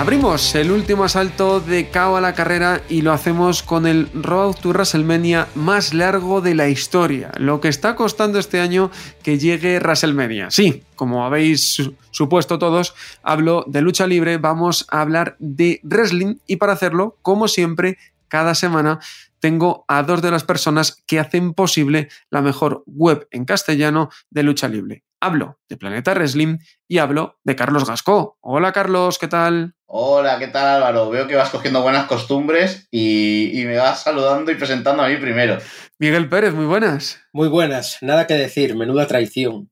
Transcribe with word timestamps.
Abrimos 0.00 0.54
el 0.54 0.70
último 0.70 1.04
asalto 1.04 1.60
de 1.60 1.90
KO 1.90 2.16
a 2.16 2.22
la 2.22 2.34
carrera 2.34 2.80
y 2.88 3.02
lo 3.02 3.12
hacemos 3.12 3.62
con 3.62 3.86
el 3.86 4.08
Road 4.14 4.54
to 4.54 4.70
WrestleMania 4.70 5.48
más 5.54 5.92
largo 5.92 6.40
de 6.40 6.54
la 6.54 6.70
historia. 6.70 7.30
Lo 7.36 7.60
que 7.60 7.68
está 7.68 7.96
costando 7.96 8.38
este 8.38 8.60
año 8.60 8.90
que 9.22 9.38
llegue 9.38 9.78
WrestleMania. 9.78 10.50
Sí, 10.50 10.84
como 10.96 11.26
habéis 11.26 11.82
supuesto 12.12 12.58
todos, 12.58 12.94
hablo 13.22 13.62
de 13.66 13.82
lucha 13.82 14.06
libre, 14.06 14.38
vamos 14.38 14.86
a 14.90 15.02
hablar 15.02 15.36
de 15.38 15.80
wrestling 15.82 16.36
y 16.46 16.56
para 16.56 16.72
hacerlo, 16.72 17.18
como 17.20 17.46
siempre, 17.46 17.98
cada 18.28 18.54
semana 18.54 19.00
tengo 19.38 19.84
a 19.86 20.02
dos 20.02 20.22
de 20.22 20.30
las 20.30 20.44
personas 20.44 21.02
que 21.06 21.18
hacen 21.18 21.52
posible 21.52 22.08
la 22.30 22.40
mejor 22.40 22.84
web 22.86 23.28
en 23.32 23.44
castellano 23.44 24.08
de 24.30 24.44
lucha 24.44 24.66
libre. 24.66 25.04
Hablo 25.22 25.58
de 25.68 25.76
Planeta 25.76 26.14
Wrestling 26.14 26.58
y 26.88 26.96
hablo 26.96 27.38
de 27.44 27.54
Carlos 27.54 27.86
Gascó. 27.86 28.38
Hola 28.40 28.72
Carlos, 28.72 29.18
¿qué 29.18 29.28
tal? 29.28 29.74
Hola, 29.84 30.38
¿qué 30.38 30.48
tal 30.48 30.66
Álvaro? 30.66 31.10
Veo 31.10 31.26
que 31.26 31.34
vas 31.34 31.50
cogiendo 31.50 31.82
buenas 31.82 32.06
costumbres 32.06 32.88
y, 32.90 33.60
y, 33.60 33.66
me 33.66 33.76
vas 33.76 34.02
saludando 34.02 34.50
y 34.50 34.54
presentando 34.54 35.02
a 35.02 35.08
mí 35.08 35.16
primero. 35.16 35.58
Miguel 35.98 36.28
Pérez, 36.28 36.54
muy 36.54 36.64
buenas. 36.64 37.20
Muy 37.34 37.48
buenas, 37.48 37.98
nada 38.00 38.26
que 38.26 38.34
decir, 38.34 38.74
menuda 38.76 39.06
traición. 39.06 39.70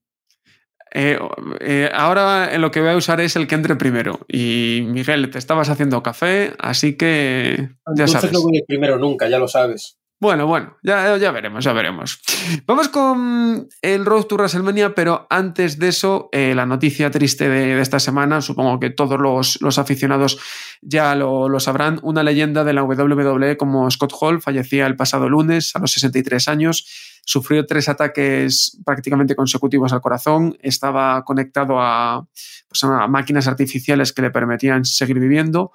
Eh, 0.92 1.18
eh, 1.60 1.90
ahora 1.94 2.56
lo 2.58 2.70
que 2.70 2.80
voy 2.80 2.90
a 2.90 2.96
usar 2.96 3.20
es 3.20 3.36
el 3.36 3.46
que 3.46 3.54
entre 3.54 3.76
primero. 3.76 4.20
Y 4.28 4.82
Miguel, 4.86 5.30
te 5.30 5.38
estabas 5.38 5.68
haciendo 5.68 6.02
café, 6.02 6.54
así 6.58 6.96
que 6.96 7.56
ya 7.96 8.04
Entonces 8.04 8.12
sabes. 8.12 8.32
no 8.32 8.42
voy 8.42 8.62
primero 8.66 8.98
nunca, 8.98 9.28
ya 9.28 9.38
lo 9.38 9.48
sabes. 9.48 9.97
Bueno, 10.20 10.48
bueno, 10.48 10.76
ya, 10.82 11.30
veremos, 11.30 11.62
ya 11.62 11.72
veremos. 11.72 12.20
Vamos 12.66 12.88
con 12.88 13.68
el 13.82 14.04
Road 14.04 14.24
to 14.24 14.34
WrestleMania, 14.34 14.92
pero 14.92 15.28
antes 15.30 15.78
de 15.78 15.88
eso, 15.88 16.28
eh, 16.32 16.56
la 16.56 16.66
noticia 16.66 17.08
triste 17.08 17.48
de, 17.48 17.80
esta 17.80 18.00
semana, 18.00 18.40
supongo 18.40 18.80
que 18.80 18.90
todos 18.90 19.20
los, 19.60 19.78
aficionados 19.78 20.40
ya 20.82 21.14
lo, 21.14 21.60
sabrán, 21.60 22.00
una 22.02 22.24
leyenda 22.24 22.64
de 22.64 22.72
la 22.72 22.82
WWE 22.82 23.56
como 23.56 23.88
Scott 23.92 24.12
Hall 24.20 24.42
fallecía 24.42 24.88
el 24.88 24.96
pasado 24.96 25.28
lunes 25.28 25.76
a 25.76 25.78
los 25.78 25.92
63 25.92 26.48
años, 26.48 27.20
sufrió 27.24 27.64
tres 27.64 27.88
ataques 27.88 28.76
prácticamente 28.84 29.36
consecutivos 29.36 29.92
al 29.92 30.00
corazón, 30.00 30.58
estaba 30.62 31.22
conectado 31.22 31.80
a, 31.80 32.26
pues 32.66 32.82
a 32.82 33.06
máquinas 33.06 33.46
artificiales 33.46 34.12
que 34.12 34.22
le 34.22 34.32
permitían 34.32 34.84
seguir 34.84 35.20
viviendo, 35.20 35.70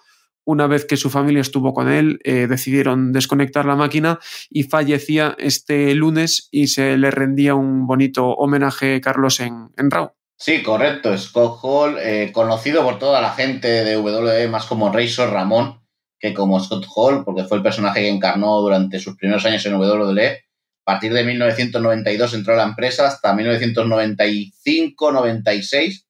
una 0.46 0.68
vez 0.68 0.86
que 0.86 0.98
su 0.98 1.10
familia 1.10 1.42
estuvo 1.42 1.74
con 1.74 1.90
él, 1.90 2.20
eh, 2.24 2.48
decidieron 2.48 3.12
desconectar 3.12 3.66
la 3.66 3.76
máquina 3.76 4.20
y 4.50 4.64
fallecía 4.64 5.36
este 5.40 5.94
lunes 5.96 6.50
y 6.52 6.68
se 6.68 6.98
le 6.98 7.12
rendía 7.12 7.56
un 7.56 7.88
bonito 7.88 8.30
homenaje, 8.30 9.02
Carlos, 9.02 9.40
en, 9.40 9.70
en 9.78 9.92
Raw. 9.92 10.12
Sí, 10.38 10.62
correcto. 10.62 11.18
Scott 11.18 11.60
Hall, 11.62 11.98
eh, 12.00 12.32
conocido 12.34 12.84
por 12.84 13.00
toda 13.00 13.22
la 13.22 13.32
gente 13.32 13.68
de 13.68 13.98
WWE 13.98 14.50
más 14.50 14.66
como 14.66 14.92
Razor 14.92 15.30
Ramón 15.30 15.84
que 16.24 16.34
como 16.34 16.60
Scott 16.64 16.88
Hall, 16.96 17.24
porque 17.26 17.44
fue 17.44 17.58
el 17.58 17.64
personaje 17.64 18.02
que 18.02 18.08
encarnó 18.08 18.62
durante 18.62 18.98
sus 18.98 19.18
primeros 19.18 19.46
años 19.46 19.66
en 19.66 19.76
WWE. 19.76 20.46
A 20.86 20.86
partir 20.86 21.12
de 21.12 21.26
1992 21.26 22.34
entró 22.34 22.54
a 22.54 22.58
la 22.58 22.64
empresa 22.64 23.08
hasta 23.08 23.34
1995-96, 23.34 26.06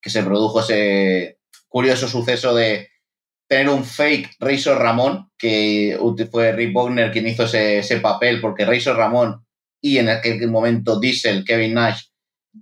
que 0.00 0.08
se 0.08 0.22
produjo 0.22 0.60
ese 0.60 1.40
curioso 1.68 2.08
suceso 2.08 2.54
de 2.54 2.87
tener 3.48 3.68
un 3.70 3.84
fake 3.84 4.36
Razor 4.38 4.78
Ramón, 4.78 5.30
que 5.38 5.98
fue 6.30 6.52
Rick 6.52 6.74
Wagner 6.74 7.10
quien 7.10 7.26
hizo 7.26 7.44
ese, 7.44 7.78
ese, 7.78 7.98
papel, 7.98 8.40
porque 8.40 8.66
Razor 8.66 8.96
Ramón 8.96 9.44
y 9.80 9.98
en 9.98 10.08
aquel 10.08 10.48
momento 10.48 11.00
Diesel, 11.00 11.44
Kevin 11.44 11.74
Nash, 11.74 12.02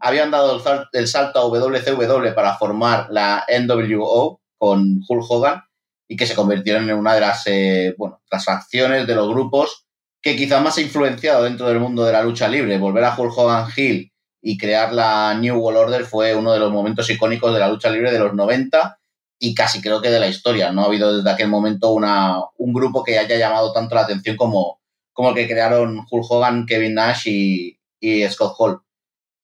habían 0.01 0.31
dado 0.31 0.63
el, 0.93 1.09
salto 1.09 1.41
a 1.41 1.45
WCW 1.45 2.35
para 2.35 2.57
formar 2.57 3.09
la 3.11 3.45
NWO 3.49 4.41
con 4.59 5.01
Hulk 5.07 5.31
Hogan 5.31 5.63
y 6.09 6.17
que 6.17 6.27
se 6.27 6.35
convirtieron 6.35 6.89
en 6.89 6.97
una 6.97 7.15
de 7.15 7.21
las, 7.21 7.47
eh, 7.47 7.95
bueno, 7.99 8.23
las 8.31 8.47
acciones 8.49 9.07
de 9.07 9.15
los 9.15 9.29
grupos 9.29 9.87
que 10.23 10.37
quizás 10.37 10.63
más 10.63 10.77
ha 10.79 10.83
influenciado 10.83 11.45
dentro 11.45 11.69
del 11.69 11.81
mundo 11.81 12.05
de 12.05 12.13
la 12.13 12.23
lucha 12.23 12.49
libre. 12.49 12.79
Volver 12.79 13.05
a 13.05 13.17
Hulk 13.17 13.37
Hogan 13.37 13.69
Hill 13.77 14.13
y 14.43 14.59
crear 14.59 14.93
la 14.93 15.35
New 15.35 15.57
World 15.57 15.79
Order 15.79 16.05
fue 16.05 16.35
uno 16.35 16.53
de 16.53 16.59
los 16.59 16.73
momentos 16.73 17.09
icónicos 17.11 17.53
de 17.53 17.61
la 17.61 17.69
lucha 17.69 17.91
libre 17.91 18.13
de 18.13 18.19
los 18.19 18.35
90 18.35 18.99
y 19.39 19.55
casi 19.55 19.81
creo 19.81 20.01
que 20.01 20.11
de 20.11 20.21
la 20.21 20.29
historia. 20.29 20.73
No 20.73 20.83
ha 20.83 20.87
habido 20.87 21.17
desde 21.17 21.31
aquel 21.31 21.49
momento 21.49 21.93
una, 21.93 22.41
un 22.57 22.73
grupo 22.73 23.05
que 23.05 23.19
haya 23.19 23.37
llamado 23.37 23.73
tanto 23.73 23.95
la 23.95 24.03
atención 24.03 24.37
como, 24.37 24.81
como 25.13 25.31
el 25.31 25.35
que 25.35 25.49
crearon 25.49 26.07
Hulk 26.11 26.31
Hogan, 26.31 26.67
Kevin 26.67 26.95
Nash 26.95 27.29
y, 27.29 27.79
y 28.01 28.27
Scott 28.29 28.55
Hall. 28.59 28.81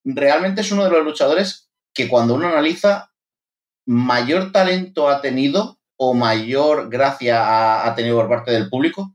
Realmente 0.05 0.63
es 0.63 0.73
uno 0.73 0.85
de 0.85 0.91
los 0.91 1.05
luchadores 1.05 1.71
que 1.95 2.09
cuando 2.09 2.35
uno 2.35 2.49
analiza, 2.49 3.13
mayor 3.87 4.53
talento 4.53 5.09
ha 5.09 5.21
tenido 5.21 5.79
o 5.97 6.15
mayor 6.15 6.89
gracia 6.89 7.45
ha, 7.45 7.87
ha 7.87 7.95
tenido 7.95 8.17
por 8.17 8.29
parte 8.29 8.51
del 8.51 8.69
público 8.69 9.15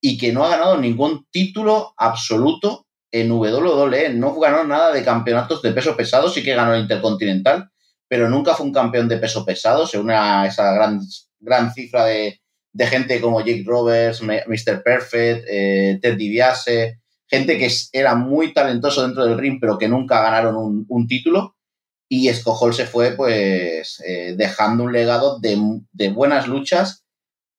y 0.00 0.18
que 0.18 0.32
no 0.32 0.44
ha 0.44 0.50
ganado 0.50 0.76
ningún 0.76 1.26
título 1.30 1.94
absoluto 1.96 2.86
en 3.10 3.30
WWE. 3.32 4.10
No 4.10 4.38
ganó 4.38 4.64
nada 4.64 4.92
de 4.92 5.04
campeonatos 5.04 5.62
de 5.62 5.72
peso 5.72 5.96
pesado, 5.96 6.28
sí 6.28 6.42
que 6.42 6.54
ganó 6.54 6.74
el 6.74 6.82
Intercontinental, 6.82 7.70
pero 8.08 8.28
nunca 8.28 8.54
fue 8.54 8.66
un 8.66 8.72
campeón 8.72 9.08
de 9.08 9.18
peso 9.18 9.44
pesado, 9.44 9.86
según 9.86 10.10
a 10.10 10.46
esa 10.46 10.72
gran, 10.72 11.00
gran 11.40 11.72
cifra 11.72 12.04
de, 12.04 12.40
de, 12.72 12.86
gente 12.86 13.20
como 13.20 13.40
Jake 13.40 13.64
Roberts, 13.66 14.22
Mr. 14.22 14.82
Perfect, 14.82 15.44
eh, 15.48 15.98
Ted 16.00 16.16
DiBiase, 16.16 17.00
gente 17.26 17.58
que 17.58 17.70
era 17.92 18.14
muy 18.14 18.52
talentoso 18.52 19.02
dentro 19.02 19.24
del 19.24 19.38
ring, 19.38 19.58
pero 19.60 19.78
que 19.78 19.88
nunca 19.88 20.22
ganaron 20.22 20.56
un, 20.56 20.86
un 20.88 21.06
título. 21.06 21.56
Y 22.08 22.28
Escojol 22.28 22.72
se 22.72 22.86
fue, 22.86 23.12
pues, 23.16 24.00
eh, 24.06 24.34
dejando 24.36 24.84
un 24.84 24.92
legado 24.92 25.40
de, 25.40 25.58
de, 25.92 26.08
buenas 26.10 26.46
luchas, 26.46 27.04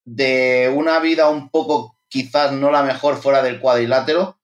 de 0.05 0.71
una 0.73 0.99
vida 0.99 1.29
un 1.29 1.49
poco, 1.49 1.97
quizás 2.07 2.53
no 2.53 2.71
la 2.71 2.81
mejor 2.81 3.17
fuera 3.17 3.43
del 3.43 3.59
cuadrilátero, 3.59 4.39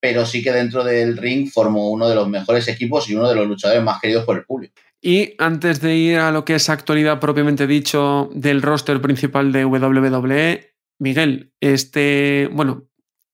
pero 0.00 0.26
sí 0.26 0.42
que 0.42 0.50
dentro 0.50 0.82
del 0.82 1.16
ring 1.16 1.48
formó 1.48 1.88
uno 1.90 2.08
de 2.08 2.16
los 2.16 2.28
mejores 2.28 2.66
equipos 2.66 3.08
y 3.08 3.14
uno 3.14 3.28
de 3.28 3.36
los 3.36 3.46
luchadores 3.46 3.82
más 3.82 4.00
queridos 4.00 4.24
por 4.24 4.36
el 4.36 4.44
público. 4.44 4.74
Y 5.06 5.34
antes 5.36 5.82
de 5.82 5.96
ir 5.96 6.16
a 6.16 6.32
lo 6.32 6.46
que 6.46 6.54
es 6.54 6.70
actualidad 6.70 7.20
propiamente 7.20 7.66
dicho 7.66 8.30
del 8.32 8.62
roster 8.62 9.02
principal 9.02 9.52
de 9.52 9.66
WWE, 9.66 10.74
Miguel, 10.98 11.52
este, 11.60 12.48
bueno, 12.50 12.84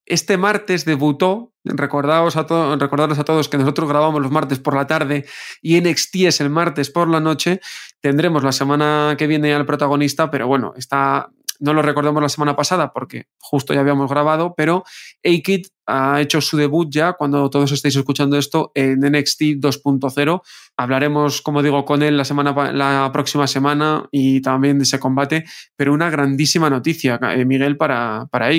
este 0.05 0.37
martes 0.37 0.83
debutó, 0.83 1.53
recordaos 1.63 2.35
a, 2.35 2.45
recordaros 2.75 3.19
a 3.19 3.23
todos 3.23 3.47
que 3.47 3.57
nosotros 3.57 3.87
grabamos 3.87 4.21
los 4.21 4.31
martes 4.31 4.59
por 4.59 4.75
la 4.75 4.85
tarde 4.85 5.25
y 5.61 5.79
NXT 5.79 6.15
es 6.25 6.41
el 6.41 6.49
martes 6.49 6.89
por 6.89 7.07
la 7.07 7.21
noche, 7.21 7.61
tendremos 8.01 8.43
la 8.43 8.51
semana 8.51 9.15
que 9.17 9.27
viene 9.27 9.53
al 9.53 9.65
protagonista, 9.65 10.29
pero 10.29 10.47
bueno, 10.47 10.73
está, 10.75 11.31
no 11.61 11.73
lo 11.73 11.81
recordamos 11.81 12.21
la 12.21 12.29
semana 12.29 12.55
pasada 12.55 12.91
porque 12.91 13.27
justo 13.39 13.73
ya 13.73 13.79
habíamos 13.79 14.09
grabado, 14.09 14.53
pero 14.57 14.83
A-Kid 15.23 15.67
ha 15.85 16.19
hecho 16.19 16.41
su 16.41 16.57
debut 16.57 16.89
ya 16.91 17.13
cuando 17.13 17.49
todos 17.49 17.71
estéis 17.71 17.95
escuchando 17.95 18.37
esto 18.37 18.71
en 18.75 18.99
NXT 18.99 19.41
2.0. 19.59 20.41
Hablaremos, 20.75 21.41
como 21.41 21.61
digo, 21.61 21.85
con 21.85 22.01
él 22.01 22.17
la, 22.17 22.25
semana, 22.25 22.73
la 22.73 23.09
próxima 23.13 23.47
semana 23.47 24.07
y 24.11 24.41
también 24.41 24.79
de 24.79 24.83
ese 24.83 24.99
combate, 24.99 25.45
pero 25.75 25.93
una 25.93 26.09
grandísima 26.09 26.69
noticia, 26.69 27.19
eh, 27.35 27.45
Miguel, 27.45 27.77
para, 27.77 28.27
para. 28.31 28.49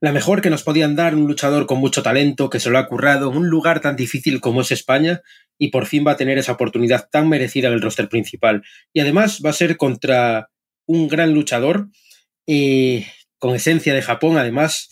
La 0.00 0.12
mejor 0.12 0.40
que 0.40 0.50
nos 0.50 0.62
podían 0.62 0.96
dar 0.96 1.14
un 1.14 1.26
luchador 1.26 1.66
con 1.66 1.78
mucho 1.78 2.02
talento, 2.02 2.50
que 2.50 2.60
se 2.60 2.70
lo 2.70 2.78
ha 2.78 2.86
currado 2.86 3.30
en 3.30 3.38
un 3.38 3.48
lugar 3.48 3.80
tan 3.80 3.96
difícil 3.96 4.40
como 4.40 4.60
es 4.60 4.70
España 4.70 5.22
y 5.58 5.68
por 5.68 5.86
fin 5.86 6.04
va 6.06 6.12
a 6.12 6.16
tener 6.16 6.38
esa 6.38 6.52
oportunidad 6.52 7.08
tan 7.10 7.28
merecida 7.28 7.68
en 7.68 7.74
el 7.74 7.82
roster 7.82 8.08
principal. 8.08 8.62
Y 8.92 9.00
además 9.00 9.40
va 9.44 9.50
a 9.50 9.54
ser 9.54 9.76
contra 9.76 10.50
un 10.86 11.08
gran 11.08 11.32
luchador 11.32 11.88
eh, 12.46 13.06
con 13.38 13.54
esencia 13.54 13.94
de 13.94 14.02
Japón, 14.02 14.36
además. 14.38 14.88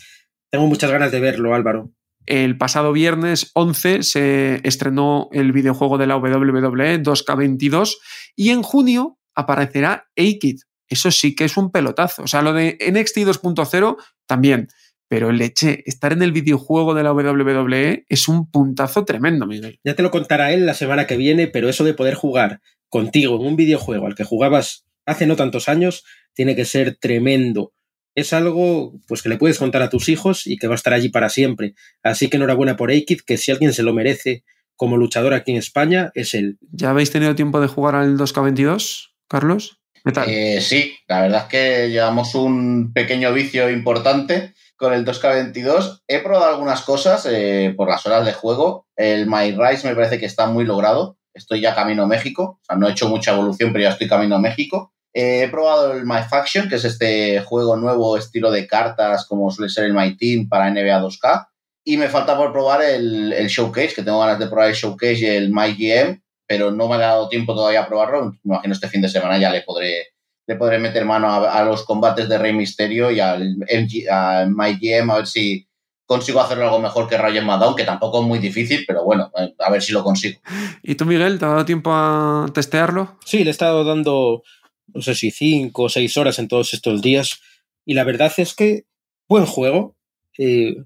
Tengo 0.50 0.66
muchas 0.66 0.90
ganas 0.90 1.12
de 1.12 1.20
verlo, 1.20 1.54
Álvaro. 1.54 1.92
El 2.26 2.56
pasado 2.56 2.92
viernes 2.92 3.50
11 3.54 4.02
se 4.02 4.60
estrenó 4.62 5.28
el 5.32 5.52
videojuego 5.52 5.98
de 5.98 6.06
la 6.06 6.16
WWE 6.16 7.02
2K22 7.02 7.96
y 8.36 8.50
en 8.50 8.62
junio 8.62 9.18
aparecerá 9.34 10.08
A-Kid. 10.16 10.60
Eso 10.88 11.10
sí 11.10 11.34
que 11.34 11.44
es 11.44 11.56
un 11.56 11.72
pelotazo. 11.72 12.22
O 12.22 12.26
sea, 12.26 12.42
lo 12.42 12.52
de 12.52 12.78
NXT 12.80 13.18
2.0 13.18 13.96
también. 14.26 14.68
Pero 15.08 15.32
leche, 15.32 15.82
estar 15.84 16.12
en 16.12 16.22
el 16.22 16.32
videojuego 16.32 16.94
de 16.94 17.02
la 17.02 17.12
WWE 17.12 18.06
es 18.08 18.28
un 18.28 18.50
puntazo 18.50 19.04
tremendo, 19.04 19.46
Miguel. 19.46 19.78
Ya 19.84 19.94
te 19.94 20.02
lo 20.02 20.10
contará 20.10 20.52
él 20.52 20.64
la 20.64 20.74
semana 20.74 21.06
que 21.06 21.16
viene, 21.16 21.48
pero 21.48 21.68
eso 21.68 21.84
de 21.84 21.92
poder 21.92 22.14
jugar 22.14 22.60
contigo 22.88 23.36
en 23.36 23.46
un 23.46 23.56
videojuego 23.56 24.06
al 24.06 24.14
que 24.14 24.24
jugabas 24.24 24.86
hace 25.06 25.26
no 25.26 25.36
tantos 25.36 25.68
años, 25.68 26.04
tiene 26.34 26.56
que 26.56 26.64
ser 26.64 26.96
tremendo. 26.96 27.72
Es 28.14 28.32
algo 28.32 28.94
pues 29.08 29.22
que 29.22 29.28
le 29.28 29.38
puedes 29.38 29.58
contar 29.58 29.82
a 29.82 29.90
tus 29.90 30.08
hijos 30.08 30.46
y 30.46 30.58
que 30.58 30.66
va 30.66 30.74
a 30.74 30.76
estar 30.76 30.92
allí 30.92 31.08
para 31.08 31.30
siempre. 31.30 31.74
Así 32.02 32.28
que 32.28 32.36
enhorabuena 32.36 32.76
por 32.76 32.90
Aikid, 32.90 33.20
que 33.26 33.38
si 33.38 33.50
alguien 33.50 33.72
se 33.72 33.82
lo 33.82 33.94
merece 33.94 34.44
como 34.76 34.96
luchador 34.96 35.34
aquí 35.34 35.52
en 35.52 35.58
España, 35.58 36.10
es 36.14 36.34
él. 36.34 36.58
¿Ya 36.72 36.90
habéis 36.90 37.10
tenido 37.10 37.34
tiempo 37.34 37.60
de 37.60 37.68
jugar 37.68 37.94
al 37.94 38.18
2K22, 38.18 39.12
Carlos? 39.28 39.80
¿Qué 40.04 40.12
tal? 40.12 40.28
Eh, 40.28 40.60
sí, 40.60 40.96
la 41.06 41.22
verdad 41.22 41.42
es 41.42 41.48
que 41.48 41.90
llevamos 41.90 42.34
un 42.34 42.92
pequeño 42.92 43.32
vicio 43.32 43.70
importante 43.70 44.52
con 44.76 44.92
el 44.92 45.04
2K22. 45.04 46.02
He 46.08 46.18
probado 46.18 46.52
algunas 46.52 46.82
cosas 46.82 47.26
eh, 47.30 47.72
por 47.76 47.88
las 47.88 48.04
horas 48.04 48.26
de 48.26 48.32
juego. 48.32 48.88
El 48.96 49.28
My 49.28 49.52
Rise 49.52 49.86
me 49.86 49.94
parece 49.94 50.18
que 50.18 50.26
está 50.26 50.48
muy 50.48 50.64
logrado. 50.64 51.18
Estoy 51.32 51.60
ya 51.60 51.74
camino 51.74 52.02
a 52.02 52.08
México. 52.08 52.58
O 52.60 52.64
sea, 52.64 52.76
no 52.76 52.88
he 52.88 52.90
hecho 52.90 53.08
mucha 53.08 53.32
evolución, 53.32 53.72
pero 53.72 53.84
ya 53.84 53.90
estoy 53.90 54.08
camino 54.08 54.34
a 54.34 54.40
México. 54.40 54.91
Eh, 55.14 55.42
he 55.42 55.48
probado 55.48 55.92
el 55.92 56.04
My 56.04 56.22
Faction, 56.28 56.68
que 56.68 56.76
es 56.76 56.84
este 56.84 57.40
juego 57.40 57.76
nuevo 57.76 58.16
estilo 58.16 58.50
de 58.50 58.66
cartas, 58.66 59.26
como 59.26 59.50
suele 59.50 59.70
ser 59.70 59.84
el 59.84 59.94
My 59.94 60.16
Team 60.16 60.48
para 60.48 60.70
NBA 60.70 61.00
2K. 61.00 61.48
Y 61.84 61.96
me 61.96 62.08
falta 62.08 62.36
por 62.36 62.52
probar 62.52 62.82
el, 62.82 63.32
el 63.32 63.48
Showcase, 63.48 63.94
que 63.94 64.02
tengo 64.02 64.20
ganas 64.20 64.38
de 64.38 64.46
probar 64.46 64.68
el 64.68 64.74
Showcase 64.74 65.18
y 65.18 65.26
el 65.26 65.50
My 65.50 65.74
GM, 65.74 66.22
pero 66.46 66.70
no 66.70 66.88
me 66.88 66.96
ha 66.96 66.98
dado 66.98 67.28
tiempo 67.28 67.54
todavía 67.54 67.82
a 67.82 67.88
probarlo. 67.88 68.32
Me 68.44 68.54
imagino 68.54 68.74
este 68.74 68.88
fin 68.88 69.02
de 69.02 69.08
semana 69.08 69.38
ya 69.38 69.50
le 69.50 69.62
podré, 69.62 70.08
le 70.46 70.56
podré 70.56 70.78
meter 70.78 71.04
mano 71.04 71.28
a, 71.28 71.58
a 71.58 71.64
los 71.64 71.84
combates 71.84 72.28
de 72.28 72.38
Rey 72.38 72.52
Misterio 72.52 73.10
y 73.10 73.20
al, 73.20 73.56
MG, 73.56 74.08
al 74.10 74.50
My 74.50 74.78
GM 74.80 75.10
a 75.10 75.16
ver 75.16 75.26
si 75.26 75.66
consigo 76.12 76.40
hacerlo 76.40 76.64
algo 76.64 76.78
mejor 76.78 77.08
que 77.08 77.16
Ryan 77.16 77.46
Maddown, 77.46 77.74
que 77.74 77.84
tampoco 77.84 78.20
es 78.20 78.26
muy 78.26 78.38
difícil, 78.38 78.84
pero 78.86 79.02
bueno, 79.02 79.30
a 79.58 79.70
ver 79.70 79.82
si 79.82 79.92
lo 79.92 80.04
consigo. 80.04 80.40
¿Y 80.82 80.94
tú, 80.94 81.06
Miguel, 81.06 81.38
te 81.38 81.46
ha 81.46 81.48
dado 81.48 81.64
tiempo 81.64 81.90
a 81.92 82.46
testearlo? 82.52 83.16
Sí, 83.24 83.44
le 83.44 83.50
he 83.50 83.50
estado 83.50 83.82
dando, 83.82 84.42
no 84.88 85.02
sé 85.02 85.14
si 85.14 85.30
cinco 85.30 85.84
o 85.84 85.88
seis 85.88 86.16
horas 86.16 86.38
en 86.38 86.48
todos 86.48 86.74
estos 86.74 87.02
días. 87.02 87.40
Y 87.84 87.94
la 87.94 88.04
verdad 88.04 88.32
es 88.36 88.54
que 88.54 88.84
buen 89.28 89.46
juego, 89.46 89.96
eh, 90.38 90.76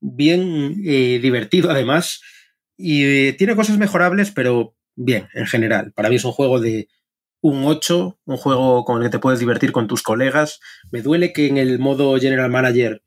bien 0.00 0.76
eh, 0.84 1.18
divertido 1.20 1.70
además. 1.70 2.20
Y 2.76 3.04
eh, 3.04 3.32
tiene 3.32 3.56
cosas 3.56 3.78
mejorables, 3.78 4.30
pero 4.30 4.74
bien, 4.96 5.28
en 5.34 5.46
general. 5.46 5.92
Para 5.92 6.08
mí 6.08 6.16
es 6.16 6.24
un 6.24 6.32
juego 6.32 6.60
de 6.60 6.88
un 7.40 7.64
8, 7.64 8.18
un 8.24 8.36
juego 8.36 8.84
con 8.84 8.98
el 8.98 9.04
que 9.04 9.12
te 9.12 9.18
puedes 9.18 9.38
divertir 9.38 9.72
con 9.72 9.86
tus 9.86 10.02
colegas. 10.02 10.60
Me 10.90 11.02
duele 11.02 11.32
que 11.32 11.46
en 11.46 11.58
el 11.58 11.78
modo 11.78 12.18
General 12.18 12.50
Manager 12.50 13.02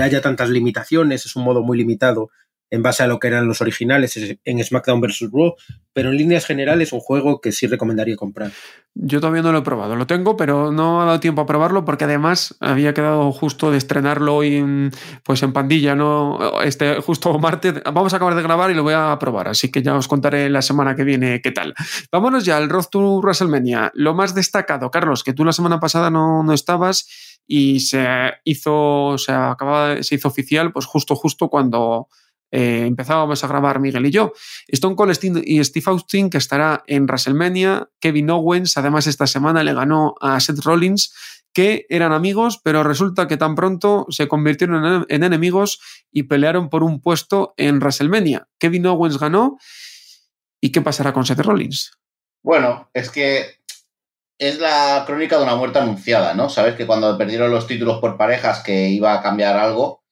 haya 0.00 0.22
tantas 0.22 0.48
limitaciones, 0.48 1.26
es 1.26 1.36
un 1.36 1.44
modo 1.44 1.62
muy 1.62 1.76
limitado 1.76 2.30
en 2.70 2.82
base 2.82 3.02
a 3.02 3.06
lo 3.06 3.18
que 3.18 3.28
eran 3.28 3.46
los 3.46 3.60
originales 3.60 4.18
en 4.44 4.64
SmackDown 4.64 5.00
vs. 5.00 5.30
Raw, 5.32 5.54
pero 5.92 6.10
en 6.10 6.16
líneas 6.16 6.44
generales 6.44 6.88
es 6.88 6.92
un 6.92 7.00
juego 7.00 7.40
que 7.40 7.52
sí 7.52 7.66
recomendaría 7.66 8.16
comprar. 8.16 8.50
Yo 8.96 9.20
todavía 9.20 9.42
no 9.42 9.50
lo 9.50 9.58
he 9.58 9.62
probado, 9.62 9.96
lo 9.96 10.06
tengo, 10.06 10.36
pero 10.36 10.70
no 10.70 11.02
ha 11.02 11.04
dado 11.04 11.20
tiempo 11.20 11.42
a 11.42 11.46
probarlo 11.46 11.84
porque 11.84 12.04
además 12.04 12.56
había 12.60 12.94
quedado 12.94 13.32
justo 13.32 13.70
de 13.70 13.78
estrenarlo 13.78 14.36
hoy 14.36 14.56
en, 14.56 14.92
pues 15.24 15.42
en 15.42 15.52
pandilla, 15.52 15.94
¿no? 15.94 16.60
Este, 16.62 17.00
justo 17.00 17.36
martes, 17.38 17.74
vamos 17.92 18.12
a 18.12 18.16
acabar 18.16 18.36
de 18.36 18.42
grabar 18.42 18.70
y 18.70 18.74
lo 18.74 18.84
voy 18.84 18.94
a 18.94 19.16
probar, 19.18 19.48
así 19.48 19.70
que 19.70 19.82
ya 19.82 19.94
os 19.96 20.06
contaré 20.06 20.48
la 20.48 20.62
semana 20.62 20.94
que 20.94 21.04
viene 21.04 21.40
qué 21.42 21.50
tal. 21.50 21.74
Vámonos 22.12 22.44
ya 22.44 22.56
al 22.56 22.68
Road 22.68 22.86
to 22.90 23.18
WrestleMania. 23.18 23.90
Lo 23.94 24.14
más 24.14 24.34
destacado, 24.34 24.90
Carlos, 24.90 25.24
que 25.24 25.32
tú 25.32 25.44
la 25.44 25.52
semana 25.52 25.80
pasada 25.80 26.10
no, 26.10 26.44
no 26.44 26.52
estabas 26.52 27.40
y 27.46 27.80
se 27.80 28.06
hizo, 28.44 29.16
se 29.18 29.32
acababa, 29.32 30.02
se 30.02 30.14
hizo 30.14 30.28
oficial, 30.28 30.72
pues 30.72 30.86
justo, 30.86 31.16
justo 31.16 31.48
cuando 31.48 32.08
eh, 32.56 32.86
empezábamos 32.86 33.42
a 33.42 33.48
grabar 33.48 33.80
Miguel 33.80 34.06
y 34.06 34.12
yo. 34.12 34.32
Stone 34.68 34.94
Cold 34.94 35.18
y 35.44 35.64
Steve 35.64 35.84
Austin, 35.86 36.30
que 36.30 36.38
estará 36.38 36.84
en 36.86 37.04
WrestleMania. 37.06 37.88
Kevin 37.98 38.30
Owens, 38.30 38.76
además, 38.76 39.08
esta 39.08 39.26
semana 39.26 39.64
le 39.64 39.74
ganó 39.74 40.14
a 40.20 40.38
Seth 40.38 40.60
Rollins, 40.60 41.12
que 41.52 41.84
eran 41.88 42.12
amigos, 42.12 42.60
pero 42.62 42.84
resulta 42.84 43.26
que 43.26 43.36
tan 43.36 43.56
pronto 43.56 44.06
se 44.08 44.28
convirtieron 44.28 44.86
en, 44.86 45.06
en 45.08 45.24
enemigos 45.24 45.80
y 46.12 46.24
pelearon 46.24 46.70
por 46.70 46.84
un 46.84 47.00
puesto 47.00 47.54
en 47.56 47.80
WrestleMania. 47.80 48.46
Kevin 48.60 48.86
Owens 48.86 49.18
ganó. 49.18 49.58
¿Y 50.60 50.70
qué 50.70 50.80
pasará 50.80 51.12
con 51.12 51.26
Seth 51.26 51.40
Rollins? 51.40 51.90
Bueno, 52.44 52.88
es 52.94 53.10
que 53.10 53.56
es 54.38 54.60
la 54.60 55.02
crónica 55.06 55.38
de 55.38 55.42
una 55.42 55.56
muerte 55.56 55.80
anunciada, 55.80 56.34
¿no? 56.34 56.48
Sabes 56.48 56.76
que 56.76 56.86
cuando 56.86 57.18
perdieron 57.18 57.50
los 57.50 57.66
títulos 57.66 57.98
por 58.00 58.16
parejas 58.16 58.62
que 58.62 58.90
iba 58.90 59.12
a 59.12 59.22
cambiar 59.22 59.56
algo 59.56 60.04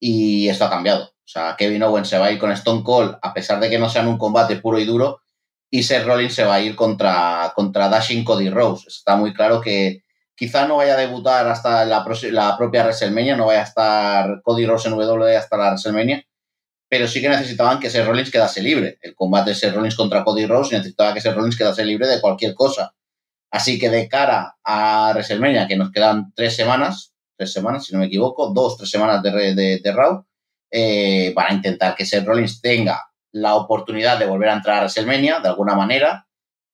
y 0.00 0.48
esto 0.48 0.64
ha 0.64 0.70
cambiado. 0.70 1.12
Sea, 1.30 1.54
Kevin 1.56 1.82
Owens 1.84 2.08
se 2.08 2.18
va 2.18 2.26
a 2.26 2.32
ir 2.32 2.38
con 2.38 2.50
Stone 2.52 2.82
Cold 2.82 3.18
a 3.22 3.32
pesar 3.32 3.60
de 3.60 3.70
que 3.70 3.78
no 3.78 3.88
sean 3.88 4.08
un 4.08 4.18
combate 4.18 4.56
puro 4.56 4.78
y 4.78 4.84
duro 4.84 5.20
y 5.70 5.84
Seth 5.84 6.04
Rollins 6.04 6.34
se 6.34 6.44
va 6.44 6.56
a 6.56 6.60
ir 6.60 6.74
contra, 6.74 7.52
contra 7.54 7.88
Dashing 7.88 8.24
Cody 8.24 8.50
Rose. 8.50 8.88
Está 8.88 9.16
muy 9.16 9.32
claro 9.32 9.60
que 9.60 10.02
quizá 10.34 10.66
no 10.66 10.78
vaya 10.78 10.94
a 10.94 10.96
debutar 10.96 11.46
hasta 11.46 11.84
la, 11.84 12.04
la 12.32 12.56
propia 12.56 12.82
WrestleMania, 12.82 13.36
no 13.36 13.46
vaya 13.46 13.60
a 13.60 13.64
estar 13.64 14.42
Cody 14.42 14.66
Rose 14.66 14.88
en 14.88 14.94
WWE 14.94 15.36
hasta 15.36 15.56
la 15.56 15.68
WrestleMania, 15.68 16.24
pero 16.88 17.06
sí 17.06 17.20
que 17.20 17.28
necesitaban 17.28 17.78
que 17.78 17.88
Seth 17.88 18.06
Rollins 18.06 18.32
quedase 18.32 18.60
libre. 18.60 18.98
El 19.00 19.14
combate 19.14 19.50
de 19.50 19.56
Seth 19.56 19.74
Rollins 19.74 19.94
contra 19.94 20.24
Cody 20.24 20.46
Rose 20.46 20.76
necesitaba 20.76 21.14
que 21.14 21.20
Seth 21.20 21.36
Rollins 21.36 21.56
quedase 21.56 21.84
libre 21.84 22.08
de 22.08 22.20
cualquier 22.20 22.54
cosa. 22.54 22.92
Así 23.52 23.78
que 23.78 23.90
de 23.90 24.08
cara 24.08 24.56
a 24.64 25.10
WrestleMania, 25.12 25.68
que 25.68 25.76
nos 25.76 25.92
quedan 25.92 26.32
tres 26.34 26.56
semanas, 26.56 27.12
tres 27.36 27.52
semanas, 27.52 27.84
si 27.84 27.92
no 27.92 28.00
me 28.00 28.06
equivoco, 28.06 28.52
dos, 28.52 28.76
tres 28.76 28.90
semanas 28.90 29.22
de, 29.22 29.54
de, 29.54 29.78
de 29.78 29.92
Raw, 29.92 30.24
eh, 30.70 31.32
para 31.34 31.52
intentar 31.52 31.94
que 31.94 32.06
Seth 32.06 32.24
Rollins 32.24 32.60
tenga 32.60 33.10
la 33.32 33.54
oportunidad 33.54 34.18
de 34.18 34.26
volver 34.26 34.48
a 34.48 34.54
entrar 34.54 34.76
a 34.76 34.80
WrestleMania 34.80 35.40
de 35.40 35.48
alguna 35.48 35.74
manera 35.74 36.26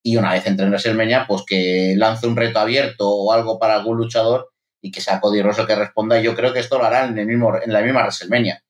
y 0.02 0.16
una 0.16 0.32
vez 0.32 0.46
entre 0.46 0.64
en 0.64 0.70
WrestleMania, 0.70 1.26
pues 1.26 1.42
que 1.46 1.94
lance 1.96 2.26
un 2.26 2.36
reto 2.36 2.60
abierto 2.60 3.08
o 3.08 3.32
algo 3.32 3.58
para 3.58 3.74
algún 3.74 3.96
luchador 3.96 4.52
y 4.80 4.92
que 4.92 5.00
sea 5.00 5.20
Cody 5.20 5.42
Rose 5.42 5.62
el 5.62 5.66
que 5.66 5.74
responda. 5.74 6.20
Yo 6.20 6.34
creo 6.36 6.52
que 6.52 6.60
esto 6.60 6.78
lo 6.78 6.84
hará 6.84 7.06
en, 7.06 7.18
el 7.18 7.26
mismo, 7.26 7.52
en 7.56 7.72
la 7.72 7.80
misma 7.80 8.02
WrestleMania. 8.02 8.62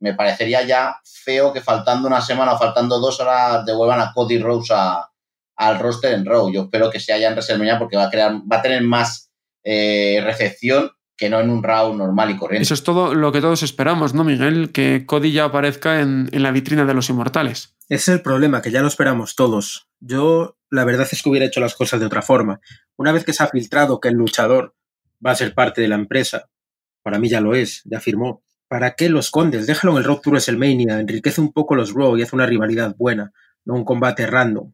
Me 0.00 0.14
parecería 0.14 0.62
ya 0.62 1.00
feo 1.04 1.52
que 1.52 1.60
faltando 1.60 2.08
una 2.08 2.20
semana 2.20 2.54
o 2.54 2.58
faltando 2.58 2.98
dos 2.98 3.20
horas 3.20 3.64
devuelvan 3.64 4.00
a 4.00 4.12
Cody 4.12 4.38
Rose 4.38 4.72
a, 4.74 5.08
al 5.56 5.78
roster 5.78 6.14
en 6.14 6.24
Raw. 6.24 6.50
Yo 6.50 6.62
espero 6.62 6.90
que 6.90 6.98
se 6.98 7.12
haya 7.12 7.28
en 7.28 7.34
WrestleMania 7.34 7.78
porque 7.78 7.96
va 7.96 8.04
a, 8.04 8.10
crear, 8.10 8.32
va 8.50 8.56
a 8.56 8.62
tener 8.62 8.82
más 8.82 9.30
eh, 9.62 10.20
recepción 10.24 10.90
que 11.20 11.28
no 11.28 11.38
en 11.38 11.50
un 11.50 11.62
Raw 11.62 11.94
normal 11.94 12.30
y 12.30 12.36
corriente. 12.38 12.62
Eso 12.62 12.72
es 12.72 12.82
todo 12.82 13.14
lo 13.14 13.30
que 13.30 13.42
todos 13.42 13.62
esperamos, 13.62 14.14
¿no, 14.14 14.24
Miguel? 14.24 14.72
Que 14.72 15.04
Cody 15.04 15.32
ya 15.32 15.44
aparezca 15.44 16.00
en, 16.00 16.30
en 16.32 16.42
la 16.42 16.50
vitrina 16.50 16.86
de 16.86 16.94
los 16.94 17.10
inmortales. 17.10 17.76
Ese 17.90 18.12
es 18.12 18.16
el 18.16 18.22
problema, 18.22 18.62
que 18.62 18.70
ya 18.70 18.80
lo 18.80 18.88
esperamos 18.88 19.36
todos. 19.36 19.90
Yo, 20.00 20.56
la 20.70 20.84
verdad 20.84 21.06
es 21.12 21.22
que 21.22 21.28
hubiera 21.28 21.44
hecho 21.44 21.60
las 21.60 21.74
cosas 21.74 22.00
de 22.00 22.06
otra 22.06 22.22
forma. 22.22 22.62
Una 22.96 23.12
vez 23.12 23.24
que 23.24 23.34
se 23.34 23.42
ha 23.42 23.48
filtrado 23.48 24.00
que 24.00 24.08
el 24.08 24.14
luchador 24.14 24.74
va 25.24 25.32
a 25.32 25.36
ser 25.36 25.52
parte 25.52 25.82
de 25.82 25.88
la 25.88 25.96
empresa, 25.96 26.48
para 27.02 27.18
mí 27.18 27.28
ya 27.28 27.42
lo 27.42 27.54
es, 27.54 27.82
ya 27.84 28.00
firmó. 28.00 28.42
¿Para 28.66 28.94
qué 28.94 29.10
lo 29.10 29.20
escondes? 29.20 29.66
Déjalo 29.66 29.92
en 29.92 29.98
el 29.98 30.04
Road 30.04 30.20
to 30.20 30.30
WrestleMania, 30.30 31.00
enriquece 31.00 31.42
un 31.42 31.52
poco 31.52 31.74
los 31.74 31.92
Raw 31.92 32.16
y 32.16 32.22
hace 32.22 32.34
una 32.34 32.46
rivalidad 32.46 32.96
buena, 32.96 33.32
no 33.66 33.74
un 33.74 33.84
combate 33.84 34.26
random. 34.26 34.72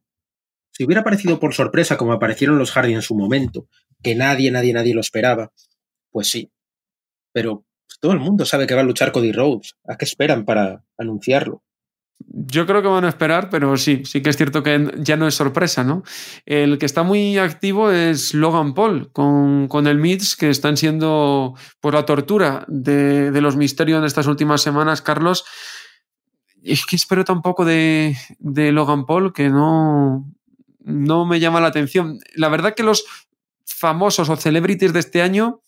Si 0.70 0.84
hubiera 0.84 1.00
aparecido 1.00 1.40
por 1.40 1.54
sorpresa 1.54 1.96
como 1.96 2.12
aparecieron 2.12 2.56
los 2.56 2.70
Hardy 2.70 2.94
en 2.94 3.02
su 3.02 3.16
momento, 3.16 3.66
que 4.00 4.14
nadie, 4.14 4.52
nadie, 4.52 4.72
nadie 4.74 4.94
lo 4.94 5.00
esperaba, 5.00 5.50
pues 6.16 6.30
sí. 6.30 6.50
Pero 7.30 7.66
todo 8.00 8.12
el 8.12 8.20
mundo 8.20 8.46
sabe 8.46 8.66
que 8.66 8.74
va 8.74 8.80
a 8.80 8.84
luchar 8.84 9.12
Cody 9.12 9.32
Rhodes. 9.32 9.74
¿A 9.86 9.98
qué 9.98 10.06
esperan 10.06 10.46
para 10.46 10.82
anunciarlo? 10.96 11.62
Yo 12.18 12.64
creo 12.66 12.80
que 12.80 12.88
van 12.88 13.04
a 13.04 13.10
esperar, 13.10 13.50
pero 13.50 13.76
sí, 13.76 14.00
sí 14.06 14.22
que 14.22 14.30
es 14.30 14.38
cierto 14.38 14.62
que 14.62 14.94
ya 14.96 15.18
no 15.18 15.28
es 15.28 15.34
sorpresa, 15.34 15.84
¿no? 15.84 16.04
El 16.46 16.78
que 16.78 16.86
está 16.86 17.02
muy 17.02 17.36
activo 17.36 17.90
es 17.90 18.32
Logan 18.32 18.72
Paul 18.72 19.12
con, 19.12 19.68
con 19.68 19.86
el 19.86 19.98
Mids, 19.98 20.36
que 20.36 20.48
están 20.48 20.78
siendo 20.78 21.52
por 21.80 21.92
la 21.92 22.06
tortura 22.06 22.64
de, 22.66 23.30
de, 23.30 23.40
los 23.42 23.56
misterios 23.56 23.98
en 23.98 24.06
estas 24.06 24.26
últimas 24.26 24.62
semanas, 24.62 25.02
Carlos. 25.02 25.44
Es 26.62 26.86
que 26.86 26.96
espero 26.96 27.26
tampoco 27.26 27.66
de, 27.66 28.16
de 28.38 28.72
Logan 28.72 29.04
Paul 29.04 29.34
que 29.34 29.50
no, 29.50 30.32
no 30.78 31.26
me 31.26 31.40
llama 31.40 31.60
la 31.60 31.68
atención. 31.68 32.18
La 32.34 32.48
verdad 32.48 32.74
que 32.74 32.84
los 32.84 33.04
famosos 33.66 34.30
o 34.30 34.36
celebrities 34.36 34.94
de 34.94 35.00
este 35.00 35.20
año 35.20 35.60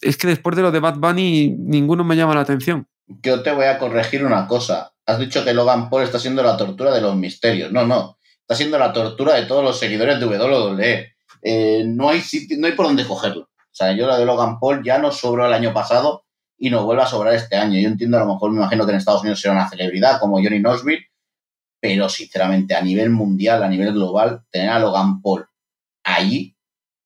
es 0.00 0.16
que 0.16 0.26
después 0.26 0.56
de 0.56 0.62
lo 0.62 0.70
de 0.70 0.80
Bad 0.80 0.96
Bunny 0.96 1.54
ninguno 1.58 2.04
me 2.04 2.16
llama 2.16 2.34
la 2.34 2.40
atención. 2.40 2.86
Yo 3.06 3.42
te 3.42 3.52
voy 3.52 3.66
a 3.66 3.78
corregir 3.78 4.24
una 4.24 4.46
cosa. 4.46 4.92
Has 5.06 5.18
dicho 5.18 5.44
que 5.44 5.54
Logan 5.54 5.88
Paul 5.88 6.02
está 6.02 6.18
siendo 6.18 6.42
la 6.42 6.56
tortura 6.56 6.92
de 6.92 7.00
los 7.00 7.16
misterios. 7.16 7.72
No, 7.72 7.86
no. 7.86 8.18
Está 8.40 8.54
siendo 8.54 8.78
la 8.78 8.92
tortura 8.92 9.34
de 9.34 9.46
todos 9.46 9.64
los 9.64 9.78
seguidores 9.78 10.20
de 10.20 10.26
WWE. 10.26 11.12
Eh, 11.42 11.84
no, 11.86 12.10
hay 12.10 12.20
sitio, 12.20 12.56
no 12.58 12.66
hay 12.66 12.72
por 12.72 12.86
dónde 12.86 13.06
cogerlo. 13.06 13.42
O 13.42 13.74
sea, 13.78 13.92
yo 13.92 14.06
la 14.06 14.18
de 14.18 14.26
Logan 14.26 14.58
Paul 14.58 14.82
ya 14.84 14.98
no 14.98 15.10
sobró 15.12 15.46
el 15.46 15.52
año 15.52 15.72
pasado 15.72 16.24
y 16.58 16.70
no 16.70 16.84
vuelve 16.84 17.02
a 17.02 17.06
sobrar 17.06 17.34
este 17.34 17.56
año. 17.56 17.78
Yo 17.80 17.88
entiendo, 17.88 18.16
a 18.16 18.20
lo 18.20 18.34
mejor 18.34 18.50
me 18.50 18.58
imagino 18.58 18.84
que 18.84 18.92
en 18.92 18.98
Estados 18.98 19.22
Unidos 19.22 19.40
será 19.40 19.54
una 19.54 19.68
celebridad 19.68 20.18
como 20.18 20.42
Johnny 20.42 20.60
Knoxville, 20.60 21.06
pero 21.80 22.08
sinceramente 22.08 22.74
a 22.74 22.82
nivel 22.82 23.10
mundial, 23.10 23.62
a 23.62 23.68
nivel 23.68 23.92
global, 23.92 24.42
tener 24.50 24.70
a 24.70 24.80
Logan 24.80 25.22
Paul 25.22 25.46
ahí, 26.02 26.56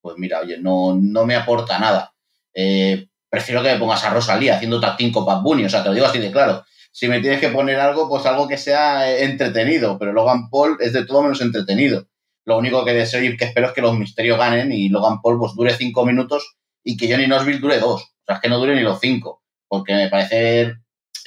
pues 0.01 0.17
mira, 0.19 0.41
oye, 0.41 0.59
no, 0.59 0.99
no 1.01 1.27
me 1.27 1.37
aporta 1.37 1.79
nada. 1.79 2.12
Eh, 2.55 3.07
prefiero 3.29 3.63
que 3.63 3.73
me 3.73 3.79
pongas 3.79 4.05
a 4.05 4.11
Rosalía 4.11 4.57
haciendo 4.57 4.81
tactín 4.81 5.13
con 5.13 5.25
Bad 5.25 5.43
Bunny, 5.43 5.65
o 5.65 5.69
sea, 5.69 5.83
te 5.83 5.89
lo 5.89 5.95
digo 5.95 6.07
así 6.07 6.19
de 6.19 6.31
claro. 6.31 6.65
Si 6.91 7.09
me 7.09 7.21
tienes 7.21 7.41
que 7.41 7.49
poner 7.49 7.81
algo, 7.81 8.09
pues 8.09 8.27
algo 8.27 8.47
que 8.47 8.59
sea 8.59 9.17
entretenido, 9.19 9.99
pero 9.99 10.13
Logan 10.13 10.51
Paul 10.51 10.77
es 10.81 10.93
de 10.93 11.07
todo 11.07 11.23
menos 11.23 11.41
entretenido. 11.41 12.07
Lo 12.45 12.59
único 12.59 12.85
que 12.85 12.93
deseo 12.93 13.23
y 13.23 13.37
que 13.37 13.47
espero 13.47 13.69
es 13.69 13.73
que 13.73 13.81
los 13.81 13.97
misterios 13.97 14.39
ganen 14.39 14.73
y 14.73 14.89
Logan 14.89 15.23
Paul 15.23 15.39
pues 15.39 15.55
dure 15.55 15.75
cinco 15.75 16.05
minutos 16.05 16.57
y 16.85 16.97
que 16.97 17.11
Johnny 17.11 17.27
Knoxville 17.27 17.61
dure 17.61 17.79
dos. 17.79 18.03
O 18.03 18.25
sea, 18.27 18.37
es 18.37 18.43
que 18.43 18.49
no 18.49 18.59
dure 18.59 18.75
ni 18.75 18.83
los 18.83 19.01
cinco. 19.01 19.43
Porque 19.69 19.95
me 19.95 20.11
parece, 20.11 20.75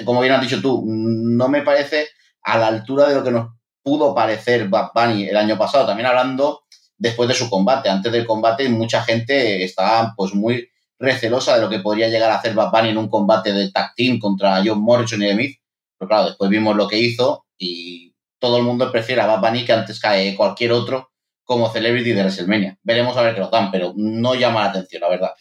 como 0.04 0.22
bien 0.22 0.34
has 0.34 0.42
dicho 0.42 0.62
tú, 0.62 0.84
no 0.86 1.48
me 1.48 1.62
parece 1.62 2.10
a 2.44 2.60
la 2.60 2.68
altura 2.68 3.08
de 3.08 3.16
lo 3.16 3.24
que 3.24 3.32
nos 3.32 3.56
pudo 3.82 4.14
parecer 4.14 4.68
Bad 4.68 4.92
Bunny 4.94 5.30
el 5.30 5.38
año 5.38 5.58
pasado. 5.58 5.88
También 5.88 6.08
hablando 6.08 6.66
después 6.98 7.28
de 7.28 7.36
su 7.36 7.50
combate. 7.50 7.90
Antes 7.90 8.12
del 8.12 8.26
combate 8.26 8.70
mucha 8.70 9.02
gente 9.02 9.64
estaba 9.64 10.14
pues 10.16 10.34
muy 10.36 10.70
recelosa 11.06 11.56
de 11.56 11.62
lo 11.62 11.70
que 11.70 11.80
podría 11.80 12.10
llegar 12.10 12.32
a 12.32 12.36
hacer 12.36 12.54
Bad 12.54 12.86
en 12.88 12.98
un 12.98 13.08
combate 13.08 13.54
de 13.54 13.72
tag 13.72 13.94
team 13.96 14.20
contra 14.20 14.62
John 14.66 14.82
Morrison 14.82 15.22
y 15.22 15.28
Demith. 15.28 15.58
Pero 15.98 16.10
claro, 16.10 16.26
después 16.28 16.50
vimos 16.50 16.76
lo 16.76 16.88
que 16.88 17.00
hizo 17.00 17.46
y 17.58 18.14
todo 18.40 18.58
el 18.58 18.64
mundo 18.64 18.92
prefiere 18.92 19.22
a 19.22 19.28
Bad 19.28 19.42
Bunny 19.42 19.66
que 19.66 19.74
antes 19.74 20.00
cae 20.00 20.36
cualquier 20.36 20.74
otro 20.74 21.12
como 21.46 21.72
celebrity 21.72 22.12
de 22.12 22.22
WrestleMania. 22.22 22.78
Veremos 22.84 23.16
a 23.16 23.22
ver 23.22 23.36
qué 23.36 23.40
lo 23.40 23.50
dan, 23.50 23.72
pero 23.72 23.94
no 23.96 24.36
llama 24.36 24.64
la 24.64 24.70
atención, 24.72 25.02
la 25.02 25.10
verdad. 25.10 25.32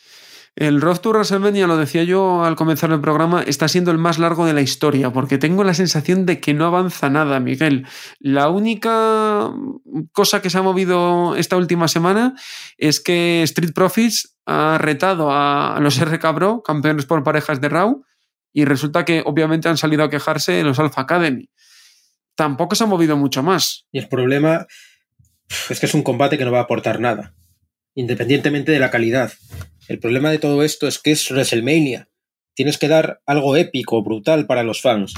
El 0.57 0.81
Road 0.81 0.99
to 0.99 1.11
WrestleMania, 1.11 1.67
lo 1.67 1.77
decía 1.77 2.05
yo 2.05 2.45
al 2.45 2.55
comenzar 2.55 2.93
el 2.93 3.01
programa, 3.01 3.43
está 3.43 3.67
siendo 3.67 3.91
el 3.91 3.99
más 3.99 4.21
largo 4.21 4.47
de 4.47 4.53
la 4.53 4.61
historia, 4.61 5.13
porque 5.13 5.37
tengo 5.37 5.65
la 5.65 5.75
sensación 5.75 6.27
de 6.27 6.41
que 6.41 6.55
no 6.55 6.65
avanza 6.67 7.11
nada, 7.11 7.41
Miguel. 7.41 7.87
La 8.21 8.49
única 8.51 9.51
cosa 10.13 10.41
que 10.41 10.51
se 10.51 10.59
ha 10.59 10.63
movido 10.63 11.35
esta 11.35 11.57
última 11.57 11.89
semana 11.89 12.35
es 12.79 13.01
que 13.01 13.43
Street 13.43 13.73
Profits 13.75 14.37
ha 14.47 14.79
retado 14.79 15.33
a 15.33 15.79
los 15.81 16.01
RK 16.01 16.25
Bro, 16.33 16.63
campeones 16.63 17.07
por 17.07 17.25
parejas 17.25 17.61
de 17.61 17.69
Raw, 17.69 18.05
y 18.53 18.65
resulta 18.65 19.05
que 19.05 19.23
obviamente 19.27 19.69
han 19.69 19.77
salido 19.77 20.05
a 20.05 20.11
quejarse 20.11 20.63
los 20.63 20.79
Alpha 20.79 21.01
Academy. 21.01 21.51
Tampoco 22.37 22.77
se 22.77 22.85
ha 22.85 22.87
movido 22.87 23.17
mucho 23.17 23.43
más. 23.43 23.87
Y 23.91 23.99
el 23.99 24.09
problema 24.09 24.67
es 25.69 25.81
que 25.81 25.87
es 25.87 25.95
un 25.95 26.05
combate 26.05 26.39
que 26.39 26.45
no 26.45 26.53
va 26.53 26.61
a 26.61 26.63
aportar 26.63 27.01
nada, 27.01 27.35
independientemente 27.95 28.71
de 28.71 28.79
la 28.79 28.93
calidad. 28.93 29.33
El 29.89 29.99
problema 29.99 30.31
de 30.31 30.39
todo 30.39 30.63
esto 30.63 30.87
es 30.87 30.99
que 30.99 31.11
es 31.11 31.31
WrestleMania. 31.31 32.09
Tienes 32.55 32.79
que 32.79 32.89
dar 32.89 33.21
algo 33.27 33.57
épico, 33.57 34.03
brutal 34.03 34.47
para 34.47 34.63
los 34.63 34.81
fans. 34.81 35.15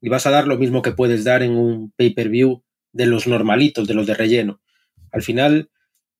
Y 0.00 0.08
vas 0.08 0.26
a 0.26 0.30
dar 0.30 0.46
lo 0.46 0.58
mismo 0.58 0.82
que 0.82 0.92
puedes 0.92 1.24
dar 1.24 1.42
en 1.42 1.52
un 1.52 1.92
pay-per-view 1.96 2.62
de 2.92 3.06
los 3.06 3.26
normalitos, 3.26 3.88
de 3.88 3.94
los 3.94 4.06
de 4.06 4.14
relleno. 4.14 4.60
Al 5.10 5.22
final, 5.22 5.70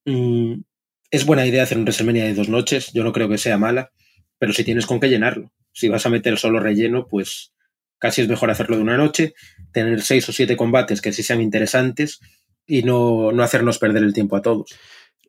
mmm, 0.05 0.55
es 1.11 1.27
buena 1.27 1.47
idea 1.47 1.63
hacer 1.63 1.79
un 1.79 1.85
WrestleMania 1.85 2.25
de 2.25 2.35
dos 2.35 2.49
noches. 2.49 2.93
Yo 2.93 3.05
no 3.05 3.13
creo 3.13 3.29
que 3.29 3.39
sea 3.39 3.59
mala. 3.59 3.93
Pero 4.39 4.53
si 4.53 4.65
tienes 4.65 4.87
con 4.87 5.01
qué 5.01 5.09
llenarlo. 5.09 5.53
Si 5.73 5.89
vas 5.89 6.07
a 6.07 6.11
meter 6.11 6.39
solo 6.39 6.61
relleno, 6.61 7.07
pues 7.07 7.53
casi 7.99 8.23
es 8.23 8.29
mejor 8.29 8.51
hacerlo 8.51 8.77
de 8.77 8.83
una 8.83 8.97
noche, 8.97 9.35
tener 9.73 10.03
seis 10.03 10.29
o 10.29 10.33
siete 10.33 10.57
combates 10.57 11.01
que 11.01 11.13
sí 11.13 11.23
sean 11.23 11.41
interesantes 11.41 12.21
y 12.67 12.83
no, 12.83 13.33
no 13.33 13.43
hacernos 13.43 13.79
perder 13.79 14.03
el 14.03 14.13
tiempo 14.13 14.37
a 14.37 14.43
todos. 14.43 14.75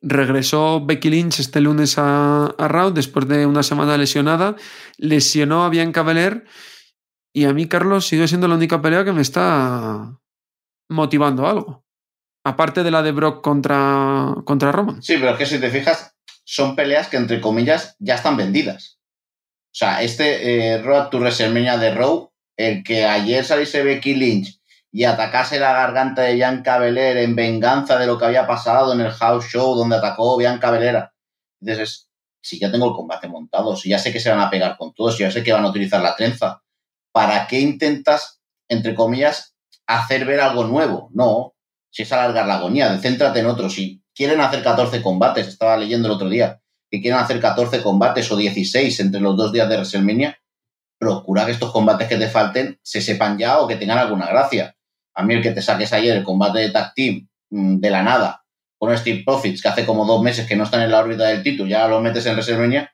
Regresó 0.02 0.84
Becky 0.84 1.10
Lynch 1.10 1.40
este 1.40 1.60
lunes 1.60 1.96
a, 1.98 2.54
Raw 2.58 2.92
después 2.92 3.26
de 3.28 3.46
una 3.46 3.62
semana 3.62 3.96
lesionada. 3.96 4.56
Lesionó 4.98 5.64
a 5.64 5.68
Bianca 5.68 6.02
Belair. 6.02 6.44
Y 7.32 7.44
a 7.44 7.52
mí, 7.52 7.66
Carlos, 7.66 8.06
sigue 8.06 8.28
siendo 8.28 8.48
la 8.48 8.54
única 8.54 8.80
pelea 8.80 9.04
que 9.04 9.12
me 9.12 9.22
está 9.22 10.18
motivando 10.88 11.46
algo. 11.46 11.84
Aparte 12.44 12.82
de 12.82 12.90
la 12.90 13.02
de 13.02 13.12
Brock 13.12 13.42
contra, 13.42 14.34
contra 14.44 14.72
Roman. 14.72 15.02
Sí, 15.02 15.16
pero 15.18 15.32
es 15.32 15.38
que 15.38 15.46
si 15.46 15.58
te 15.58 15.70
fijas, 15.70 16.14
son 16.44 16.76
peleas 16.76 17.08
que, 17.08 17.16
entre 17.16 17.40
comillas, 17.40 17.96
ya 17.98 18.14
están 18.14 18.36
vendidas. 18.36 18.98
O 19.66 19.78
sea, 19.78 20.02
este 20.02 20.74
eh, 20.74 20.82
Road 20.82 21.10
to 21.10 21.18
WrestleMania 21.18 21.76
de 21.76 21.94
Raw, 21.94 22.32
el 22.56 22.82
que 22.82 23.04
ayer 23.04 23.44
saliese 23.44 23.82
Becky 23.82 24.14
Lynch 24.14 24.58
y 24.96 25.04
atacase 25.04 25.60
la 25.60 25.74
garganta 25.74 26.22
de 26.22 26.36
Bianca 26.36 26.78
Belair 26.78 27.18
en 27.18 27.36
venganza 27.36 27.98
de 27.98 28.06
lo 28.06 28.16
que 28.16 28.24
había 28.24 28.46
pasado 28.46 28.94
en 28.94 29.02
el 29.02 29.10
house 29.10 29.44
show 29.44 29.74
donde 29.74 29.96
atacó 29.96 30.38
Bianca 30.38 30.70
Belair. 30.70 31.10
Entonces, 31.60 32.08
si 32.40 32.58
ya 32.58 32.72
tengo 32.72 32.86
el 32.86 32.94
combate 32.94 33.28
montado, 33.28 33.76
si 33.76 33.90
ya 33.90 33.98
sé 33.98 34.10
que 34.10 34.20
se 34.20 34.30
van 34.30 34.40
a 34.40 34.48
pegar 34.48 34.78
con 34.78 34.94
todos, 34.94 35.18
si 35.18 35.22
ya 35.22 35.30
sé 35.30 35.44
que 35.44 35.52
van 35.52 35.66
a 35.66 35.68
utilizar 35.68 36.00
la 36.00 36.16
trenza, 36.16 36.62
¿para 37.12 37.46
qué 37.46 37.60
intentas, 37.60 38.40
entre 38.70 38.94
comillas, 38.94 39.54
hacer 39.86 40.24
ver 40.24 40.40
algo 40.40 40.64
nuevo? 40.64 41.10
No, 41.12 41.52
si 41.90 42.04
es 42.04 42.12
alargar 42.14 42.46
la 42.46 42.54
agonía, 42.54 42.98
céntrate 42.98 43.40
en 43.40 43.48
otro. 43.48 43.68
Si 43.68 44.02
quieren 44.14 44.40
hacer 44.40 44.62
14 44.62 45.02
combates, 45.02 45.46
estaba 45.46 45.76
leyendo 45.76 46.08
el 46.08 46.14
otro 46.14 46.30
día, 46.30 46.62
que 46.90 47.02
quieren 47.02 47.20
hacer 47.20 47.38
14 47.38 47.82
combates 47.82 48.32
o 48.32 48.36
16 48.38 48.98
entre 49.00 49.20
los 49.20 49.36
dos 49.36 49.52
días 49.52 49.68
de 49.68 49.74
WrestleMania, 49.74 50.38
procura 50.98 51.44
que 51.44 51.52
estos 51.52 51.70
combates 51.70 52.08
que 52.08 52.16
te 52.16 52.28
falten 52.28 52.80
se 52.82 53.02
sepan 53.02 53.36
ya 53.36 53.58
o 53.58 53.66
que 53.66 53.76
tengan 53.76 53.98
alguna 53.98 54.26
gracia 54.28 54.75
a 55.16 55.22
mí 55.22 55.34
el 55.34 55.42
que 55.42 55.50
te 55.50 55.62
saques 55.62 55.92
ayer 55.92 56.16
el 56.16 56.24
combate 56.24 56.60
de 56.60 56.70
tag 56.70 56.92
team 56.94 57.26
mm, 57.50 57.78
de 57.78 57.90
la 57.90 58.02
nada 58.02 58.44
con 58.78 58.96
Steve 58.96 59.22
Profits, 59.24 59.62
que 59.62 59.68
hace 59.68 59.86
como 59.86 60.04
dos 60.04 60.22
meses 60.22 60.46
que 60.46 60.54
no 60.54 60.64
están 60.64 60.82
en 60.82 60.90
la 60.90 61.00
órbita 61.00 61.24
del 61.24 61.42
título, 61.42 61.68
ya 61.68 61.88
lo 61.88 62.00
metes 62.00 62.26
en 62.26 62.34
WrestleMania, 62.34 62.92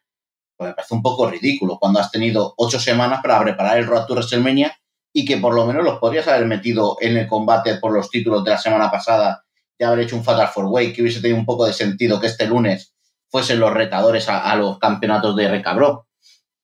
pues 0.57 0.69
me 0.71 0.75
parece 0.75 0.95
un 0.95 1.03
poco 1.03 1.29
ridículo 1.29 1.77
cuando 1.81 1.99
has 1.99 2.13
tenido 2.13 2.55
ocho 2.57 2.79
semanas 2.79 3.21
para 3.21 3.43
preparar 3.43 3.79
el 3.79 3.87
Road 3.87 4.07
to 4.07 4.15
WrestleMania 4.15 4.77
y 5.13 5.25
que 5.25 5.39
por 5.39 5.55
lo 5.55 5.67
menos 5.67 5.83
los 5.85 5.99
podrías 5.99 6.29
haber 6.29 6.47
metido 6.47 6.97
en 7.01 7.17
el 7.17 7.27
combate 7.27 7.77
por 7.77 7.93
los 7.93 8.09
títulos 8.11 8.45
de 8.45 8.53
la 8.53 8.59
semana 8.59 8.91
pasada 8.91 9.45
y 9.77 9.83
haber 9.83 10.01
hecho 10.01 10.15
un 10.15 10.23
Fatal 10.23 10.49
Four 10.49 10.67
Way, 10.67 10.93
que 10.93 11.03
hubiese 11.03 11.21
tenido 11.21 11.39
un 11.39 11.47
poco 11.47 11.67
de 11.67 11.73
sentido 11.73 12.21
que 12.21 12.29
este 12.29 12.47
lunes 12.47 12.95
fuesen 13.29 13.59
los 13.59 13.73
retadores 13.73 14.29
a, 14.29 14.51
a 14.51 14.55
los 14.55 14.79
campeonatos 14.79 15.35
de 15.35 15.49
recabro. 15.49 16.07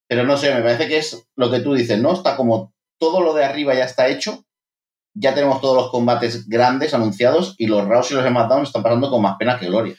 Pero 0.07 0.25
no 0.25 0.37
sé, 0.37 0.55
me 0.55 0.63
parece 0.63 0.87
que 0.87 0.99
es 0.99 1.27
lo 1.35 1.51
que 1.51 1.61
tú 1.61 1.75
dices, 1.75 1.99
¿no? 1.99 2.13
Está 2.13 2.37
como 2.37 2.73
todo 2.99 3.21
lo 3.21 3.35
de 3.35 3.45
arriba 3.45 3.75
ya 3.75 3.85
está 3.85 4.09
hecho 4.09 4.45
ya 5.19 5.35
tenemos 5.35 5.61
todos 5.61 5.77
los 5.77 5.91
combates 5.91 6.49
grandes 6.49 6.95
anunciados 6.95 7.55
y 7.59 7.67
los 7.67 7.87
Raws 7.87 8.11
y 8.11 8.15
los 8.15 8.25
SmackDown 8.25 8.63
están 8.63 8.83
pasando 8.83 9.11
con 9.11 9.23
más 9.23 9.37
pena 9.39 9.59
que 9.59 9.67
gloria. 9.67 9.95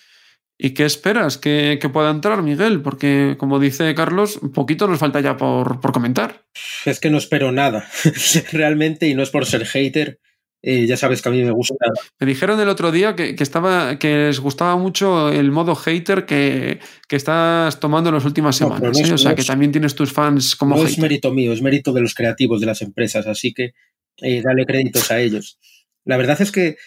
¿Y 0.61 0.71
qué 0.71 0.83
esperas 0.83 1.37
que, 1.37 1.79
que, 1.81 1.87
pueda 1.87 2.09
entrar, 2.09 2.43
Miguel? 2.43 2.81
Porque, 2.81 3.37
como 3.39 3.59
dice 3.59 3.95
Carlos, 3.95 4.37
un 4.41 4.51
poquito 4.51 4.87
nos 4.87 4.99
falta 4.99 5.21
ya 5.21 5.37
por, 5.37 5.79
por 5.79 5.93
comentar. 5.93 6.43
Es 6.85 6.99
que 6.99 7.09
no 7.09 7.17
espero 7.17 7.53
nada, 7.53 7.87
realmente, 8.51 9.07
y 9.07 9.15
no 9.15 9.23
es 9.23 9.29
por 9.29 9.45
ser 9.45 9.65
hater. 9.65 10.19
Eh, 10.61 10.85
ya 10.85 10.97
sabes 10.97 11.21
que 11.21 11.29
a 11.29 11.31
mí 11.31 11.41
me 11.41 11.51
gusta. 11.51 11.75
Me 12.19 12.27
dijeron 12.27 12.59
el 12.59 12.67
otro 12.67 12.91
día 12.91 13.15
que, 13.15 13.33
que, 13.35 13.43
estaba, 13.43 13.97
que 13.97 14.25
les 14.27 14.41
gustaba 14.41 14.75
mucho 14.75 15.29
el 15.29 15.51
modo 15.51 15.73
hater 15.75 16.25
que, 16.25 16.79
que 17.07 17.15
estás 17.15 17.79
tomando 17.79 18.09
en 18.09 18.15
las 18.15 18.25
últimas 18.25 18.57
semanas. 18.57 18.81
No, 18.81 18.87
no 18.87 18.91
es, 18.91 19.09
¿eh? 19.09 19.13
O 19.13 19.17
sea, 19.17 19.31
no 19.31 19.37
que 19.37 19.43
también 19.43 19.71
tienes 19.71 19.95
tus 19.95 20.11
fans 20.11 20.57
como 20.57 20.75
No 20.75 20.81
hater. 20.81 20.91
es 20.91 20.99
mérito 20.99 21.31
mío, 21.31 21.53
es 21.53 21.61
mérito 21.61 21.93
de 21.93 22.01
los 22.01 22.13
creativos 22.13 22.59
de 22.59 22.65
las 22.65 22.81
empresas. 22.81 23.25
Así 23.27 23.53
que 23.53 23.71
eh, 24.21 24.41
dale 24.41 24.65
créditos 24.65 25.11
a 25.11 25.19
ellos. 25.19 25.59
La 26.05 26.17
verdad 26.17 26.41
es 26.41 26.51
que 26.51 26.77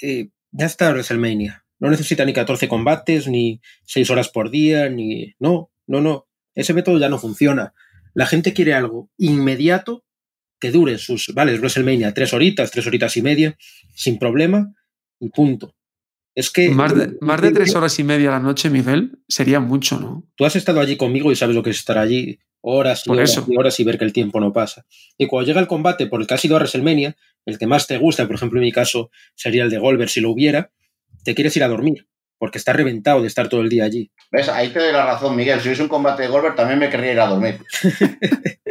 eh, 0.00 0.28
ya 0.50 0.66
está 0.66 0.90
WrestleMania. 0.90 1.64
No 1.78 1.90
necesita 1.90 2.24
ni 2.24 2.32
14 2.32 2.68
combates, 2.68 3.26
ni 3.28 3.60
6 3.86 4.10
horas 4.10 4.28
por 4.28 4.50
día, 4.50 4.88
ni... 4.88 5.34
No, 5.38 5.70
no, 5.86 6.00
no. 6.00 6.28
Ese 6.54 6.74
método 6.74 6.98
ya 6.98 7.08
no 7.08 7.18
funciona. 7.18 7.74
La 8.14 8.26
gente 8.26 8.52
quiere 8.52 8.74
algo 8.74 9.10
inmediato 9.18 10.04
que 10.60 10.70
dure 10.70 10.98
sus... 10.98 11.32
Vale, 11.34 11.54
es 11.54 11.60
WrestleMania, 11.60 12.14
tres 12.14 12.32
horitas, 12.32 12.70
tres 12.70 12.86
horitas 12.86 13.16
y 13.16 13.22
media, 13.22 13.56
sin 13.94 14.18
problema, 14.18 14.72
y 15.18 15.30
punto. 15.30 15.74
Es 16.34 16.50
que... 16.50 16.70
Más 16.70 16.96
de, 16.96 17.16
más 17.20 17.40
de 17.42 17.50
tres 17.50 17.74
horas 17.74 17.98
y 17.98 18.04
media 18.04 18.28
a 18.28 18.32
la 18.32 18.40
noche, 18.40 18.70
Miguel, 18.70 19.18
sería 19.26 19.58
mucho, 19.58 19.98
¿no? 19.98 20.24
Tú 20.36 20.44
has 20.44 20.54
estado 20.54 20.80
allí 20.80 20.96
conmigo 20.96 21.32
y 21.32 21.36
sabes 21.36 21.56
lo 21.56 21.62
que 21.62 21.70
es 21.70 21.78
estar 21.78 21.98
allí 21.98 22.38
horas 22.62 23.02
y 23.04 23.08
Por 23.08 23.18
horas 23.18 23.30
eso. 23.30 23.44
y 23.48 23.56
horas 23.56 23.78
y 23.80 23.84
ver 23.84 23.98
que 23.98 24.04
el 24.04 24.12
tiempo 24.12 24.40
no 24.40 24.52
pasa. 24.52 24.86
Y 25.18 25.26
cuando 25.26 25.46
llega 25.46 25.60
el 25.60 25.66
combate 25.66 26.06
por 26.06 26.20
el 26.20 26.26
que 26.26 26.34
has 26.34 26.44
ido 26.44 26.56
a 26.56 26.58
WrestleMania, 26.60 27.16
el 27.44 27.58
que 27.58 27.66
más 27.66 27.86
te 27.86 27.98
gusta, 27.98 28.26
por 28.26 28.36
ejemplo 28.36 28.58
en 28.58 28.64
mi 28.64 28.72
caso 28.72 29.10
sería 29.34 29.64
el 29.64 29.70
de 29.70 29.78
Goldberg 29.78 30.08
si 30.10 30.20
lo 30.20 30.30
hubiera, 30.30 30.70
te 31.24 31.34
quieres 31.34 31.56
ir 31.56 31.64
a 31.64 31.68
dormir, 31.68 32.06
porque 32.38 32.58
estás 32.58 32.74
reventado 32.76 33.20
de 33.20 33.28
estar 33.28 33.48
todo 33.48 33.60
el 33.60 33.68
día 33.68 33.84
allí. 33.84 34.10
¿Ves? 34.30 34.48
Ahí 34.48 34.68
te 34.70 34.78
doy 34.78 34.92
la 34.92 35.04
razón, 35.04 35.36
Miguel. 35.36 35.60
Si 35.60 35.68
hubiese 35.68 35.82
un 35.82 35.88
combate 35.88 36.22
de 36.22 36.28
Goldberg 36.28 36.54
también 36.56 36.78
me 36.78 36.88
querría 36.88 37.12
ir 37.12 37.20
a 37.20 37.26
dormir. 37.26 37.58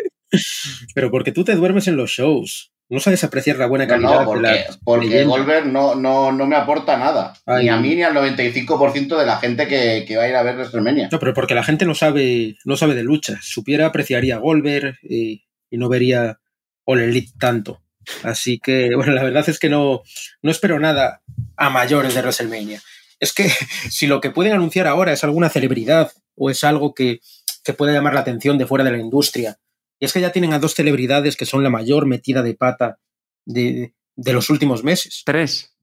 Pero 0.94 1.12
porque 1.12 1.32
tú 1.32 1.44
te 1.44 1.56
duermes 1.56 1.88
en 1.88 1.98
los 1.98 2.12
shows. 2.12 2.72
No 2.90 3.00
sabes 3.00 3.24
apreciar 3.24 3.56
la 3.56 3.68
buena 3.68 3.88
calidad 3.88 4.20
no, 4.20 4.26
porque, 4.26 4.48
de 4.48 4.54
la 4.54 4.78
porque. 4.84 5.24
Goldberg 5.24 5.68
no, 5.68 5.96
no, 5.96 6.34
no 6.34 6.46
me 6.46 6.58
aporta 6.58 6.98
nada. 6.98 7.34
Ay. 7.46 7.64
Ni 7.64 7.70
a 7.70 7.78
mí 7.78 7.96
ni 7.96 8.04
al 8.04 8.14
95% 8.14 9.18
de 9.18 9.26
la 9.26 9.38
gente 9.38 9.66
que, 9.68 10.04
que 10.06 10.18
va 10.18 10.24
a 10.24 10.28
ir 10.28 10.36
a 10.36 10.44
ver 10.44 10.56
WrestleMania. 10.56 11.08
No, 11.10 11.18
pero 11.18 11.34
porque 11.34 11.56
la 11.56 11.64
gente 11.64 11.86
no 11.86 11.96
sabe, 11.96 12.58
no 12.66 12.76
sabe 12.76 12.94
de 12.94 13.04
lucha. 13.04 13.40
Supiera, 13.42 13.86
apreciaría 13.86 14.36
a 14.36 14.40
Goldberg 14.40 14.98
y, 15.04 15.46
y 15.70 15.78
no 15.78 15.88
vería 15.88 16.42
All 16.84 17.00
Elite 17.00 17.32
tanto. 17.40 17.82
Así 18.24 18.60
que, 18.60 18.90
bueno, 18.96 19.14
la 19.14 19.24
verdad 19.24 19.48
es 19.48 19.60
que 19.60 19.70
no, 19.70 20.02
no 20.42 20.52
espero 20.52 20.80
nada 20.80 21.22
a 21.56 21.70
mayores 21.70 22.14
de 22.14 22.22
WrestleMania. 22.22 22.82
Es 23.20 23.34
que 23.34 23.50
si 23.90 24.08
lo 24.08 24.22
que 24.22 24.32
pueden 24.32 24.54
anunciar 24.54 24.88
ahora 24.88 25.14
es 25.14 25.24
alguna 25.24 25.50
celebridad 25.50 26.12
o 26.36 26.50
es 26.50 26.64
algo 26.64 26.94
que, 26.94 27.22
que 27.64 27.74
pueda 27.74 27.94
llamar 27.94 28.14
la 28.14 28.22
atención 28.22 28.58
de 28.58 28.66
fuera 28.66 28.84
de 28.84 28.92
la 28.92 28.98
industria, 28.98 29.58
y 30.02 30.06
es 30.06 30.14
que 30.14 30.20
ya 30.20 30.32
tienen 30.32 30.52
a 30.52 30.60
dos 30.60 30.74
celebridades 30.74 31.38
que 31.38 31.46
son 31.46 31.64
la 31.64 31.70
mayor 31.70 32.08
metida 32.08 32.42
de 32.42 32.56
pata 32.56 33.00
de, 33.46 33.94
de 34.16 34.34
los 34.34 34.50
últimos 34.50 34.84
meses. 34.84 35.22
Tres. 35.26 35.78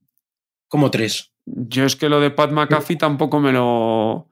Como 0.67 0.91
tres. 0.91 1.31
Yo 1.45 1.85
es 1.85 1.95
que 1.95 2.09
lo 2.09 2.19
de 2.19 2.29
Pat 2.29 2.51
McAfee 2.51 2.97
tampoco 2.97 3.39
me 3.39 3.51
lo. 3.51 4.29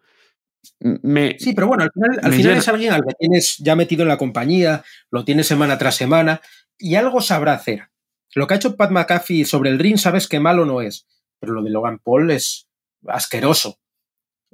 Me, 0.80 1.38
Sí, 1.40 1.54
pero 1.54 1.68
bueno, 1.68 1.84
al 1.86 1.92
final, 1.92 2.20
al 2.22 2.34
final 2.34 2.58
es 2.58 2.68
alguien 2.68 2.94
al 2.94 3.04
que 3.04 3.14
tienes 3.18 3.58
ya 3.58 3.76
metido 3.76 4.04
en 4.04 4.10
la 4.10 4.18
compañía, 4.18 4.84
lo 5.10 5.24
tienes 5.24 5.48
semana 5.48 5.78
tras 5.78 5.96
semana 5.96 6.42
y 6.78 6.96
algo 6.96 7.22
sabrá 7.22 7.54
hacer. 7.54 7.90
Lo 8.36 8.46
que 8.46 8.54
ha 8.54 8.58
hecho 8.58 8.76
Pat 8.76 8.92
McAfee 8.92 9.46
sobre 9.46 9.70
el 9.70 9.80
ring 9.80 9.98
sabes 9.98 10.28
que 10.28 10.42
malo 10.42 10.66
no 10.66 10.82
es, 10.82 11.08
pero 11.40 11.54
lo 11.54 11.64
de 11.64 11.70
Logan 11.70 12.00
Paul 12.00 12.30
es, 12.30 12.68
asqueroso. 13.08 13.80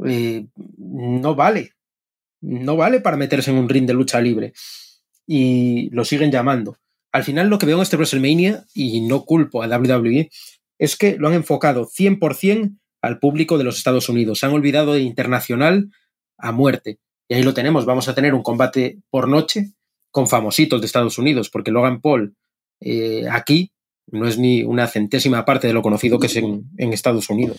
Eh, 0.06 0.46
no 0.78 1.36
vale. 1.36 1.74
No 2.42 2.76
vale 2.76 3.00
para 3.00 3.18
meterse 3.18 3.52
en 3.52 3.58
un 3.58 3.70
ring 3.70 3.86
de 3.86 3.94
lucha 3.94 4.22
libre. 4.22 4.54
Y 5.26 5.90
lo 5.92 6.06
siguen 6.06 6.32
llamando. 6.32 6.78
Al 7.12 7.24
final 7.24 7.50
lo 7.50 7.58
que 7.60 7.66
veo 7.66 7.78
en 7.78 7.84
este 7.84 7.96
WrestleMania, 7.96 8.66
y 8.74 9.02
no 9.02 9.24
culpo 9.24 9.64
a 9.64 9.68
WWE, 9.68 10.30
es 10.80 10.98
que 10.98 11.16
lo 11.18 11.28
han 11.28 11.36
enfocado 11.36 11.88
100% 11.88 12.78
al 13.02 13.20
público 13.20 13.58
de 13.58 13.64
los 13.64 13.78
Estados 13.78 14.10
Unidos. 14.10 14.40
Se 14.40 14.46
han 14.46 14.54
olvidado 14.54 14.94
de 14.94 15.02
internacional 15.02 15.90
a 16.38 16.52
muerte. 16.52 17.00
Y 17.28 17.36
ahí 17.36 17.44
lo 17.44 17.54
tenemos. 17.54 17.86
Vamos 17.86 18.08
a 18.08 18.16
tener 18.16 18.34
un 18.34 18.44
combate 18.44 19.00
por 19.10 19.28
noche 19.28 19.74
con 20.12 20.28
famositos 20.28 20.80
de 20.82 20.86
Estados 20.86 21.18
Unidos, 21.18 21.50
porque 21.50 21.72
Logan 21.72 22.02
Paul 22.02 22.36
eh, 22.80 23.26
aquí 23.32 23.72
no 24.08 24.28
es 24.28 24.38
ni 24.38 24.64
una 24.64 24.88
centésima 24.88 25.46
parte 25.46 25.68
de 25.68 25.74
lo 25.74 25.82
conocido 25.82 26.20
que 26.20 26.28
es 26.28 26.36
en, 26.36 26.66
Estados 26.78 27.30
Unidos. 27.30 27.58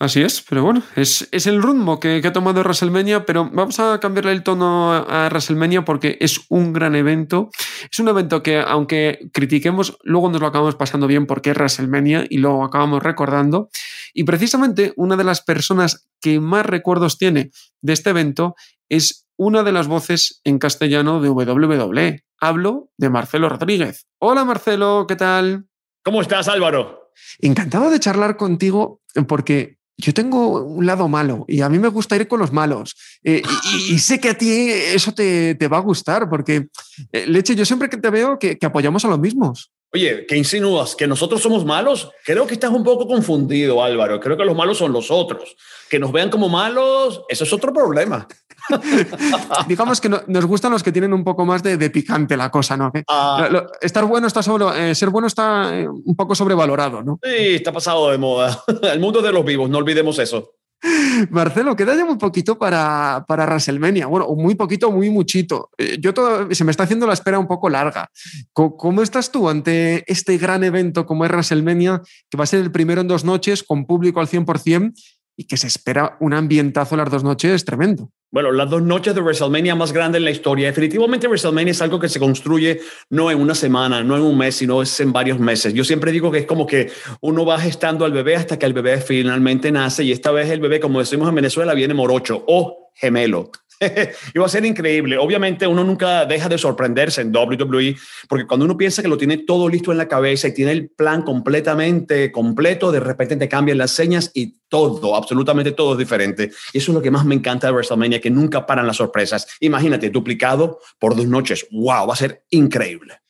Así 0.00 0.22
es, 0.22 0.42
pero 0.42 0.64
bueno, 0.64 0.82
es, 0.96 1.28
el 1.46 1.62
rumbo 1.62 2.00
que, 2.00 2.20
ha 2.24 2.32
tomado 2.32 2.60
WrestleMania, 2.60 3.24
pero 3.24 3.48
vamos 3.52 3.78
a 3.78 4.00
cambiarle 4.00 4.32
el 4.32 4.42
tono 4.42 4.92
a, 4.92 5.28
WrestleMania 5.28 5.84
porque 5.84 6.18
es 6.20 6.40
un 6.48 6.72
gran 6.72 6.96
evento. 6.96 7.50
Es 7.90 8.00
un 8.00 8.08
evento 8.08 8.42
que, 8.42 8.58
aunque 8.58 9.30
critiquemos, 9.32 9.96
luego 10.02 10.30
nos 10.30 10.40
lo 10.40 10.48
acabamos 10.48 10.74
pasando 10.74 11.06
bien 11.06 11.26
porque 11.26 11.50
es 11.50 11.56
WrestleMania 11.56 12.26
y 12.28 12.38
lo 12.38 12.64
acabamos 12.64 13.04
recordando. 13.04 13.70
Y 14.12 14.24
precisamente 14.24 14.92
una 14.96 15.16
de 15.16 15.24
las 15.24 15.42
personas 15.42 16.08
que 16.20 16.40
más 16.40 16.66
recuerdos 16.66 17.16
tiene 17.16 17.52
de 17.80 17.92
este 17.92 18.10
evento 18.10 18.56
es 18.88 19.26
una 19.36 19.62
de 19.62 19.72
las 19.72 19.86
voces 19.86 20.40
en 20.42 20.58
castellano 20.58 21.20
de 21.20 21.30
WWE. 21.30 22.24
Hablo 22.40 22.90
de 22.98 23.10
Marcelo 23.10 23.48
Rodríguez. 23.48 24.06
Hola 24.18 24.44
Marcelo, 24.44 25.06
¿qué 25.06 25.14
tal? 25.16 25.66
¿Cómo 26.02 26.20
estás 26.20 26.48
Álvaro? 26.48 27.12
Encantado 27.38 27.90
de 27.90 28.00
charlar 28.00 28.36
contigo 28.36 29.00
porque 29.28 29.78
yo 29.96 30.12
tengo 30.12 30.62
un 30.62 30.86
lado 30.86 31.08
malo 31.08 31.44
y 31.48 31.60
a 31.60 31.68
mí 31.68 31.78
me 31.78 31.88
gusta 31.88 32.16
ir 32.16 32.26
con 32.26 32.40
los 32.40 32.52
malos. 32.52 32.96
Eh, 33.22 33.42
y, 33.88 33.98
sé 33.98 34.20
que 34.20 34.30
a 34.30 34.38
ti 34.38 34.68
eso 34.70 35.12
te, 35.12 35.56
va 35.68 35.78
a 35.78 35.80
gustar 35.80 36.28
porque, 36.28 36.68
eh, 37.12 37.26
Leche, 37.26 37.54
yo 37.54 37.64
siempre 37.64 37.88
que 37.88 37.96
te 37.96 38.10
veo 38.10 38.38
que, 38.38 38.58
que 38.58 38.66
apoyamos 38.66 39.04
a 39.04 39.08
los 39.08 39.18
mismos. 39.18 39.70
Oye, 39.94 40.26
¿qué 40.26 40.36
insinúas? 40.36 40.96
¿Que 40.96 41.06
nosotros 41.06 41.40
somos 41.40 41.64
malos? 41.64 42.10
Creo 42.24 42.48
que 42.48 42.54
estás 42.54 42.72
un 42.72 42.82
poco 42.82 43.06
confundido, 43.06 43.80
Álvaro. 43.80 44.18
Creo 44.18 44.36
que 44.36 44.44
los 44.44 44.56
malos 44.56 44.78
son 44.78 44.92
los 44.92 45.08
otros. 45.08 45.54
Que 45.88 46.00
nos 46.00 46.10
vean 46.10 46.30
como 46.30 46.48
malos, 46.48 47.22
eso 47.28 47.44
es 47.44 47.52
otro 47.52 47.72
problema. 47.72 48.26
Digamos 49.68 50.00
que 50.00 50.08
nos 50.08 50.46
gustan 50.46 50.72
los 50.72 50.82
que 50.82 50.90
tienen 50.90 51.12
un 51.12 51.22
poco 51.22 51.44
más 51.44 51.62
de, 51.62 51.90
picante 51.90 52.36
la 52.36 52.50
cosa, 52.50 52.76
¿no? 52.76 52.90
Ah. 53.06 53.48
estar 53.80 54.04
bueno 54.04 54.26
está 54.26 54.42
sobre, 54.42 54.90
eh, 54.90 54.96
ser 54.96 55.10
bueno 55.10 55.28
está 55.28 55.78
eh, 55.78 55.86
un 55.86 56.16
poco 56.16 56.34
sobrevalorado, 56.34 57.00
¿no? 57.00 57.20
Sí, 57.22 57.54
está 57.54 57.70
pasado 57.70 58.10
de 58.10 58.18
moda. 58.18 58.64
El 58.82 58.98
mundo 58.98 59.22
de 59.22 59.30
los 59.30 59.44
vivos, 59.44 59.70
no 59.70 59.78
olvidemos 59.78 60.18
eso. 60.18 60.54
Marcelo, 61.30 61.76
queda 61.76 61.96
ya 61.96 62.04
muy 62.04 62.16
poquito 62.16 62.58
para, 62.58 63.24
para 63.26 63.46
WrestleMania. 63.46 64.06
Bueno, 64.06 64.28
muy 64.36 64.54
poquito, 64.54 64.90
muy 64.90 65.10
muchito. 65.10 65.70
Eh, 65.78 65.98
yo 66.00 66.12
todo, 66.12 66.52
se 66.54 66.64
me 66.64 66.70
está 66.70 66.84
haciendo 66.84 67.06
la 67.06 67.14
espera 67.14 67.38
un 67.38 67.46
poco 67.46 67.68
larga. 67.68 68.10
¿Cómo, 68.52 69.02
estás 69.02 69.32
tú 69.32 69.48
ante 69.48 70.04
este 70.10 70.36
gran 70.36 70.62
evento 70.64 71.06
como 71.06 71.24
es 71.24 71.30
WrestleMania, 71.30 72.02
que 72.28 72.36
va 72.36 72.44
a 72.44 72.48
ser 72.48 72.60
el 72.60 72.70
primero 72.70 73.00
en 73.00 73.08
dos 73.08 73.24
noches, 73.24 73.62
con 73.62 73.86
público 73.86 74.20
al 74.20 74.28
100% 74.28 74.92
y 75.36 75.44
que 75.44 75.56
se 75.56 75.66
espera 75.66 76.16
un 76.20 76.32
ambientazo 76.34 76.96
las 76.96 77.10
dos 77.10 77.24
noches 77.24 77.64
tremendo? 77.64 78.10
Bueno, 78.30 78.50
las 78.50 78.68
dos 78.68 78.82
noches 78.82 79.14
de 79.14 79.20
WrestleMania 79.20 79.76
más 79.76 79.92
grandes 79.92 80.18
en 80.18 80.24
la 80.24 80.32
historia. 80.32 80.66
Definitivamente 80.66 81.28
WrestleMania 81.28 81.70
es 81.70 81.80
algo 81.80 82.00
que 82.00 82.08
se 82.08 82.18
construye 82.18 82.80
no 83.10 83.30
en 83.30 83.40
una 83.40 83.54
semana, 83.54 84.02
no 84.02 84.16
en 84.16 84.22
un 84.22 84.36
mes, 84.36 84.56
sino 84.56 84.82
en 84.82 85.12
varios 85.12 85.38
meses. 85.38 85.72
Yo 85.72 85.84
siempre 85.84 86.10
digo 86.10 86.32
que 86.32 86.38
es 86.38 86.46
como 86.46 86.66
que 86.66 86.90
uno 87.20 87.46
va 87.46 87.60
gestando 87.60 88.04
al 88.04 88.10
bebé 88.10 88.34
hasta 88.34 88.58
que 88.58 88.66
el 88.66 88.72
bebé 88.72 89.00
finalmente 89.00 89.70
nace 89.70 90.02
y 90.02 90.10
esta 90.10 90.32
vez 90.32 90.50
el 90.50 90.58
bebé, 90.58 90.80
como 90.80 90.98
decimos 90.98 91.28
en 91.28 91.36
Venezuela, 91.36 91.74
viene 91.74 91.94
morocho 91.94 92.42
o 92.48 92.90
gemelo. 92.94 93.50
va 94.40 94.46
a 94.46 94.48
ser 94.48 94.64
increíble. 94.64 95.18
Obviamente 95.18 95.66
uno 95.66 95.84
nunca 95.84 96.24
deja 96.26 96.48
de 96.48 96.58
sorprenderse 96.58 97.20
en 97.20 97.34
WWE, 97.34 97.96
porque 98.28 98.46
cuando 98.46 98.64
uno 98.64 98.76
piensa 98.76 99.02
que 99.02 99.08
lo 99.08 99.16
tiene 99.16 99.38
todo 99.38 99.68
listo 99.68 99.92
en 99.92 99.98
la 99.98 100.08
cabeza 100.08 100.48
y 100.48 100.54
tiene 100.54 100.72
el 100.72 100.90
plan 100.90 101.22
completamente 101.22 102.32
completo, 102.32 102.92
de 102.92 103.00
repente 103.00 103.36
te 103.36 103.48
cambian 103.48 103.78
las 103.78 103.90
señas 103.92 104.30
y 104.34 104.58
todo, 104.68 105.14
absolutamente 105.14 105.72
todo 105.72 105.92
es 105.92 105.98
diferente. 105.98 106.50
Y 106.72 106.78
eso 106.78 106.92
es 106.92 106.94
lo 106.94 107.02
que 107.02 107.10
más 107.10 107.24
me 107.24 107.34
encanta 107.34 107.66
de 107.66 107.72
WrestleMania, 107.72 108.20
que 108.20 108.30
nunca 108.30 108.66
paran 108.66 108.86
las 108.86 108.96
sorpresas. 108.96 109.46
Imagínate, 109.60 110.10
duplicado 110.10 110.80
por 110.98 111.16
dos 111.16 111.26
noches. 111.26 111.66
¡Wow! 111.70 112.06
Va 112.08 112.14
a 112.14 112.16
ser 112.16 112.44
increíble. 112.50 113.20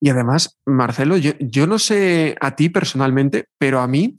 Y 0.00 0.10
además, 0.10 0.58
Marcelo, 0.66 1.16
yo, 1.16 1.32
yo 1.40 1.66
no 1.66 1.78
sé 1.78 2.36
a 2.40 2.54
ti 2.56 2.68
personalmente, 2.68 3.46
pero 3.58 3.80
a 3.80 3.88
mí, 3.88 4.16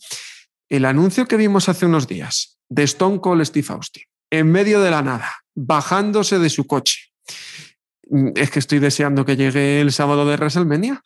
el 0.70 0.86
anuncio 0.86 1.28
que 1.28 1.38
vimos 1.38 1.70
hace 1.70 1.86
unos 1.86 2.08
días 2.08 2.58
de 2.70 2.84
Stone 2.84 3.20
Cold 3.22 3.46
Steve 3.46 3.68
Austin, 3.70 4.04
en 4.40 4.52
medio 4.52 4.82
de 4.82 4.92
la 4.92 5.02
nada, 5.02 5.32
bajándose 5.54 6.40
de 6.40 6.50
su 6.50 6.66
coche. 6.68 7.12
Mm, 8.10 8.30
es 8.36 8.52
que 8.52 8.60
estoy 8.60 8.80
deseando 8.80 9.26
que 9.26 9.38
llegue 9.38 9.82
el 9.82 9.92
sábado 9.92 10.26
de 10.26 10.36
WrestleMania. 10.36 11.02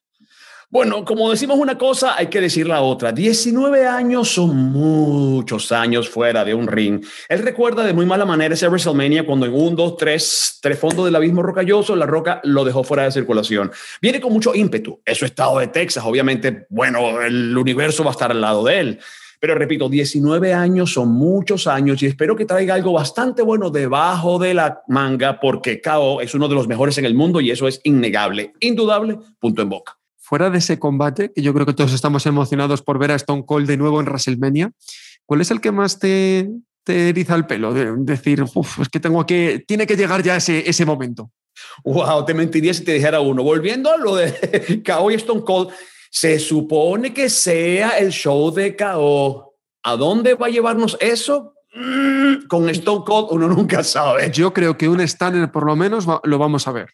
Bueno, 0.72 1.04
como 1.04 1.32
decimos 1.32 1.58
una 1.58 1.80
cosa, 1.80 2.16
hay 2.16 2.28
que 2.28 2.40
decir 2.40 2.68
la 2.68 2.82
otra. 2.82 3.12
19 3.12 3.88
años 3.88 4.30
son 4.30 4.56
muchos 4.56 5.72
años 5.72 6.08
fuera 6.08 6.46
de 6.46 6.54
un 6.54 6.68
ring. 6.68 7.04
Él 7.28 7.40
recuerda 7.40 7.84
de 7.84 7.92
muy 7.92 8.06
mala 8.06 8.24
manera 8.24 8.54
ese 8.54 8.68
WrestleMania 8.68 9.26
cuando 9.26 9.48
en 9.48 9.54
un, 9.56 9.76
dos, 9.76 9.98
tres, 9.98 10.60
tres 10.62 10.78
fondos 10.78 11.06
del 11.06 11.16
abismo 11.16 11.42
rocalloso, 11.42 11.96
la 11.96 12.06
roca 12.06 12.40
lo 12.44 12.64
dejó 12.64 12.84
fuera 12.84 13.06
de 13.06 13.12
circulación. 13.12 13.72
Viene 14.00 14.22
con 14.22 14.32
mucho 14.32 14.54
ímpetu. 14.54 15.02
Eso 15.04 15.26
estado 15.26 15.58
de 15.58 15.70
Texas. 15.70 16.04
Obviamente, 16.06 16.68
bueno, 16.70 17.20
el 17.20 17.58
universo 17.58 18.04
va 18.04 18.12
a 18.12 18.14
estar 18.14 18.30
al 18.30 18.42
lado 18.42 18.64
de 18.64 18.80
él. 18.80 19.00
Pero 19.40 19.56
repito, 19.56 19.88
19 19.88 20.54
años 20.54 20.94
son 20.94 21.10
muchos 21.10 21.66
años 21.68 22.04
y 22.04 22.08
espero 22.08 22.36
que 22.36 22.46
traiga 22.46 22.74
algo 22.74 22.92
bastante 22.92 23.42
bueno 23.42 23.70
debajo 23.70 24.38
de 24.38 24.54
la 24.54 24.82
manga 24.88 25.40
porque 25.40 25.82
KO 25.82 26.20
es 26.20 26.34
uno 26.36 26.50
de 26.50 26.56
los 26.56 26.68
mejores 26.68 26.98
en 26.98 27.06
el 27.06 27.16
mundo 27.16 27.40
y 27.40 27.52
eso 27.52 27.68
es 27.68 27.80
innegable, 27.84 28.54
indudable, 28.60 29.18
punto 29.40 29.62
en 29.62 29.70
boca. 29.70 29.98
Fuera 30.18 30.50
de 30.50 30.58
ese 30.58 30.78
combate, 30.78 31.32
que 31.34 31.42
yo 31.42 31.54
creo 31.54 31.66
que 31.66 31.74
todos 31.74 31.94
estamos 31.94 32.26
emocionados 32.26 32.82
por 32.82 33.00
ver 33.00 33.12
a 33.12 33.16
Stone 33.16 33.46
Cold 33.46 33.68
de 33.68 33.78
nuevo 33.78 34.00
en 34.00 34.08
WrestleMania, 34.08 34.72
¿cuál 35.26 35.42
es 35.42 35.52
el 35.52 35.62
que 35.62 35.72
más 35.72 36.00
te, 36.00 36.50
te 36.84 37.10
eriza 37.10 37.36
el 37.36 37.46
pelo? 37.46 37.74
De 37.74 37.94
decir, 37.98 38.44
es 38.82 38.90
que 38.90 39.00
tengo 39.00 39.26
que, 39.26 39.64
tiene 39.66 39.88
que 39.88 39.96
llegar 39.96 40.22
ya 40.22 40.36
ese, 40.36 40.70
ese 40.70 40.86
momento. 40.86 41.32
Wow, 41.84 42.26
te 42.26 42.34
mentiría 42.34 42.74
si 42.74 42.84
te 42.84 42.94
dijera 42.94 43.22
uno. 43.22 43.42
Volviendo 43.44 43.92
a 43.92 43.98
lo 43.98 44.16
de 44.16 44.84
KO 44.86 45.12
y 45.12 45.16
Stone 45.16 45.42
Cold, 45.42 45.70
se 46.10 46.40
supone 46.40 47.14
que 47.14 47.30
sea 47.30 47.98
el 47.98 48.12
show 48.12 48.52
de 48.52 48.76
KO. 48.76 49.56
¿A 49.84 49.96
dónde 49.96 50.34
va 50.34 50.48
a 50.48 50.50
llevarnos 50.50 50.98
eso? 51.00 51.54
Mm, 51.74 52.48
con 52.48 52.70
Stone 52.70 53.04
Cold 53.06 53.28
uno 53.32 53.48
nunca 53.48 53.84
sabe. 53.84 54.32
Yo 54.32 54.54
creo 54.54 54.78
que 54.78 54.90
un 54.90 55.00
Stanner 55.02 55.52
por 55.52 55.66
lo 55.66 55.76
menos 55.76 56.06
lo 56.24 56.38
vamos 56.38 56.68
a 56.68 56.72
ver. 56.72 56.90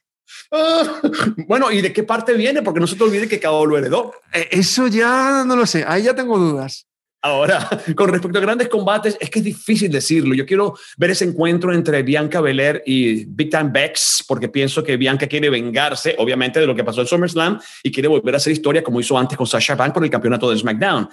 Ah, 0.51 1.01
bueno, 1.47 1.71
¿y 1.71 1.81
de 1.81 1.93
qué 1.93 2.03
parte 2.03 2.33
viene? 2.33 2.61
Porque 2.61 2.79
no 2.79 2.87
se 2.87 2.95
te 2.95 3.03
olvide 3.03 3.27
que 3.27 3.39
KO 3.39 3.65
lo 3.65 3.77
heredó. 3.77 4.13
Eh, 4.33 4.49
eso 4.51 4.87
ya 4.87 5.43
no 5.45 5.55
lo 5.55 5.65
sé, 5.65 5.85
ahí 5.87 6.03
ya 6.03 6.15
tengo 6.15 6.37
dudas. 6.37 6.87
Ahora, 7.25 7.67
con 7.95 8.09
respecto 8.09 8.37
a 8.37 8.41
grandes 8.41 8.69
combates, 8.69 9.17
es 9.19 9.31
que 9.31 9.39
es 9.39 9.45
difícil 9.45 9.91
decirlo. 9.91 10.35
Yo 10.35 10.45
quiero 10.45 10.75
ver 10.95 11.09
ese 11.09 11.25
encuentro 11.25 11.73
entre 11.73 12.03
Bianca 12.03 12.39
Belair 12.39 12.83
y 12.85 13.25
Big 13.25 13.49
Time 13.49 13.71
Bex, 13.73 14.23
porque 14.27 14.47
pienso 14.47 14.83
que 14.83 14.95
Bianca 14.95 15.25
quiere 15.25 15.49
vengarse, 15.49 16.15
obviamente, 16.19 16.59
de 16.59 16.67
lo 16.67 16.75
que 16.75 16.83
pasó 16.83 17.01
en 17.01 17.07
SummerSlam 17.07 17.59
y 17.81 17.91
quiere 17.91 18.09
volver 18.09 18.35
a 18.35 18.37
hacer 18.37 18.53
historia 18.53 18.83
como 18.83 18.99
hizo 18.99 19.17
antes 19.17 19.35
con 19.35 19.47
Sasha 19.47 19.73
Banks 19.73 19.95
por 19.95 20.03
el 20.03 20.11
campeonato 20.11 20.51
de 20.51 20.57
SmackDown. 20.57 21.09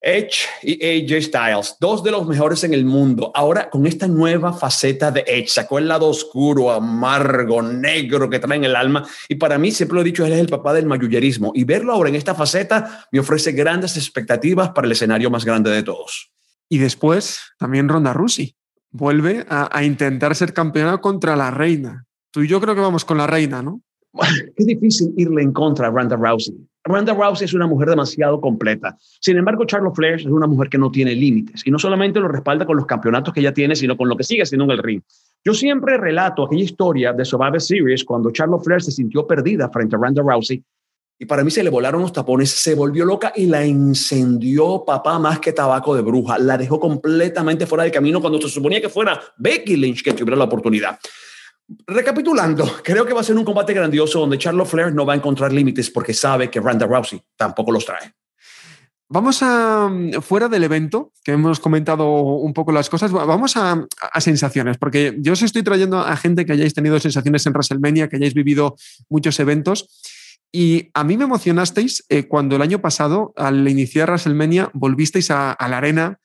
Edge 0.00 0.46
y 0.62 1.12
AJ 1.12 1.22
Styles, 1.22 1.76
dos 1.80 2.04
de 2.04 2.10
los 2.10 2.26
mejores 2.26 2.62
en 2.64 2.72
el 2.72 2.84
mundo. 2.84 3.32
Ahora 3.34 3.68
con 3.68 3.86
esta 3.86 4.06
nueva 4.06 4.52
faceta 4.52 5.10
de 5.10 5.24
Edge, 5.26 5.48
sacó 5.48 5.78
el 5.78 5.88
lado 5.88 6.06
oscuro, 6.06 6.70
amargo, 6.70 7.62
negro 7.62 8.30
que 8.30 8.38
trae 8.38 8.56
en 8.56 8.64
el 8.64 8.76
alma. 8.76 9.06
Y 9.28 9.34
para 9.34 9.58
mí, 9.58 9.72
siempre 9.72 9.96
lo 9.96 10.02
he 10.02 10.04
dicho, 10.04 10.24
él 10.24 10.32
es 10.32 10.40
el 10.40 10.48
papá 10.48 10.72
del 10.72 10.86
mayullerismo. 10.86 11.52
Y 11.54 11.64
verlo 11.64 11.92
ahora 11.92 12.08
en 12.08 12.14
esta 12.14 12.34
faceta 12.34 13.06
me 13.10 13.20
ofrece 13.20 13.52
grandes 13.52 13.96
expectativas 13.96 14.70
para 14.70 14.86
el 14.86 14.92
escenario 14.92 15.30
más 15.30 15.44
grande 15.44 15.70
de 15.70 15.82
todos. 15.82 16.30
Y 16.68 16.78
después, 16.78 17.40
también 17.58 17.88
Ronda 17.88 18.12
Rousey. 18.12 18.54
Vuelve 18.90 19.44
a, 19.48 19.68
a 19.76 19.84
intentar 19.84 20.34
ser 20.34 20.54
campeona 20.54 20.98
contra 20.98 21.36
la 21.36 21.50
reina. 21.50 22.06
Tú 22.30 22.42
y 22.42 22.48
yo 22.48 22.60
creo 22.60 22.74
que 22.74 22.80
vamos 22.80 23.04
con 23.04 23.18
la 23.18 23.26
reina, 23.26 23.62
¿no? 23.62 23.82
Es 24.56 24.66
difícil 24.66 25.12
irle 25.16 25.42
en 25.42 25.52
contra 25.52 25.88
a 25.88 25.90
Ronda 25.90 26.16
Rousey. 26.16 26.54
Ronda 26.88 27.14
Rousey 27.14 27.44
es 27.44 27.54
una 27.54 27.66
mujer 27.66 27.90
demasiado 27.90 28.40
completa. 28.40 28.96
Sin 29.20 29.36
embargo, 29.36 29.64
Charlotte 29.64 29.94
Flair 29.94 30.14
es 30.14 30.26
una 30.26 30.46
mujer 30.46 30.68
que 30.68 30.78
no 30.78 30.90
tiene 30.90 31.14
límites 31.14 31.62
y 31.64 31.70
no 31.70 31.78
solamente 31.78 32.18
lo 32.18 32.28
respalda 32.28 32.66
con 32.66 32.76
los 32.76 32.86
campeonatos 32.86 33.32
que 33.32 33.40
ella 33.40 33.52
tiene, 33.52 33.76
sino 33.76 33.96
con 33.96 34.08
lo 34.08 34.16
que 34.16 34.24
sigue 34.24 34.42
haciendo 34.42 34.64
en 34.64 34.70
el 34.72 34.78
ring. 34.78 35.02
Yo 35.44 35.54
siempre 35.54 35.96
relato 35.96 36.44
aquella 36.44 36.64
historia 36.64 37.12
de 37.12 37.24
Survivor 37.24 37.60
Series 37.60 38.04
cuando 38.04 38.30
Charlotte 38.30 38.64
Flair 38.64 38.82
se 38.82 38.90
sintió 38.90 39.26
perdida 39.26 39.68
frente 39.68 39.96
a 39.96 39.98
Ronda 39.98 40.22
Rousey 40.22 40.62
y 41.20 41.26
para 41.26 41.42
mí 41.42 41.50
se 41.50 41.64
le 41.64 41.70
volaron 41.70 42.00
los 42.00 42.12
tapones, 42.12 42.50
se 42.50 42.76
volvió 42.76 43.04
loca 43.04 43.32
y 43.34 43.46
la 43.46 43.66
incendió 43.66 44.84
papá 44.86 45.18
más 45.18 45.40
que 45.40 45.52
tabaco 45.52 45.96
de 45.96 46.02
bruja. 46.02 46.38
La 46.38 46.56
dejó 46.56 46.78
completamente 46.78 47.66
fuera 47.66 47.82
del 47.82 47.92
camino 47.92 48.20
cuando 48.20 48.40
se 48.40 48.48
suponía 48.48 48.80
que 48.80 48.88
fuera 48.88 49.20
Becky 49.36 49.76
Lynch 49.76 50.02
que 50.04 50.12
tuviera 50.12 50.36
la 50.36 50.44
oportunidad. 50.44 50.98
Recapitulando, 51.86 52.80
creo 52.82 53.04
que 53.04 53.12
va 53.12 53.20
a 53.20 53.24
ser 53.24 53.36
un 53.36 53.44
combate 53.44 53.74
grandioso 53.74 54.20
donde 54.20 54.38
Charlotte 54.38 54.68
Flair 54.68 54.94
no 54.94 55.04
va 55.04 55.12
a 55.12 55.16
encontrar 55.16 55.52
límites 55.52 55.90
porque 55.90 56.14
sabe 56.14 56.50
que 56.50 56.60
Ronda 56.60 56.86
Rousey 56.86 57.20
tampoco 57.36 57.72
los 57.72 57.84
trae. 57.84 58.14
Vamos 59.10 59.42
a, 59.42 59.90
fuera 60.22 60.48
del 60.48 60.64
evento, 60.64 61.12
que 61.24 61.32
hemos 61.32 61.60
comentado 61.60 62.10
un 62.10 62.54
poco 62.54 62.72
las 62.72 62.88
cosas, 62.88 63.12
vamos 63.12 63.56
a, 63.56 63.86
sensaciones, 64.18 64.78
porque 64.78 65.16
yo 65.18 65.32
os 65.32 65.42
estoy 65.42 65.62
trayendo 65.62 65.98
a 65.98 66.16
gente 66.16 66.46
que 66.46 66.52
hayáis 66.52 66.74
tenido 66.74 66.98
sensaciones 67.00 67.44
en 67.46 67.52
WrestleMania, 67.52 68.08
que 68.08 68.16
hayáis 68.16 68.34
vivido 68.34 68.76
muchos 69.08 69.38
eventos. 69.40 69.88
Y 70.52 70.90
a 70.94 71.04
mí 71.04 71.18
me 71.18 71.24
emocionasteis 71.24 72.04
eh, 72.08 72.28
cuando 72.28 72.56
el 72.56 72.62
año 72.62 72.80
pasado, 72.80 73.32
al 73.36 73.66
iniciar 73.68 74.08
WrestleMania, 74.08 74.70
volvisteis 74.72 75.30
a 75.30 75.56
la 75.58 75.78
arena 75.78 76.18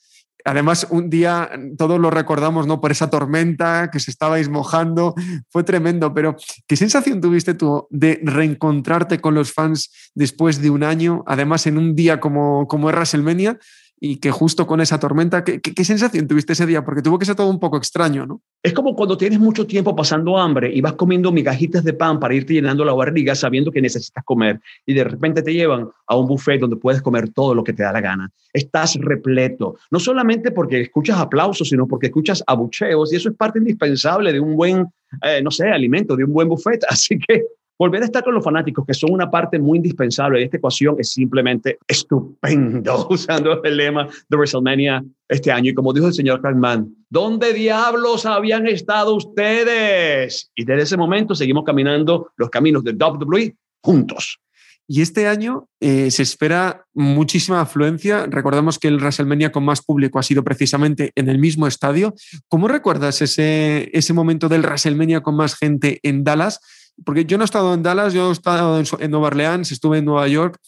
Además, 0.45 0.87
un 0.89 1.09
día 1.09 1.49
todos 1.77 1.99
lo 1.99 2.09
recordamos, 2.09 2.67
¿no? 2.67 2.81
Por 2.81 2.91
esa 2.91 3.09
tormenta 3.09 3.89
que 3.91 3.99
se 3.99 4.11
estabais 4.11 4.49
mojando, 4.49 5.15
fue 5.49 5.63
tremendo, 5.63 6.13
pero 6.13 6.35
¿qué 6.67 6.75
sensación 6.75 7.21
tuviste 7.21 7.53
tú 7.53 7.87
de 7.89 8.19
reencontrarte 8.23 9.19
con 9.19 9.35
los 9.35 9.53
fans 9.53 10.11
después 10.13 10.61
de 10.61 10.69
un 10.69 10.83
año, 10.83 11.23
además 11.27 11.65
en 11.67 11.77
un 11.77 11.95
día 11.95 12.19
como, 12.19 12.67
como 12.67 12.89
es 12.89 12.95
WrestleMania? 12.95 13.57
Y 14.05 14.17
que 14.17 14.31
justo 14.31 14.67
con 14.67 14.81
esa 14.81 14.99
tormenta, 14.99 15.45
¿qué, 15.45 15.61
¿qué, 15.61 15.85
sensación 15.85 16.27
tuviste 16.27 16.51
ese 16.51 16.65
día? 16.65 16.83
Porque 16.83 17.01
tuvo 17.01 17.17
que 17.17 17.23
ser 17.23 17.35
todo 17.35 17.49
un 17.49 17.57
poco 17.57 17.77
extraño, 17.77 18.25
¿no? 18.25 18.41
Es 18.61 18.73
como 18.73 18.97
cuando 18.97 19.17
tienes 19.17 19.39
mucho 19.39 19.65
tiempo 19.65 19.95
pasando 19.95 20.37
hambre 20.37 20.69
y 20.75 20.81
vas 20.81 20.95
comiendo 20.95 21.31
migajitas 21.31 21.85
de 21.85 21.93
pan 21.93 22.19
para 22.19 22.33
irte 22.33 22.51
llenando 22.51 22.83
la 22.83 22.91
barriga 22.91 23.33
sabiendo 23.33 23.71
que 23.71 23.81
necesitas 23.81 24.21
comer 24.25 24.59
y 24.85 24.93
de 24.93 25.05
repente 25.05 25.41
te 25.41 25.53
llevan 25.53 25.87
a 26.05 26.17
un 26.17 26.27
buffet 26.27 26.59
donde 26.59 26.75
puedes 26.75 27.01
comer 27.01 27.29
todo 27.29 27.55
lo 27.55 27.63
que 27.63 27.71
te 27.71 27.83
da 27.83 27.93
la 27.93 28.01
gana. 28.01 28.29
Estás 28.51 28.95
repleto, 28.95 29.77
no 29.89 30.01
solamente 30.01 30.51
porque 30.51 30.81
escuchas 30.81 31.17
aplausos, 31.17 31.69
sino 31.69 31.87
porque 31.87 32.07
escuchas 32.07 32.43
abucheos 32.45 33.13
y 33.13 33.15
eso 33.15 33.29
es 33.29 33.37
parte 33.37 33.59
indispensable 33.59 34.33
de 34.33 34.39
un 34.41 34.57
buen, 34.57 34.85
eh, 35.21 35.41
no 35.41 35.49
sé, 35.49 35.69
alimento, 35.69 36.17
de 36.17 36.25
un 36.25 36.33
buen 36.33 36.49
buffet. 36.49 36.83
Así 36.89 37.17
que 37.17 37.45
Volver 37.83 38.01
a 38.01 38.05
estar 38.05 38.23
con 38.23 38.33
los 38.33 38.45
fanáticos, 38.45 38.85
que 38.85 38.93
son 38.93 39.11
una 39.11 39.29
parte 39.29 39.59
muy 39.59 39.75
indispensable 39.75 40.39
de 40.39 40.45
esta 40.45 40.55
ecuación, 40.55 40.95
es 40.99 41.09
simplemente 41.09 41.79
estupendo, 41.85 43.07
usando 43.09 43.61
el 43.61 43.75
lema 43.75 44.07
de 44.29 44.37
WrestleMania 44.37 45.03
este 45.27 45.51
año. 45.51 45.71
Y 45.71 45.73
como 45.73 45.91
dijo 45.91 46.07
el 46.07 46.13
señor 46.13 46.39
Crackman, 46.39 46.95
¿dónde 47.09 47.51
diablos 47.51 48.25
habían 48.25 48.67
estado 48.67 49.13
ustedes? 49.15 50.49
Y 50.55 50.63
desde 50.63 50.83
ese 50.83 50.95
momento 50.95 51.35
seguimos 51.35 51.65
caminando 51.65 52.31
los 52.37 52.49
caminos 52.49 52.85
de 52.85 52.93
WWE 52.93 53.53
juntos. 53.81 54.39
Y 54.87 55.01
este 55.01 55.27
año 55.27 55.67
eh, 55.81 56.09
se 56.09 56.23
espera 56.23 56.85
muchísima 56.93 57.59
afluencia. 57.59 58.27
Recordamos 58.27 58.79
que 58.79 58.87
el 58.87 58.95
WrestleMania 58.95 59.51
con 59.51 59.65
más 59.65 59.81
público 59.81 60.19
ha 60.19 60.23
sido 60.23 60.45
precisamente 60.45 61.11
en 61.15 61.27
el 61.27 61.37
mismo 61.37 61.67
estadio. 61.67 62.13
¿Cómo 62.47 62.69
recuerdas 62.69 63.21
ese, 63.21 63.89
ese 63.91 64.13
momento 64.13 64.47
del 64.47 64.61
WrestleMania 64.61 65.19
con 65.19 65.35
más 65.35 65.55
gente 65.55 65.99
en 66.01 66.23
Dallas? 66.23 66.61
Porque 67.05 67.25
yo 67.25 67.37
no 67.37 67.43
he 67.43 67.45
estado 67.45 67.73
en 67.73 67.83
Dallas, 67.83 68.13
yo 68.13 68.29
he 68.29 68.33
estado 68.33 68.79
en, 68.99 69.11
Nueva 69.11 69.27
Orleans, 69.27 69.71
estuve 69.71 69.99
en 69.99 70.05
Nueva 70.05 70.27
York 70.27 70.59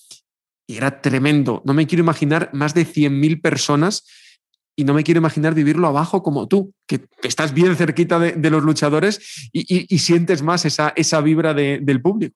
y 0.68 0.78
era 0.78 1.02
tremendo. 1.02 1.62
No 1.66 1.74
me 1.74 1.88
quiero 1.88 2.04
imaginar 2.04 2.50
más 2.54 2.74
de 2.74 2.86
100.000 2.86 3.42
personas 3.42 4.04
y 4.76 4.84
no 4.84 4.94
me 4.94 5.04
quiero 5.04 5.20
imaginar 5.20 5.54
vivirlo 5.54 5.88
abajo 5.88 6.22
como 6.22 6.48
tú, 6.48 6.74
que 6.88 7.06
estás 7.24 7.54
bien 7.54 7.76
cerquita 7.76 8.20
de, 8.20 8.50
los 8.50 8.64
luchadores 8.64 9.50
y, 9.54 9.98
sientes 10.00 10.42
más 10.42 10.66
esa, 10.66 10.94
esa 10.96 11.22
vibra 11.22 11.54
del 11.54 12.02
público. 12.02 12.36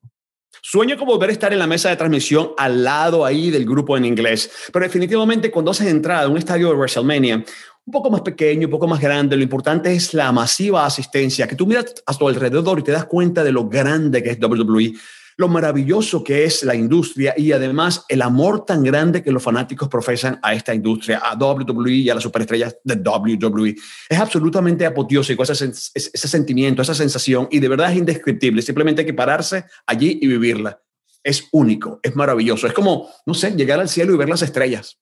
Sueño 0.61 0.97
como 0.97 1.13
volver 1.13 1.29
a 1.29 1.33
estar 1.33 1.53
en 1.53 1.59
la 1.59 1.67
mesa 1.67 1.89
de 1.89 1.95
transmisión 1.95 2.51
al 2.57 2.83
lado 2.83 3.25
ahí 3.25 3.49
del 3.49 3.65
grupo 3.65 3.95
en 3.97 4.05
inglés, 4.05 4.51
pero 4.73 4.85
definitivamente 4.85 5.51
cuando 5.51 5.71
haces 5.71 5.87
entrada 5.87 6.23
a 6.23 6.27
un 6.27 6.37
estadio 6.37 6.69
de 6.69 6.75
WrestleMania, 6.75 7.43
un 7.85 7.91
poco 7.91 8.11
más 8.11 8.21
pequeño, 8.21 8.67
un 8.67 8.71
poco 8.71 8.87
más 8.87 8.99
grande. 8.99 9.35
Lo 9.35 9.43
importante 9.43 9.91
es 9.93 10.13
la 10.13 10.31
masiva 10.31 10.85
asistencia, 10.85 11.47
que 11.47 11.55
tú 11.55 11.65
miras 11.65 11.95
a 12.05 12.13
tu 12.13 12.27
alrededor 12.27 12.79
y 12.79 12.83
te 12.83 12.91
das 12.91 13.05
cuenta 13.05 13.43
de 13.43 13.51
lo 13.51 13.67
grande 13.67 14.21
que 14.21 14.29
es 14.29 14.39
WWE, 14.39 14.93
lo 15.39 15.47
maravilloso 15.47 16.21
que 16.21 16.43
es 16.43 16.63
la 16.63 16.75
industria 16.75 17.34
y 17.38 17.54
además 17.54 18.04
el 18.10 18.21
amor 18.21 18.65
tan 18.65 18.84
grande 18.84 19.23
que 19.23 19.32
los 19.32 19.41
fanáticos 19.41 19.88
profesan 19.88 20.38
a 20.43 20.54
esta 20.54 20.73
industria, 20.75 21.19
a 21.19 21.34
WWE 21.38 21.93
y 21.93 22.10
a 22.10 22.15
las 22.15 22.23
superestrellas 22.23 22.75
de 22.84 22.95
WWE. 22.95 23.73
Es 24.10 24.19
absolutamente 24.19 24.86
apoteósico 24.86 25.43
ese, 25.43 25.71
sentimiento, 26.13 26.82
esa 26.82 26.93
sensación 26.93 27.47
y 27.49 27.60
de 27.60 27.69
verdad 27.69 27.89
es 27.89 27.97
indescriptible. 27.99 28.62
Simplemente 28.62 29.04
hay 29.04 29.06
que 29.06 29.13
pararse 29.13 29.63
allí 29.88 30.19
y 30.21 30.28
vivirla. 30.28 30.82
Es 31.23 31.47
único, 31.54 32.02
es 32.04 32.13
maravilloso. 32.17 32.67
Es 32.67 32.73
como, 32.73 33.10
no 33.25 33.34
sé, 33.34 33.52
llegar 33.52 33.80
al 33.80 33.88
cielo 33.88 34.13
y 34.13 34.17
ver 34.17 34.28
las 34.28 34.41
estrellas. 34.41 34.99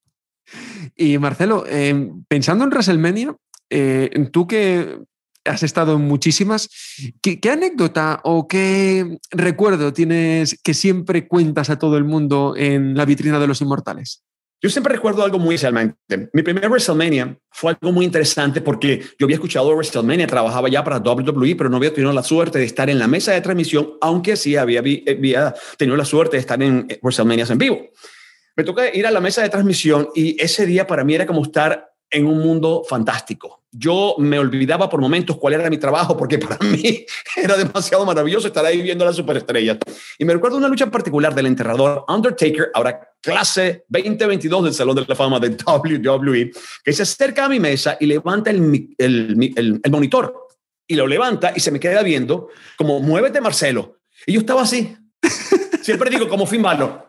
Y 0.95 1.17
Marcelo, 1.17 1.65
eh, 1.67 2.11
pensando 2.27 2.63
en 2.63 2.69
WrestleMania, 2.69 3.35
eh, 3.71 4.29
tú 4.31 4.45
que 4.45 4.99
has 5.47 5.63
estado 5.63 5.95
en 5.95 6.01
muchísimas, 6.01 6.69
¿qué, 7.21 7.39
anécdota 7.49 8.21
o 8.23 8.47
qué 8.47 9.17
recuerdo 9.31 9.93
tienes 9.93 10.59
que 10.63 10.73
siempre 10.73 11.27
cuentas 11.27 11.69
a 11.69 11.79
todo 11.79 11.97
el 11.97 12.03
mundo 12.03 12.53
en 12.57 12.95
la 12.95 13.05
vitrina 13.05 13.39
de 13.39 13.47
los 13.47 13.61
inmortales? 13.61 14.23
Yo 14.59 14.71
siempre 14.71 14.95
recuerdo 14.95 15.23
algo 15.23 15.37
muy 15.37 15.55
especialmente. 15.55 16.29
Mi 16.33 16.41
primer 16.41 16.67
WrestleMania 16.67 17.37
fue 17.51 17.77
algo 17.79 17.91
muy 17.91 18.05
interesante 18.05 18.59
porque 18.59 19.03
yo 19.19 19.25
había 19.25 19.35
escuchado 19.35 19.69
WrestleMania, 19.69 20.25
trabajaba 20.25 20.67
ya 20.67 20.83
para 20.83 20.97
WWE, 20.97 21.55
pero 21.55 21.69
no 21.69 21.77
había 21.77 21.93
tenido 21.93 22.11
la 22.11 22.23
suerte 22.23 22.57
de 22.57 22.65
estar 22.65 22.89
en 22.89 22.97
la 22.97 23.07
mesa 23.07 23.33
de 23.33 23.41
transmisión, 23.41 23.93
aunque 24.01 24.35
sí 24.35 24.55
había, 24.55 24.81
tenido 25.77 25.95
la 25.95 26.05
suerte 26.05 26.37
de 26.37 26.41
estar 26.41 26.61
en 26.61 26.87
WrestleMania 27.01 27.45
en 27.49 27.57
vivo 27.57 27.89
me 28.57 28.63
toca 28.63 28.93
ir 28.93 29.05
a 29.05 29.11
la 29.11 29.21
mesa 29.21 29.43
de 29.43 29.49
transmisión 29.49 30.09
y 30.15 30.35
ese 30.41 30.65
día 30.65 30.87
para 30.87 31.03
mí 31.03 31.13
era 31.13 31.27
como 31.27 31.43
estar 31.43 31.91
en 32.09 32.25
un 32.25 32.39
mundo 32.39 32.83
fantástico. 32.87 33.63
Yo 33.71 34.15
me 34.17 34.39
olvidaba 34.39 34.89
por 34.89 35.01
momentos 35.01 35.37
cuál 35.37 35.55
era 35.55 35.69
mi 35.69 35.77
trabajo, 35.77 36.15
porque 36.15 36.37
para 36.39 36.57
mí 36.59 37.05
era 37.35 37.57
demasiado 37.57 38.05
maravilloso 38.05 38.47
estar 38.47 38.65
ahí 38.65 38.81
viendo 38.81 39.03
a 39.03 39.07
las 39.07 39.15
superestrellas. 39.15 39.77
Y 40.17 40.25
me 40.25 40.33
recuerdo 40.33 40.57
una 40.57 40.67
lucha 40.67 40.85
en 40.85 40.91
particular 40.91 41.35
del 41.35 41.47
enterrador 41.47 42.05
Undertaker, 42.07 42.71
ahora 42.73 42.99
clase 43.21 43.85
2022 43.89 44.63
del 44.63 44.73
Salón 44.73 44.95
de 44.95 45.05
la 45.07 45.15
Fama 45.15 45.39
de 45.39 45.49
WWE, 45.49 46.51
que 46.83 46.93
se 46.93 47.03
acerca 47.03 47.45
a 47.45 47.49
mi 47.49 47.59
mesa 47.59 47.97
y 47.99 48.05
levanta 48.05 48.51
el, 48.51 49.81
monitor 49.89 50.47
y 50.87 50.95
lo 50.95 51.05
levanta 51.05 51.51
y 51.55 51.59
se 51.59 51.71
me 51.71 51.79
queda 51.79 52.01
viendo 52.03 52.49
como, 52.77 52.99
muévete 52.99 53.41
Marcelo. 53.41 53.99
Y 54.25 54.33
yo 54.33 54.39
estaba 54.39 54.61
así. 54.61 54.95
Siempre 55.81 56.09
digo 56.09 56.27
como 56.27 56.45
fin 56.45 56.61
malo 56.61 57.07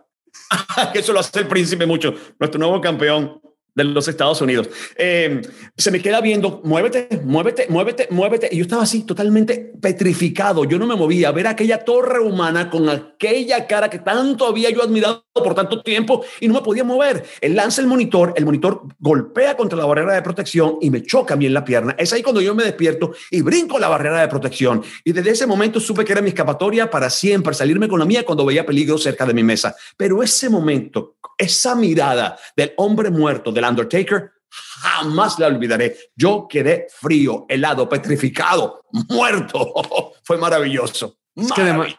que 0.92 1.00
eso 1.00 1.12
lo 1.12 1.20
hace 1.20 1.40
el 1.40 1.48
príncipe 1.48 1.86
mucho, 1.86 2.14
nuestro 2.38 2.58
nuevo 2.58 2.80
campeón 2.80 3.40
de 3.78 3.84
los 3.84 4.08
Estados 4.08 4.40
Unidos. 4.40 4.68
Eh, 4.96 5.40
se 5.76 5.90
me 5.90 6.02
queda 6.02 6.20
viendo, 6.20 6.60
muévete, 6.64 7.08
muévete, 7.24 7.66
muévete, 7.68 8.08
muévete. 8.10 8.48
Y 8.52 8.56
yo 8.58 8.62
estaba 8.62 8.82
así, 8.82 9.04
totalmente 9.04 9.72
petrificado. 9.80 10.64
Yo 10.64 10.78
no 10.78 10.86
me 10.86 10.96
movía. 10.96 11.30
Ver 11.32 11.46
aquella 11.46 11.84
torre 11.84 12.20
humana 12.20 12.68
con 12.70 12.88
aquella 12.88 13.66
cara 13.66 13.88
que 13.88 14.00
tanto 14.00 14.46
había 14.46 14.70
yo 14.70 14.82
admirado 14.82 15.24
por 15.32 15.54
tanto 15.54 15.82
tiempo 15.82 16.24
y 16.40 16.48
no 16.48 16.54
me 16.54 16.62
podía 16.62 16.84
mover. 16.84 17.24
Él 17.40 17.54
lanza 17.54 17.80
el 17.80 17.86
monitor, 17.86 18.34
el 18.36 18.44
monitor 18.44 18.82
golpea 18.98 19.56
contra 19.56 19.78
la 19.78 19.86
barrera 19.86 20.14
de 20.14 20.22
protección 20.22 20.78
y 20.80 20.90
me 20.90 21.02
choca 21.02 21.36
bien 21.36 21.54
la 21.54 21.64
pierna. 21.64 21.94
Es 21.98 22.12
ahí 22.12 22.22
cuando 22.22 22.40
yo 22.40 22.54
me 22.54 22.64
despierto 22.64 23.12
y 23.30 23.42
brinco 23.42 23.78
la 23.78 23.88
barrera 23.88 24.20
de 24.20 24.28
protección. 24.28 24.82
Y 25.04 25.12
desde 25.12 25.30
ese 25.30 25.46
momento 25.46 25.80
supe 25.80 26.04
que 26.04 26.12
era 26.12 26.20
mi 26.20 26.28
escapatoria 26.28 26.90
para 26.90 27.08
siempre, 27.10 27.54
salirme 27.54 27.88
con 27.88 27.98
la 27.98 28.04
mía 28.04 28.24
cuando 28.24 28.44
veía 28.44 28.66
peligro 28.66 28.98
cerca 28.98 29.24
de 29.24 29.34
mi 29.34 29.42
mesa. 29.42 29.76
Pero 29.96 30.22
ese 30.22 30.48
momento, 30.48 31.16
esa 31.36 31.74
mirada 31.74 32.36
del 32.56 32.72
hombre 32.76 33.10
muerto, 33.10 33.52
del 33.52 33.64
Undertaker, 33.68 34.30
jamás 34.50 35.38
la 35.38 35.46
olvidaré. 35.46 35.96
Yo 36.16 36.46
quedé 36.48 36.86
frío, 36.90 37.46
helado, 37.48 37.88
petrificado, 37.88 38.82
muerto. 39.08 39.72
Fue 40.24 40.38
maravilloso. 40.38 41.16
Es 41.34 41.52
que, 41.52 41.62
además, 41.62 41.94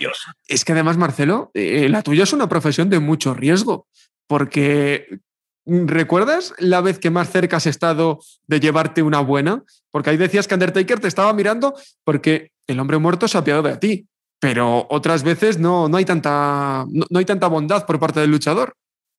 es 0.47 0.65
que 0.65 0.73
además, 0.73 0.97
Marcelo, 0.97 1.49
eh, 1.53 1.88
la 1.88 2.01
tuya 2.01 2.23
es 2.23 2.34
una 2.34 2.49
profesión 2.49 2.89
de 2.89 2.99
mucho 2.99 3.34
riesgo, 3.34 3.88
porque 4.27 5.21
¿recuerdas 5.65 6.53
la 6.58 6.82
vez 6.82 6.99
que 6.99 7.10
más 7.10 7.32
cerca 7.32 7.58
has 7.58 7.65
estado 7.65 8.19
de 8.47 8.60
llevarte 8.60 9.01
una 9.01 9.21
buena? 9.21 9.63
Porque 9.91 10.10
ahí 10.10 10.17
decías 10.17 10.45
que 10.45 10.55
Undertaker 10.55 10.99
te 10.99 11.08
estaba 11.08 11.32
mirando 11.34 11.73
porque 12.03 12.51
el 12.67 12.79
hombre 12.82 12.97
muerto 12.97 13.29
se 13.29 13.38
ha 13.38 13.41
apiado 13.41 13.62
de 13.62 13.77
ti, 13.77 14.08
pero 14.41 14.86
otras 14.89 15.23
veces 15.23 15.58
no, 15.58 15.88
no, 15.88 15.97
hay 15.97 16.05
tanta, 16.05 16.86
no 16.89 17.19
hay 17.19 17.25
tanta 17.25 17.47
bondad 17.47 17.86
por 17.86 17.97
parte 17.97 18.19
del 18.19 18.32
luchador. 18.32 18.75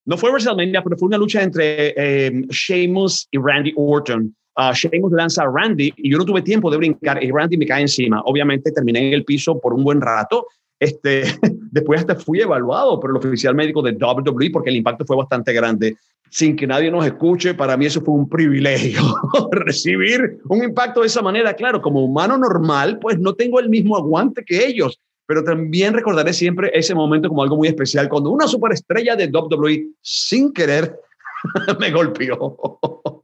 No 0.07 0.17
fue 0.17 0.31
WrestleMania, 0.31 0.83
pero 0.83 0.97
fue 0.97 1.09
una 1.09 1.19
lucha 1.19 1.43
entre 1.43 1.95
eh, 1.97 2.47
Sheamus 2.49 3.29
y 3.31 3.39
Randy 3.39 3.73
Orton. 3.77 4.35
Uh, 4.57 4.73
Sheamus 4.75 5.13
lanza 5.13 5.45
a 5.45 5.47
Randy 5.47 5.93
y 5.97 6.11
yo 6.11 6.19
no 6.19 6.25
tuve 6.25 6.43
tiempo 6.43 6.71
de 6.71 6.77
brincar 6.77 7.23
y 7.23 7.31
Randy 7.31 7.57
me 7.57 7.67
cae 7.67 7.83
encima. 7.83 8.21
Obviamente 8.25 8.73
terminé 8.73 9.09
en 9.09 9.15
el 9.15 9.25
piso 9.25 9.59
por 9.61 9.73
un 9.73 9.85
buen 9.85 10.01
rato. 10.01 10.47
Este, 10.79 11.23
después 11.71 12.01
hasta 12.01 12.17
fui 12.17 12.41
evaluado 12.41 12.99
por 12.99 13.11
el 13.11 13.17
oficial 13.17 13.55
médico 13.55 13.83
de 13.83 13.93
WWE 13.93 14.51
porque 14.53 14.71
el 14.71 14.77
impacto 14.77 15.05
fue 15.05 15.17
bastante 15.17 15.53
grande. 15.53 15.97
Sin 16.31 16.55
que 16.55 16.67
nadie 16.67 16.91
nos 16.91 17.05
escuche, 17.05 17.55
para 17.55 17.77
mí 17.77 17.87
eso 17.87 18.01
fue 18.01 18.15
un 18.15 18.29
privilegio. 18.29 19.01
Recibir 19.53 20.39
un 20.49 20.63
impacto 20.63 21.01
de 21.01 21.09
esa 21.09 21.23
manera, 21.23 21.55
claro, 21.55 21.83
como 21.83 22.05
humano 22.05 22.39
normal, 22.39 22.99
pues 23.01 23.19
no 23.19 23.35
tengo 23.35 23.59
el 23.59 23.69
mismo 23.69 23.97
aguante 23.97 24.45
que 24.45 24.65
ellos 24.65 25.01
pero 25.31 25.45
también 25.45 25.95
recordaré 25.95 26.33
siempre 26.33 26.73
ese 26.75 26.93
momento 26.93 27.29
como 27.29 27.45
algo 27.45 27.57
muy 27.57 27.69
especial, 27.69 28.09
cuando 28.09 28.31
una 28.31 28.49
superestrella 28.49 29.15
de 29.15 29.29
WWE 29.29 29.87
sin 30.03 30.53
querer 30.53 30.99
me 31.79 31.93
golpeó. 31.93 33.20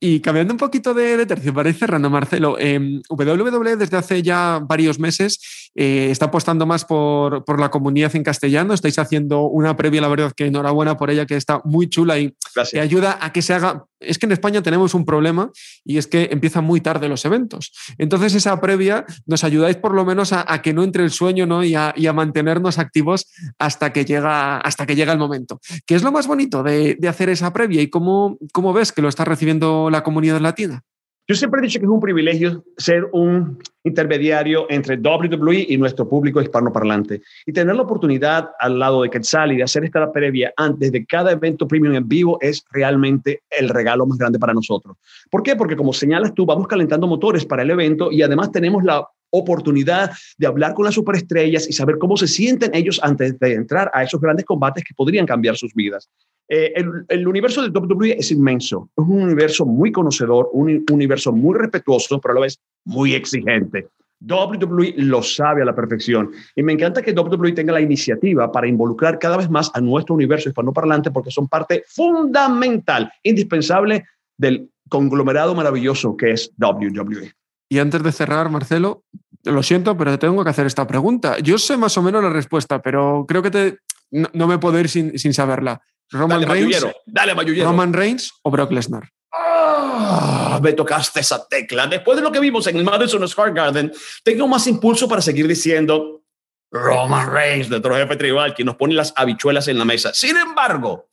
Y 0.00 0.20
cambiando 0.20 0.54
un 0.54 0.58
poquito 0.58 0.94
de, 0.94 1.24
tercio, 1.26 1.54
para 1.54 1.68
ir 1.68 1.74
cerrando, 1.74 2.10
Marcelo, 2.10 2.56
eh, 2.58 3.00
WWE 3.08 3.76
desde 3.76 3.96
hace 3.96 4.22
ya 4.22 4.60
varios 4.62 4.98
meses 4.98 5.70
eh, 5.74 6.08
está 6.10 6.26
apostando 6.26 6.66
más 6.66 6.84
por, 6.84 7.44
por, 7.44 7.60
la 7.60 7.70
comunidad 7.70 8.14
en 8.16 8.24
castellano. 8.24 8.74
Estáis 8.74 8.98
haciendo 8.98 9.42
una 9.42 9.76
previa, 9.76 10.00
la 10.00 10.08
verdad 10.08 10.32
que 10.36 10.46
enhorabuena 10.46 10.96
por 10.96 11.10
ella, 11.10 11.26
que 11.26 11.36
está 11.36 11.60
muy 11.64 11.88
chula 11.88 12.18
y 12.18 12.34
que 12.70 12.80
ayuda 12.80 13.18
a 13.20 13.32
que 13.32 13.42
se 13.42 13.54
haga. 13.54 13.84
Es 14.00 14.18
que 14.18 14.26
en 14.26 14.32
España 14.32 14.62
tenemos 14.62 14.94
un 14.94 15.04
problema 15.04 15.50
y 15.84 15.98
es 15.98 16.06
que 16.06 16.30
empiezan 16.32 16.64
muy 16.64 16.80
tarde 16.80 17.08
los 17.08 17.24
eventos. 17.24 17.72
Entonces, 17.98 18.34
esa 18.34 18.58
previa 18.60 19.04
nos 19.26 19.44
ayudáis 19.44 19.76
por 19.76 19.94
lo 19.94 20.06
menos 20.06 20.32
a, 20.32 20.62
que 20.62 20.72
no 20.72 20.82
entre 20.82 21.04
el 21.04 21.10
sueño 21.10 21.46
¿no? 21.46 21.62
Y 21.62 21.74
a, 21.74 21.92
y, 21.94 22.06
a, 22.06 22.12
mantenernos 22.14 22.78
activos 22.78 23.26
hasta 23.58 23.92
que 23.92 24.04
llega, 24.04 24.56
hasta 24.58 24.86
que 24.86 24.96
llega 24.96 25.12
el 25.12 25.18
momento. 25.18 25.60
¿Qué 25.86 25.94
es 25.94 26.02
lo 26.02 26.12
más 26.12 26.26
bonito 26.26 26.62
de, 26.62 26.96
de 26.98 27.08
hacer 27.08 27.28
esa 27.28 27.52
previa 27.52 27.82
y 27.82 27.88
cómo, 27.88 28.38
cómo 28.52 28.72
ves 28.72 28.92
que 28.92 29.02
lo 29.02 29.08
está 29.08 29.24
recibiendo 29.24 29.69
la 29.90 30.02
comunidad 30.02 30.40
latina? 30.40 30.82
Yo 31.30 31.36
siempre 31.36 31.60
he 31.60 31.62
dicho 31.62 31.78
que 31.78 31.86
es 31.86 31.90
un 31.90 32.00
privilegio 32.00 32.64
ser 32.76 33.08
un 33.12 33.56
intermediario 33.84 34.66
entre 34.68 34.96
WWE 34.96 35.64
y 35.68 35.76
nuestro 35.76 36.08
público 36.08 36.42
hispanoparlante 36.42 37.22
y 37.46 37.52
tener 37.52 37.76
la 37.76 37.82
oportunidad 37.82 38.50
al 38.58 38.80
lado 38.80 39.02
de 39.02 39.10
Quetzal 39.10 39.52
y 39.52 39.56
de 39.56 39.62
hacer 39.62 39.84
esta 39.84 40.10
previa 40.10 40.52
antes 40.56 40.90
de 40.90 41.06
cada 41.06 41.30
evento 41.30 41.68
premium 41.68 41.94
en 41.94 42.08
vivo 42.08 42.36
es 42.40 42.64
realmente 42.72 43.42
el 43.48 43.68
regalo 43.68 44.06
más 44.06 44.18
grande 44.18 44.40
para 44.40 44.52
nosotros. 44.52 44.96
¿Por 45.30 45.44
qué? 45.44 45.54
Porque 45.54 45.76
como 45.76 45.92
señalas 45.92 46.34
tú, 46.34 46.44
vamos 46.44 46.66
calentando 46.66 47.06
motores 47.06 47.46
para 47.46 47.62
el 47.62 47.70
evento 47.70 48.10
y 48.10 48.22
además 48.22 48.50
tenemos 48.50 48.82
la 48.82 49.06
oportunidad 49.30 50.10
de 50.38 50.46
hablar 50.46 50.74
con 50.74 50.84
las 50.84 50.94
superestrellas 50.94 51.68
y 51.68 51.72
saber 51.72 51.98
cómo 51.98 52.16
se 52.16 52.28
sienten 52.28 52.74
ellos 52.74 53.00
antes 53.02 53.38
de 53.38 53.54
entrar 53.54 53.90
a 53.94 54.02
esos 54.02 54.20
grandes 54.20 54.44
combates 54.44 54.84
que 54.84 54.94
podrían 54.94 55.26
cambiar 55.26 55.56
sus 55.56 55.72
vidas. 55.74 56.08
Eh, 56.48 56.72
el, 57.08 57.28
universo 57.28 57.62
de 57.62 57.68
WWE 57.68 58.16
es 58.18 58.32
inmenso, 58.32 58.90
es 58.96 59.04
un 59.04 59.22
universo 59.22 59.64
muy 59.64 59.92
conocedor, 59.92 60.50
un 60.52 60.84
universo 60.90 61.32
muy 61.32 61.56
respetuoso, 61.56 62.20
pero 62.20 62.32
a 62.32 62.34
la 62.34 62.40
vez 62.40 62.58
muy 62.84 63.14
exigente. 63.14 63.86
WWE 64.20 64.94
lo 64.96 65.22
sabe 65.22 65.62
a 65.62 65.64
la 65.64 65.74
perfección 65.74 66.30
y 66.54 66.62
me 66.62 66.74
encanta 66.74 67.00
que 67.00 67.12
WWE 67.12 67.52
tenga 67.52 67.72
la 67.72 67.80
iniciativa 67.80 68.52
para 68.52 68.66
involucrar 68.66 69.18
cada 69.18 69.38
vez 69.38 69.48
más 69.48 69.70
a 69.72 69.80
nuestro 69.80 70.14
universo 70.14 70.48
hispanoparlante 70.48 71.10
porque 71.10 71.30
son 71.30 71.48
parte 71.48 71.84
fundamental, 71.86 73.10
indispensable 73.22 74.04
del 74.36 74.68
conglomerado 74.88 75.54
maravilloso 75.54 76.16
que 76.16 76.32
es 76.32 76.52
WWE. 76.58 77.32
Y 77.70 77.78
antes 77.78 78.02
de 78.02 78.10
cerrar, 78.10 78.50
Marcelo, 78.50 79.04
lo 79.44 79.62
siento, 79.62 79.96
pero 79.96 80.18
tengo 80.18 80.42
que 80.42 80.50
hacer 80.50 80.66
esta 80.66 80.86
pregunta. 80.88 81.38
Yo 81.38 81.56
sé 81.56 81.76
más 81.76 81.96
o 81.96 82.02
menos 82.02 82.22
la 82.22 82.30
respuesta, 82.30 82.82
pero 82.82 83.24
creo 83.28 83.42
que 83.42 83.50
te, 83.50 83.78
no, 84.10 84.48
me 84.48 84.58
puedo 84.58 84.78
ir 84.80 84.88
sin, 84.88 85.16
sin 85.18 85.32
saberla. 85.32 85.80
Roman 86.10 86.42
Reigns, 86.42 86.84
dale, 87.06 87.32
Roman 87.62 87.92
Reigns 87.92 88.32
o 88.42 88.50
Brock 88.50 88.72
Lesnar. 88.72 89.08
Ah, 89.32 90.58
me 90.60 90.72
tocaste 90.72 91.20
esa 91.20 91.46
tecla. 91.46 91.86
Después 91.86 92.16
de 92.16 92.24
lo 92.24 92.32
que 92.32 92.40
vimos 92.40 92.66
en 92.66 92.76
el 92.76 92.84
Madison 92.84 93.26
Square 93.28 93.52
Garden, 93.52 93.92
tengo 94.24 94.48
más 94.48 94.66
impulso 94.66 95.08
para 95.08 95.22
seguir 95.22 95.46
diciendo 95.46 96.24
Roman 96.72 97.32
Reigns, 97.32 97.70
nuestro 97.70 97.94
jefe 97.94 98.16
tribal, 98.16 98.52
que 98.52 98.64
nos 98.64 98.74
pone 98.74 98.94
las 98.94 99.12
habichuelas 99.14 99.68
en 99.68 99.78
la 99.78 99.84
mesa. 99.84 100.12
Sin 100.12 100.36
embargo, 100.36 101.08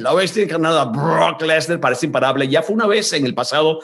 la 0.00 0.12
bestia 0.14 0.42
encarnada 0.42 0.86
Brock 0.86 1.42
Lesnar 1.42 1.78
parece 1.78 2.06
imparable. 2.06 2.48
Ya 2.48 2.62
fue 2.64 2.74
una 2.74 2.88
vez 2.88 3.12
en 3.12 3.24
el 3.24 3.34
pasado 3.36 3.78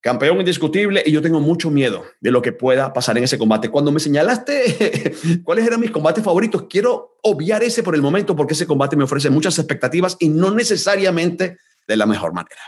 campeón 0.00 0.38
indiscutible 0.38 1.02
y 1.04 1.12
yo 1.12 1.22
tengo 1.22 1.40
mucho 1.40 1.70
miedo 1.70 2.04
de 2.20 2.30
lo 2.30 2.40
que 2.40 2.52
pueda 2.52 2.92
pasar 2.92 3.18
en 3.18 3.24
ese 3.24 3.38
combate. 3.38 3.68
Cuando 3.68 3.92
me 3.92 4.00
señalaste 4.00 5.14
cuáles 5.44 5.66
eran 5.66 5.80
mis 5.80 5.90
combates 5.90 6.22
favoritos, 6.22 6.64
quiero 6.68 7.18
obviar 7.22 7.62
ese 7.62 7.82
por 7.82 7.94
el 7.94 8.02
momento 8.02 8.36
porque 8.36 8.54
ese 8.54 8.66
combate 8.66 8.96
me 8.96 9.04
ofrece 9.04 9.30
muchas 9.30 9.58
expectativas 9.58 10.16
y 10.20 10.28
no 10.28 10.50
necesariamente 10.52 11.58
de 11.86 11.96
la 11.96 12.06
mejor 12.06 12.32
manera. 12.32 12.60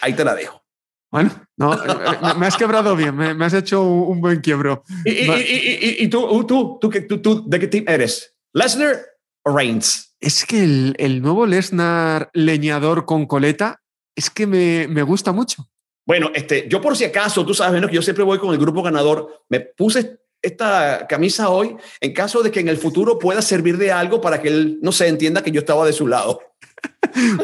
Ahí 0.00 0.14
te 0.14 0.24
la 0.24 0.34
dejo. 0.34 0.62
Bueno, 1.10 1.30
no, 1.56 1.74
eh, 1.74 1.78
eh, 1.86 2.34
me 2.36 2.46
has 2.46 2.56
quebrado 2.56 2.96
bien, 2.96 3.14
me, 3.14 3.44
has 3.44 3.54
hecho 3.54 3.84
un 3.84 4.20
buen 4.20 4.40
quiebro. 4.40 4.82
¿Y, 5.04 5.10
y, 5.12 5.96
y, 6.00 6.08
tú, 6.08 6.44
tú, 6.44 6.78
tú, 6.80 6.90
tú, 6.90 7.22
tú, 7.22 7.48
de 7.48 7.60
qué 7.60 7.68
team 7.68 7.84
eres? 7.86 8.34
¿Lesnar 8.52 8.96
o 9.44 9.56
Reigns? 9.56 10.16
Es 10.18 10.44
que 10.44 10.64
el, 10.64 10.96
el 10.98 11.22
nuevo 11.22 11.46
Lesnar 11.46 12.30
leñador 12.32 13.04
con 13.04 13.26
coleta 13.26 13.80
es 14.16 14.28
que 14.28 14.48
me, 14.48 14.88
me 14.88 15.02
gusta 15.02 15.30
mucho. 15.30 15.68
Bueno, 16.06 16.30
este, 16.34 16.66
yo 16.68 16.80
por 16.80 16.96
si 16.96 17.04
acaso, 17.04 17.44
tú 17.46 17.54
sabes 17.54 17.72
menos 17.72 17.90
que 17.90 17.96
yo 17.96 18.02
siempre 18.02 18.24
voy 18.24 18.38
con 18.38 18.52
el 18.52 18.58
grupo 18.58 18.82
ganador. 18.82 19.44
Me 19.48 19.60
puse 19.60 20.18
esta 20.42 21.06
camisa 21.08 21.48
hoy 21.48 21.76
en 22.00 22.12
caso 22.12 22.42
de 22.42 22.50
que 22.50 22.60
en 22.60 22.68
el 22.68 22.76
futuro 22.76 23.18
pueda 23.18 23.40
servir 23.40 23.78
de 23.78 23.90
algo 23.90 24.20
para 24.20 24.40
que 24.40 24.48
él 24.48 24.78
no 24.82 24.92
se 24.92 25.08
entienda 25.08 25.42
que 25.42 25.50
yo 25.50 25.60
estaba 25.60 25.86
de 25.86 25.92
su 25.92 26.06
lado. 26.06 26.40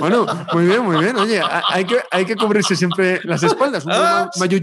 Bueno, 0.00 0.26
muy 0.52 0.66
bien, 0.66 0.82
muy 0.82 0.98
bien. 1.02 1.16
Oye, 1.16 1.40
hay 1.68 1.84
que, 1.84 1.98
hay 2.10 2.24
que 2.24 2.34
cubrirse 2.34 2.74
siempre 2.74 3.20
las 3.24 3.42
espaldas. 3.42 3.84
Ah, 3.86 4.28
yo 4.48 4.58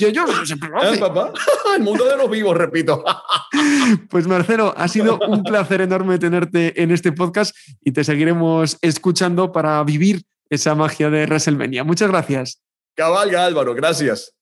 siempre 0.46 0.70
lo 0.70 0.82
hace. 0.82 0.98
papá? 0.98 1.32
El 1.76 1.84
mundo 1.84 2.06
de 2.06 2.18
los 2.18 2.30
vivos, 2.30 2.56
repito. 2.56 3.04
Pues 4.10 4.28
Marcelo, 4.28 4.74
ha 4.76 4.88
sido 4.88 5.18
un 5.28 5.44
placer 5.44 5.82
enorme 5.82 6.20
tenerte 6.20 6.82
en 6.82 6.92
este 6.92 7.12
podcast 7.12 7.56
y 7.82 7.92
te 7.92 8.04
seguiremos 8.04 8.78
escuchando 8.82 9.52
para 9.52 9.82
vivir 9.84 10.24
esa 10.50 10.76
magia 10.76 11.10
de 11.10 11.26
WrestleMania. 11.26 11.84
Muchas 11.84 12.10
gracias. 12.10 12.62
Cabalga 12.98 13.46
Álvaro, 13.46 13.76
gracias. 13.76 14.34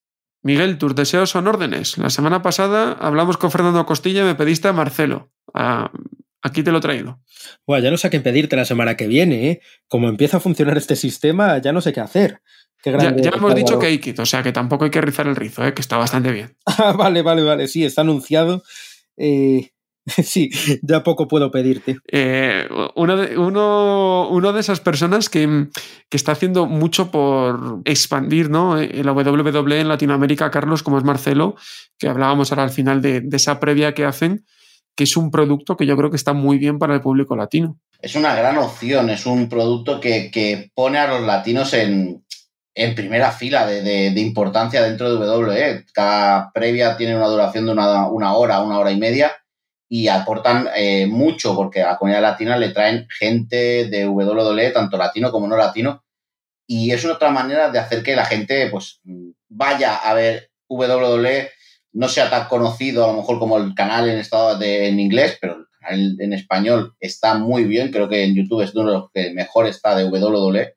Miguel, 0.42 0.78
tus 0.78 0.96
deseos 0.96 1.30
son 1.30 1.48
órdenes. 1.48 1.98
La 1.98 2.10
semana 2.10 2.42
pasada 2.42 2.94
hablamos 2.94 3.36
con 3.38 3.52
Fernando 3.52 3.86
Costilla 3.86 4.22
y 4.22 4.26
me 4.26 4.36
pediste 4.36 4.70
a 4.70 4.74
Marcelo. 4.74 5.30
Aquí 6.42 6.64
te 6.64 6.72
lo 6.72 6.78
he 6.78 6.82
traído. 6.82 7.20
Bueno, 7.68 7.84
ya 7.84 7.92
no 7.92 7.98
sé 7.98 8.10
qué 8.10 8.22
pedirte 8.22 8.56
la 8.56 8.64
semana 8.64 8.96
que 8.96 9.08
viene. 9.08 9.50
¿eh? 9.50 9.62
Como 9.90 10.08
empieza 10.08 10.38
a 10.38 10.40
funcionar 10.40 10.78
este 10.78 10.96
sistema, 10.96 11.58
ya 11.58 11.74
no 11.74 11.82
sé 11.82 11.92
qué 11.92 12.00
hacer. 12.00 12.42
ya, 12.86 13.32
hemos 13.34 13.56
dicho 13.56 13.78
que 13.78 13.88
hay 13.88 14.00
kit, 14.00 14.20
o 14.20 14.26
sea 14.26 14.42
que 14.42 14.54
tampoco 14.54 14.86
hay 14.86 14.92
que 14.92 15.02
rizar 15.02 15.28
el 15.28 15.36
rizo, 15.36 15.66
¿eh? 15.66 15.74
que 15.74 15.82
está 15.82 15.98
bastante 15.98 16.32
bien. 16.32 16.56
Ah, 16.66 16.94
vale, 16.94 17.24
vale, 17.24 17.42
vale. 17.42 17.68
Sí, 17.68 17.84
está 17.84 18.02
anunciado. 18.02 18.64
Eh, 19.18 19.72
Sí, 20.24 20.50
ya 20.82 21.04
poco 21.04 21.28
puedo 21.28 21.52
pedirte. 21.52 21.98
Eh, 22.12 22.68
uno, 22.96 23.18
de, 23.18 23.38
uno, 23.38 24.54
de 24.54 24.60
esas 24.60 24.80
personas 24.80 25.30
que, 25.30 25.68
está 26.12 26.32
haciendo 26.32 26.66
mucho 26.66 27.12
por 27.12 27.82
expandir 27.86 28.50
¿no? 28.50 28.80
Eh, 28.80 29.04
la 29.04 29.12
WWE 29.12 29.82
en 29.82 29.90
Latinoamérica, 29.90 30.52
Carlos, 30.52 30.84
como 30.84 30.98
es 30.98 31.04
Marcelo, 31.04 31.56
que 31.98 32.08
hablábamos 32.08 32.52
ahora 32.52 32.64
al 32.64 32.70
final 32.70 33.02
de, 33.02 33.28
esa 33.32 33.60
previa 33.60 33.94
que 33.94 34.06
hacen, 34.06 34.46
que 34.96 35.04
es 35.04 35.18
un 35.18 35.32
producto 35.32 35.76
que 35.76 35.86
yo 35.86 35.98
creo 35.98 36.10
que 36.10 36.16
está 36.16 36.34
muy 36.34 36.58
bien 36.58 36.80
para 36.80 36.94
el 36.94 37.02
público 37.02 37.36
latino. 37.36 37.80
Es 38.00 38.16
una 38.16 38.36
gran 38.36 38.58
opción, 38.58 39.10
es 39.10 39.26
un 39.26 39.50
producto 39.50 40.00
que, 40.00 40.70
pone 40.74 41.00
a 41.00 41.08
los 41.08 41.24
latinos 41.24 41.74
en, 41.74 42.24
primera 42.96 43.32
fila 43.32 43.66
de, 43.66 44.14
importancia 44.18 44.84
dentro 44.84 45.10
de 45.10 45.28
WWE. 45.28 45.86
Cada 45.94 46.52
previa 46.54 46.96
tiene 46.96 47.16
una 47.16 47.28
duración 47.28 47.66
de 47.66 47.72
una, 47.72 48.08
una 48.08 48.34
hora, 48.36 48.62
una 48.62 48.78
hora 48.78 48.92
y 48.92 48.98
media 48.98 49.32
y 49.88 50.08
aportan 50.08 50.70
eh, 50.76 51.06
mucho 51.06 51.56
porque 51.56 51.84
a 51.84 51.92
la 51.92 51.98
comunidad 51.98 52.22
latina 52.22 52.58
le 52.58 52.70
traen 52.70 53.08
gente 53.10 53.88
de 53.88 54.08
WWE, 54.08 54.72
tanto 54.72 54.98
latino 54.98 55.32
como 55.32 55.48
no 55.48 55.56
latino, 55.56 56.04
y 56.68 56.92
es 56.92 57.06
otra 57.06 57.30
manera 57.30 57.70
de 57.70 57.80
hacer 57.80 58.02
que 58.02 58.16
la 58.16 58.26
gente 58.26 58.68
pues 58.70 59.00
vaya 59.48 59.98
a 59.98 60.14
ver 60.14 60.50
WWE, 60.68 61.52
no 61.94 62.10
sea 62.10 62.30
tan 62.30 62.48
conocido 62.48 63.06
a 63.06 63.08
lo 63.08 63.14
mejor 63.14 63.40
como 63.40 63.58
el 63.58 63.76
canal 63.76 64.10
en 64.10 64.18
estado 64.18 64.58
de, 64.58 64.88
en 64.88 65.00
inglés, 65.00 65.38
pero 65.40 65.58
el 65.58 65.66
canal 65.80 66.18
en 66.20 66.34
español 66.34 66.96
está 67.00 67.36
muy 67.36 67.66
bien, 67.66 67.92
creo 67.92 68.10
que 68.10 68.24
en 68.24 68.36
YouTube 68.36 68.62
es 68.62 68.74
uno 68.74 68.88
de 68.88 68.98
los 68.98 69.12
que 69.14 69.34
mejor 69.34 69.68
está 69.68 69.96
de 69.96 70.06
WWE. 70.06 70.76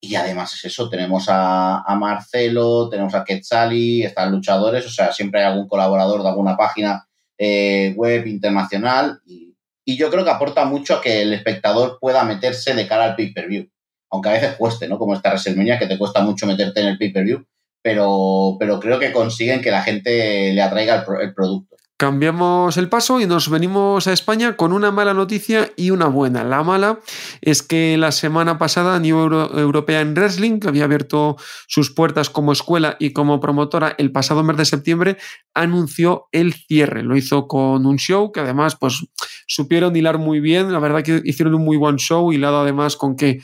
Y 0.00 0.14
además 0.14 0.54
es 0.54 0.66
eso, 0.66 0.88
tenemos 0.88 1.28
a, 1.28 1.80
a 1.80 1.94
Marcelo, 1.96 2.88
tenemos 2.88 3.14
a 3.16 3.24
Quetzali, 3.24 4.04
están 4.04 4.30
luchadores, 4.30 4.86
o 4.86 4.90
sea, 4.90 5.10
siempre 5.10 5.40
hay 5.40 5.46
algún 5.46 5.66
colaborador 5.66 6.22
de 6.22 6.28
alguna 6.28 6.56
página 6.56 7.07
eh, 7.38 7.94
web 7.96 8.26
internacional 8.26 9.20
y, 9.26 9.54
yo 9.96 10.10
creo 10.10 10.22
que 10.22 10.30
aporta 10.30 10.66
mucho 10.66 10.96
a 10.96 11.00
que 11.00 11.22
el 11.22 11.32
espectador 11.32 11.96
pueda 11.98 12.22
meterse 12.22 12.74
de 12.74 12.86
cara 12.86 13.04
al 13.04 13.16
pay-per-view, 13.16 13.70
aunque 14.10 14.28
a 14.28 14.32
veces 14.32 14.54
cueste, 14.56 14.86
¿no? 14.86 14.98
Como 14.98 15.14
esta 15.14 15.30
WrestleMania 15.30 15.78
que 15.78 15.86
te 15.86 15.96
cuesta 15.96 16.20
mucho 16.20 16.46
meterte 16.46 16.80
en 16.80 16.88
el 16.88 16.98
pay-per-view, 16.98 17.46
pero, 17.82 18.58
pero 18.60 18.78
creo 18.80 18.98
que 18.98 19.12
consiguen 19.12 19.62
que 19.62 19.70
la 19.70 19.80
gente 19.80 20.52
le 20.52 20.60
atraiga 20.60 21.06
el 21.22 21.32
producto. 21.32 21.77
Cambiamos 21.98 22.76
el 22.76 22.88
paso 22.88 23.20
y 23.20 23.26
nos 23.26 23.50
venimos 23.50 24.06
a 24.06 24.12
España 24.12 24.54
con 24.54 24.72
una 24.72 24.92
mala 24.92 25.14
noticia 25.14 25.72
y 25.74 25.90
una 25.90 26.06
buena. 26.06 26.44
La 26.44 26.62
mala 26.62 27.00
es 27.40 27.64
que 27.64 27.96
la 27.98 28.12
semana 28.12 28.56
pasada 28.56 29.00
New 29.00 29.18
European 29.18 30.14
Wrestling, 30.14 30.60
que 30.60 30.68
había 30.68 30.84
abierto 30.84 31.36
sus 31.66 31.90
puertas 31.90 32.30
como 32.30 32.52
escuela 32.52 32.96
y 33.00 33.12
como 33.12 33.40
promotora 33.40 33.96
el 33.98 34.12
pasado 34.12 34.44
mes 34.44 34.56
de 34.56 34.64
septiembre, 34.64 35.16
anunció 35.54 36.28
el 36.30 36.54
cierre. 36.54 37.02
Lo 37.02 37.16
hizo 37.16 37.48
con 37.48 37.84
un 37.84 37.98
show 37.98 38.30
que 38.30 38.38
además 38.38 38.76
pues 38.76 39.04
supieron 39.48 39.96
hilar 39.96 40.18
muy 40.18 40.38
bien. 40.38 40.72
La 40.72 40.78
verdad 40.78 41.02
que 41.02 41.20
hicieron 41.24 41.56
un 41.56 41.64
muy 41.64 41.78
buen 41.78 41.96
show 41.96 42.32
hilado 42.32 42.60
además 42.60 42.96
con 42.96 43.16
que 43.16 43.40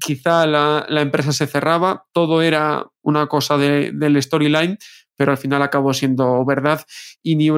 quizá 0.00 0.46
la, 0.46 0.86
empresa 0.88 1.34
se 1.34 1.46
cerraba. 1.46 2.06
Todo 2.12 2.40
era 2.40 2.86
una 3.02 3.26
cosa 3.26 3.58
del 3.58 4.22
storyline 4.22 4.78
pero 5.18 5.32
al 5.32 5.38
final 5.38 5.60
acabó 5.60 5.92
siendo 5.92 6.44
verdad 6.46 6.80
y 7.22 7.36
New, 7.36 7.56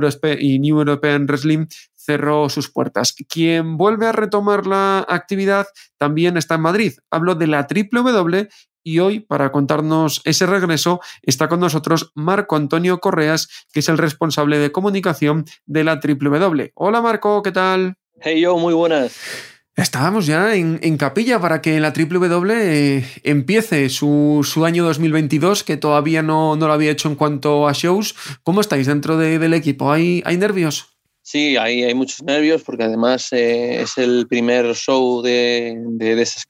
European 0.78 1.26
Wrestling 1.26 1.66
cerró 1.94 2.48
sus 2.48 2.72
puertas. 2.72 3.14
Quien 3.28 3.76
vuelve 3.76 4.06
a 4.06 4.12
retomar 4.12 4.66
la 4.66 5.06
actividad 5.08 5.66
también 5.98 6.36
está 6.36 6.56
en 6.56 6.62
Madrid. 6.62 6.92
Hablo 7.10 7.34
de 7.36 7.46
la 7.46 7.68
WWE 7.70 8.48
y 8.82 8.98
hoy, 8.98 9.20
para 9.20 9.52
contarnos 9.52 10.22
ese 10.24 10.46
regreso, 10.46 11.00
está 11.22 11.48
con 11.48 11.60
nosotros 11.60 12.12
Marco 12.14 12.56
Antonio 12.56 12.98
Correas, 12.98 13.48
que 13.72 13.80
es 13.80 13.88
el 13.90 13.98
responsable 13.98 14.58
de 14.58 14.72
comunicación 14.72 15.44
de 15.66 15.84
la 15.84 15.96
W. 15.96 16.72
Hola 16.74 17.02
Marco, 17.02 17.42
¿qué 17.42 17.52
tal? 17.52 17.96
Hey 18.22 18.40
yo, 18.40 18.56
muy 18.56 18.72
buenas. 18.72 19.49
Estábamos 19.76 20.26
ya 20.26 20.54
en, 20.54 20.96
capilla 20.98 21.40
para 21.40 21.62
que 21.62 21.80
la 21.80 21.92
W 21.92 23.04
empiece 23.22 23.88
su, 23.88 24.44
año 24.66 24.84
2022, 24.84 25.64
que 25.64 25.76
todavía 25.76 26.22
no, 26.22 26.56
lo 26.56 26.72
había 26.72 26.90
hecho 26.90 27.08
en 27.08 27.14
cuanto 27.14 27.66
a 27.66 27.72
shows. 27.72 28.14
¿Cómo 28.42 28.60
estáis 28.60 28.86
dentro 28.86 29.16
del 29.16 29.54
equipo? 29.54 29.90
¿Hay, 29.90 30.22
¿Hay 30.26 30.36
nervios? 30.36 30.90
Sí, 31.22 31.56
hay, 31.56 31.84
hay 31.84 31.94
muchos 31.94 32.22
nervios 32.24 32.62
porque 32.62 32.84
además 32.84 33.32
eh, 33.32 33.82
es 33.82 33.96
el 33.98 34.26
primer 34.26 34.74
show 34.74 35.22
de, 35.22 35.76
de, 35.78 36.20
esas 36.20 36.44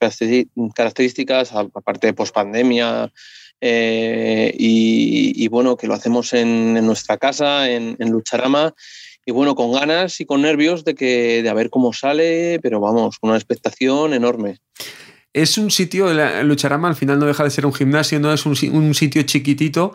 características, 0.75 1.51
aparte 1.53 2.07
de 2.07 2.13
pospandemia. 2.13 3.11
Eh, 3.63 4.55
y, 4.57 5.47
bueno, 5.49 5.77
que 5.77 5.85
lo 5.85 5.93
hacemos 5.93 6.33
en, 6.33 6.73
nuestra 6.83 7.17
casa, 7.17 7.69
en, 7.69 7.95
en, 7.99 8.09
Lucharama, 8.09 8.73
y 9.25 9.31
bueno, 9.31 9.55
con 9.55 9.71
ganas 9.71 10.19
y 10.19 10.25
con 10.25 10.41
nervios 10.41 10.83
de, 10.83 10.95
que, 10.95 11.43
de 11.43 11.49
a 11.49 11.53
ver 11.53 11.69
cómo 11.69 11.93
sale, 11.93 12.59
pero 12.61 12.79
vamos, 12.79 13.17
una 13.21 13.35
expectación 13.35 14.13
enorme. 14.13 14.59
Es 15.33 15.57
un 15.57 15.71
sitio, 15.71 16.07
Lucharama 16.43 16.89
al 16.89 16.95
final 16.95 17.19
no 17.19 17.25
deja 17.25 17.43
de 17.43 17.49
ser 17.49 17.65
un 17.65 17.73
gimnasio, 17.73 18.19
no 18.19 18.33
es 18.33 18.45
un, 18.45 18.55
un 18.73 18.93
sitio 18.93 19.21
chiquitito, 19.23 19.93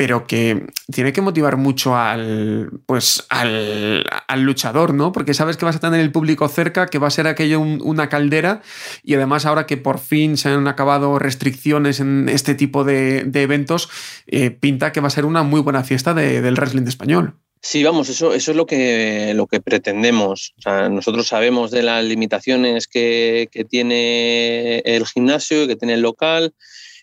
pero 0.00 0.26
que 0.26 0.64
tiene 0.90 1.12
que 1.12 1.20
motivar 1.20 1.58
mucho 1.58 1.94
al, 1.94 2.70
pues, 2.86 3.26
al, 3.28 4.02
luchador, 4.36 4.94
¿no? 4.94 5.12
Porque 5.12 5.34
sabes 5.34 5.58
que 5.58 5.66
vas 5.66 5.76
a 5.76 5.80
tener 5.80 6.00
el 6.00 6.10
público 6.10 6.48
cerca, 6.48 6.86
que 6.86 6.98
va 6.98 7.08
a 7.08 7.10
ser 7.10 7.26
aquello 7.26 7.60
una 7.60 8.08
caldera, 8.08 8.62
y 9.02 9.12
además 9.12 9.44
ahora 9.44 9.66
que 9.66 9.76
por 9.76 9.98
fin 9.98 10.38
se 10.38 10.48
han 10.48 10.68
acabado 10.68 11.18
restricciones 11.18 12.00
en 12.00 12.30
este 12.30 12.54
tipo 12.54 12.82
de, 12.82 13.30
eventos, 13.34 13.90
eh, 14.26 14.50
pinta 14.50 14.90
que 14.90 15.02
va 15.02 15.08
a 15.08 15.10
ser 15.10 15.26
una 15.26 15.42
muy 15.42 15.60
buena 15.60 15.84
fiesta 15.84 16.14
del 16.14 16.54
wrestling 16.54 16.86
español. 16.86 17.34
Sí, 17.62 17.84
vamos, 17.84 18.08
eso, 18.08 18.32
eso 18.32 18.50
es 18.52 18.56
lo 18.56 18.64
que, 18.64 19.32
lo 19.34 19.46
que 19.46 19.60
pretendemos. 19.60 20.54
nosotros 20.90 21.26
sabemos 21.26 21.70
de 21.70 21.82
las 21.82 22.02
limitaciones 22.04 22.86
que, 22.86 23.48
que 23.52 23.64
tiene 23.64 24.78
el 24.78 25.06
gimnasio, 25.06 25.66
que 25.66 25.76
tiene 25.76 25.94
el 25.94 26.00
local, 26.00 26.54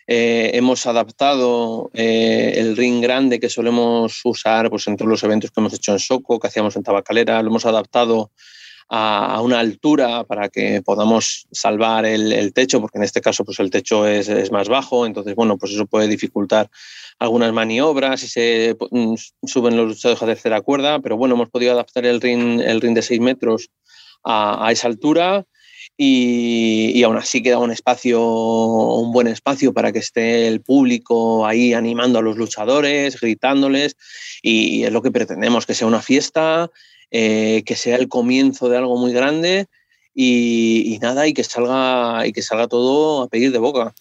eh, 0.10 0.52
hemos 0.54 0.86
adaptado 0.86 1.92
eh, 1.94 2.54
el 2.56 2.78
ring 2.78 3.02
grande 3.02 3.42
que 3.42 3.50
solemos 3.50 4.22
usar 4.24 4.70
pues, 4.70 4.88
en 4.88 4.96
todos 4.96 5.10
los 5.10 5.24
eventos 5.24 5.52
que 5.52 5.60
hemos 5.60 5.74
hecho 5.74 5.92
en 5.92 6.00
Soco, 6.00 6.40
que 6.40 6.48
hacíamos 6.48 6.78
en 6.78 6.84
Tabacalera, 6.84 7.42
lo 7.42 7.50
hemos 7.50 7.66
adaptado 7.66 8.32
a, 8.90 9.42
una 9.42 9.60
altura 9.60 10.24
para 10.24 10.50
que 10.50 10.82
podamos 10.82 11.48
salvar 11.52 12.06
el, 12.06 12.54
techo, 12.54 12.80
porque 12.82 12.98
en 12.98 13.04
este 13.04 13.22
caso 13.22 13.44
pues, 13.44 13.60
el 13.60 13.70
techo 13.70 14.08
es, 14.08 14.52
más 14.52 14.70
bajo, 14.70 15.06
entonces 15.06 15.36
bueno, 15.36 15.58
pues 15.58 15.74
eso 15.74 15.86
puede 15.86 16.08
dificultar 16.08 16.70
algunas 17.20 17.52
maniobras 17.52 18.24
y 18.24 18.28
se 18.28 18.78
mm, 18.92 19.16
suben 19.46 19.76
los 19.76 19.88
luchadores 19.88 20.24
a 20.24 20.26
tercera 20.26 20.62
cuerda, 20.62 21.00
pero 21.00 21.18
bueno, 21.18 21.36
hemos 21.36 21.50
podido 21.50 21.74
adaptar 21.74 22.06
el 22.06 22.22
ring, 22.22 22.62
el 22.62 22.82
ring 22.82 22.96
de 22.96 23.02
6 23.02 23.20
metros 23.20 23.70
a, 24.24 24.68
a 24.68 24.72
esa 24.72 24.88
altura 24.88 25.46
y, 26.00 27.02
aún 27.04 27.18
así 27.18 27.42
queda 27.42 27.58
un 27.58 27.72
espacio, 27.72 28.24
un 28.24 29.12
buen 29.12 29.28
espacio 29.28 29.74
para 29.74 29.92
que 29.92 30.00
esté 30.00 30.48
el 30.48 30.62
público 30.62 31.46
ahí 31.46 31.74
animando 31.74 32.20
a 32.20 32.22
los 32.22 32.38
luchadores, 32.38 33.20
gritándoles. 33.20 33.98
Y 34.44 34.84
es 34.84 34.92
lo 34.92 35.02
que 35.02 35.12
pretendemos, 35.12 35.66
que 35.66 35.74
sea 35.74 35.88
una 35.88 36.02
fiesta, 36.04 36.70
eh, 37.12 37.64
que 37.66 37.76
sea 37.76 37.96
el 37.98 38.08
comienzo 38.08 38.70
de 38.70 38.78
algo 38.78 38.98
muy 38.98 39.14
grande 39.14 39.68
y, 40.14 40.94
y, 40.94 41.00
nada, 41.00 41.28
y 41.28 41.34
que 41.34 41.44
salga 41.44 42.26
y 42.26 42.34
que 42.34 42.42
salga 42.42 42.68
todo 42.68 43.24
a 43.24 43.28
pedir 43.28 43.52
de 43.52 43.60
boca. 43.60 43.94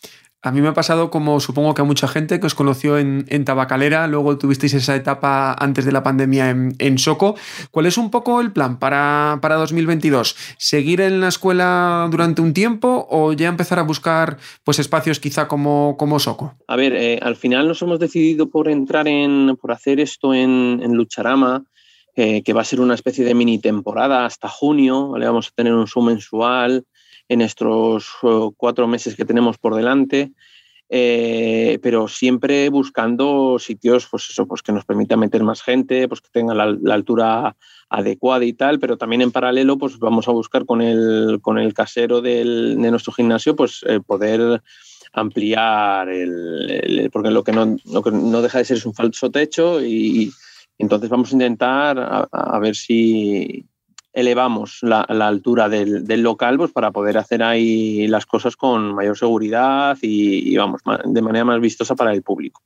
A 0.46 0.52
mí 0.52 0.60
me 0.60 0.68
ha 0.68 0.74
pasado 0.74 1.10
como 1.10 1.40
supongo 1.40 1.74
que 1.74 1.82
a 1.82 1.84
mucha 1.84 2.06
gente 2.06 2.38
que 2.38 2.46
os 2.46 2.54
conoció 2.54 2.98
en, 2.98 3.44
Tabacalera, 3.44 4.06
luego 4.06 4.38
tuvisteis 4.38 4.74
esa 4.74 4.94
etapa 4.94 5.56
antes 5.58 5.84
de 5.84 5.90
la 5.90 6.04
pandemia 6.04 6.50
en, 6.50 6.98
Soco. 6.98 7.34
¿Cuál 7.72 7.86
es 7.86 7.98
un 7.98 8.12
poco 8.12 8.40
el 8.40 8.52
plan 8.52 8.78
para, 8.78 9.40
para, 9.42 9.56
2022? 9.56 10.36
¿Seguir 10.56 11.00
en 11.00 11.20
la 11.20 11.26
escuela 11.26 12.06
durante 12.12 12.42
un 12.42 12.54
tiempo 12.54 13.08
o 13.10 13.32
ya 13.32 13.48
empezar 13.48 13.80
a 13.80 13.82
buscar 13.82 14.38
pues, 14.62 14.78
espacios 14.78 15.18
quizá 15.18 15.48
como, 15.48 15.96
como 15.98 16.20
Soco? 16.20 16.54
A 16.68 16.76
ver, 16.76 16.94
eh, 16.94 17.18
al 17.22 17.34
final 17.34 17.66
nos 17.66 17.82
hemos 17.82 17.98
decidido 17.98 18.48
por 18.48 18.68
entrar 18.68 19.08
en, 19.08 19.56
por 19.60 19.72
hacer 19.72 19.98
esto 19.98 20.32
en, 20.32 20.78
Lucharama, 20.94 21.64
eh, 22.16 22.42
que 22.42 22.52
va 22.52 22.62
a 22.62 22.64
ser 22.64 22.80
una 22.80 22.94
especie 22.94 23.24
de 23.24 23.34
mini 23.34 23.58
temporada 23.58 24.24
hasta 24.24 24.48
junio, 24.48 25.10
¿vale? 25.10 25.26
vamos 25.26 25.48
a 25.48 25.54
tener 25.54 25.74
un 25.74 25.86
show 25.86 26.02
mensual 26.02 26.84
en 27.28 27.42
estos 27.42 28.08
eh, 28.22 28.48
cuatro 28.56 28.88
meses 28.88 29.16
que 29.16 29.24
tenemos 29.24 29.58
por 29.58 29.74
delante. 29.74 30.32
Eh, 30.88 31.80
pero 31.82 32.06
siempre 32.06 32.68
buscando 32.68 33.58
sitios 33.58 34.06
pues 34.08 34.30
eso, 34.30 34.46
pues 34.46 34.62
que 34.62 34.70
nos 34.70 34.84
permitan 34.84 35.18
meter 35.18 35.42
más 35.42 35.60
gente, 35.60 36.06
pues 36.06 36.20
que 36.20 36.28
tengan 36.30 36.56
la, 36.56 36.94
altura 36.94 37.56
adecuada 37.88 38.44
y 38.44 38.52
tal, 38.52 38.78
pero 38.78 38.96
también 38.96 39.22
en 39.22 39.32
paralelo 39.32 39.78
pues 39.78 39.98
vamos 39.98 40.28
a 40.28 40.30
buscar 40.32 40.64
con 40.64 40.80
el, 40.80 41.40
con 41.42 41.58
el 41.58 41.74
casero 41.74 42.20
del, 42.20 42.80
de 42.80 42.90
nuestro 42.90 43.12
gimnasio 43.12 43.56
pues 43.56 43.84
eh, 43.88 43.98
poder 43.98 44.62
ampliar 45.12 46.08
el, 46.08 47.10
porque 47.12 47.30
lo 47.30 47.42
que, 47.42 47.52
no, 47.52 47.76
lo 47.86 48.02
que 48.02 48.12
no 48.12 48.40
deja 48.40 48.58
de 48.58 48.64
ser 48.64 48.76
es 48.76 48.86
un 48.86 48.94
falso 48.94 49.30
techo 49.30 49.84
y, 49.84 50.30
entonces 50.78 51.08
vamos 51.10 51.30
a 51.30 51.34
intentar 51.34 52.28
a 52.30 52.58
ver 52.58 52.76
si, 52.76 53.66
elevamos 54.16 54.78
la, 54.80 55.02
altura 55.02 55.68
del, 55.68 56.22
local 56.22 56.56
pues, 56.56 56.72
para 56.72 56.90
poder 56.90 57.18
hacer 57.18 57.42
ahí 57.42 58.08
las 58.08 58.24
cosas 58.24 58.56
con 58.56 58.94
mayor 58.94 59.16
seguridad 59.16 59.98
y, 60.00 60.56
vamos, 60.56 60.80
de 61.04 61.20
manera 61.20 61.44
más 61.44 61.60
vistosa 61.60 61.94
para 61.94 62.14
el 62.14 62.22
público. 62.22 62.62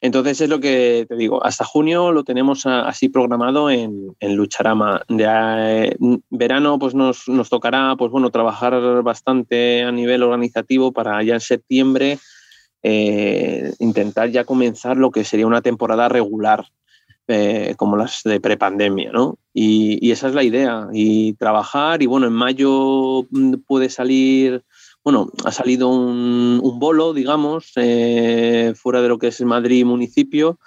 Entonces 0.00 0.40
es 0.40 0.48
lo 0.48 0.58
que 0.58 1.06
te 1.08 1.14
digo, 1.14 1.42
hasta 1.44 1.64
junio 1.64 2.10
lo 2.10 2.24
tenemos 2.24 2.66
así 2.66 3.08
programado 3.08 3.70
en, 3.70 4.16
Lucharama. 4.20 5.02
De 5.08 5.24
eh, 5.28 5.96
verano 6.30 6.80
pues 6.80 6.96
nos, 6.96 7.24
tocará 7.48 7.94
pues 7.96 8.10
bueno, 8.10 8.30
trabajar 8.30 9.02
bastante 9.04 9.84
a 9.84 9.92
nivel 9.92 10.24
organizativo 10.24 10.90
para 10.90 11.22
ya 11.22 11.34
en 11.34 11.40
septiembre 11.40 12.18
eh, 12.82 13.72
intentar 13.78 14.30
ya 14.30 14.44
comenzar 14.44 14.96
lo 14.96 15.12
que 15.12 15.22
sería 15.22 15.46
una 15.46 15.62
temporada 15.62 16.08
regular 16.08 16.66
eh, 17.28 17.74
como 17.76 17.96
las 17.96 18.22
de 18.22 18.40
prepandemia, 18.40 19.10
¿no? 19.10 19.38
Y, 19.52 20.10
esa 20.12 20.28
es 20.28 20.34
la 20.34 20.44
idea, 20.44 20.86
y 20.92 21.32
trabajar, 21.34 22.02
y 22.02 22.06
bueno, 22.06 22.28
en 22.28 22.32
mayo 22.32 23.26
mm, 23.30 23.54
puede 23.66 23.90
salir, 23.90 24.62
bueno, 25.02 25.30
ha 25.44 25.50
salido 25.50 25.88
un, 25.88 26.60
bolo, 26.78 27.12
digamos, 27.12 27.72
eh, 27.76 28.74
fuera 28.76 29.02
de 29.02 29.08
lo 29.08 29.18
que 29.18 29.28
es 29.28 29.40
Madrid 29.40 29.84
municipio, 29.84 30.60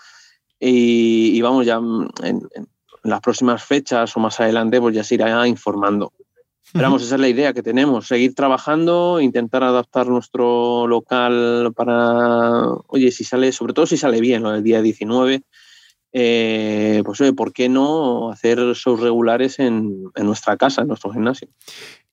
y, 0.60 1.42
vamos, 1.42 1.66
ya 1.66 1.80
mm, 1.80 2.10
en, 2.24 2.42
las 3.04 3.22
próximas 3.22 3.64
fechas 3.64 4.16
o 4.18 4.20
más 4.20 4.40
adelante, 4.42 4.82
pues 4.82 4.94
ya 4.94 5.04
se 5.06 5.16
irá 5.16 5.48
informando. 5.48 6.12
Pero 6.74 6.84
vamos, 6.84 7.04
esa 7.04 7.16
es 7.16 7.22
la 7.22 7.30
idea 7.30 7.54
que 7.54 7.64
tenemos, 7.64 8.08
seguir 8.08 8.36
trabajando, 8.36 9.22
intentar 9.22 9.64
adaptar 9.64 10.08
nuestro 10.08 10.86
local 10.88 11.72
para, 11.74 12.64
oye, 12.88 13.12
si 13.12 13.24
sale, 13.24 13.52
sobre 13.52 13.74
todo 13.74 13.88
si 13.88 13.98
sale 13.98 14.20
bien, 14.20 14.46
el 14.46 14.62
día 14.62 14.82
19, 14.82 15.42
eh, 16.12 17.04
pues 17.06 17.22
¿por 17.36 17.54
qué 17.54 17.70
no 17.70 18.32
hacer 18.32 18.58
shows 18.74 19.00
regulares 19.00 19.60
en, 19.60 20.12
nuestra 20.16 20.58
casa, 20.58 20.82
en 20.82 20.88
nuestro 20.88 21.12
gimnasio? 21.12 21.48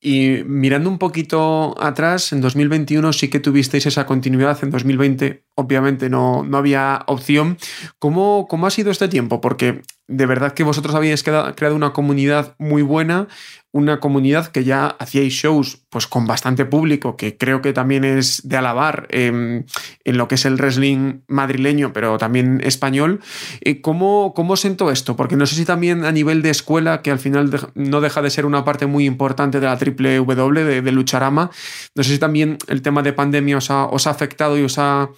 Y 0.01 0.43
mirando 0.45 0.91
un 0.91 0.99
poquito 0.99 1.75
atrás, 1.81 2.33
en 2.33 2.41
2021 2.41 3.13
sí 3.13 3.29
que 3.29 3.41
tuvisteis 3.41 3.87
esa 3.87 4.05
continuidad, 4.05 4.59
en 4.63 4.71
2020 4.71 5.45
obviamente 5.55 6.11
no, 6.11 6.45
no 6.45 6.59
había 6.59 7.03
opción. 7.07 7.57
¿Cómo, 7.99 8.47
¿Cómo 8.49 8.67
ha 8.67 8.71
sido 8.71 8.91
este 8.91 9.09
tiempo? 9.09 9.41
Porque 9.41 9.83
de 10.09 10.27
verdad 10.27 10.53
que 10.53 10.63
vosotros 10.63 10.95
habéis 10.95 11.23
creado 11.23 11.75
una 11.75 11.93
comunidad 11.93 12.55
muy 12.59 12.83
buena, 12.83 13.29
una 13.77 14.01
comunidad 14.01 14.49
que 14.49 14.65
ya 14.65 14.87
hacíais 14.87 15.35
shows 15.35 15.85
pues 15.91 16.07
con 16.07 16.27
bastante 16.27 16.65
público, 16.65 17.17
que 17.17 17.37
creo 17.37 17.61
que 17.61 17.75
también 17.75 18.05
es 18.05 18.41
de 18.49 18.57
alabar 18.57 19.07
em, 19.11 19.65
en 20.05 20.17
lo 20.17 20.29
que 20.29 20.37
es 20.37 20.47
el 20.47 20.57
wrestling 20.57 21.21
madrileño, 21.29 21.93
pero 21.93 22.17
también 22.17 22.61
español. 22.65 23.21
Eh, 23.61 23.83
¿Cómo, 23.83 24.33
¿Cómo 24.35 24.57
sentó 24.57 24.91
esto? 24.91 25.15
Porque 25.15 25.37
no 25.37 25.45
sé 25.45 25.57
si 25.57 25.67
también 25.67 26.05
a 26.07 26.13
nivel 26.13 26.41
de 26.41 26.51
escuela, 26.51 27.03
que 27.03 27.11
al 27.11 27.19
final 27.19 27.51
no 27.75 28.01
deja 28.01 28.23
de 28.23 28.31
ser 28.31 28.47
una 28.47 28.65
parte 28.65 28.87
muy 28.87 29.05
importante 29.05 29.61
de 29.61 29.67
la 29.67 29.77
triple 29.77 30.17
W, 30.17 30.83
de, 30.83 30.93
Lucharama, 30.93 31.51
no 31.95 32.03
sé 32.03 32.13
si 32.13 32.19
también 32.19 32.57
el 32.69 32.81
tema 32.81 33.03
de 33.03 33.13
pandemia 33.13 33.59
os 33.59 33.71
ha, 33.71 34.11
afectado 34.11 34.59
y 34.59 34.63
os 34.63 34.79
ha 34.79 35.11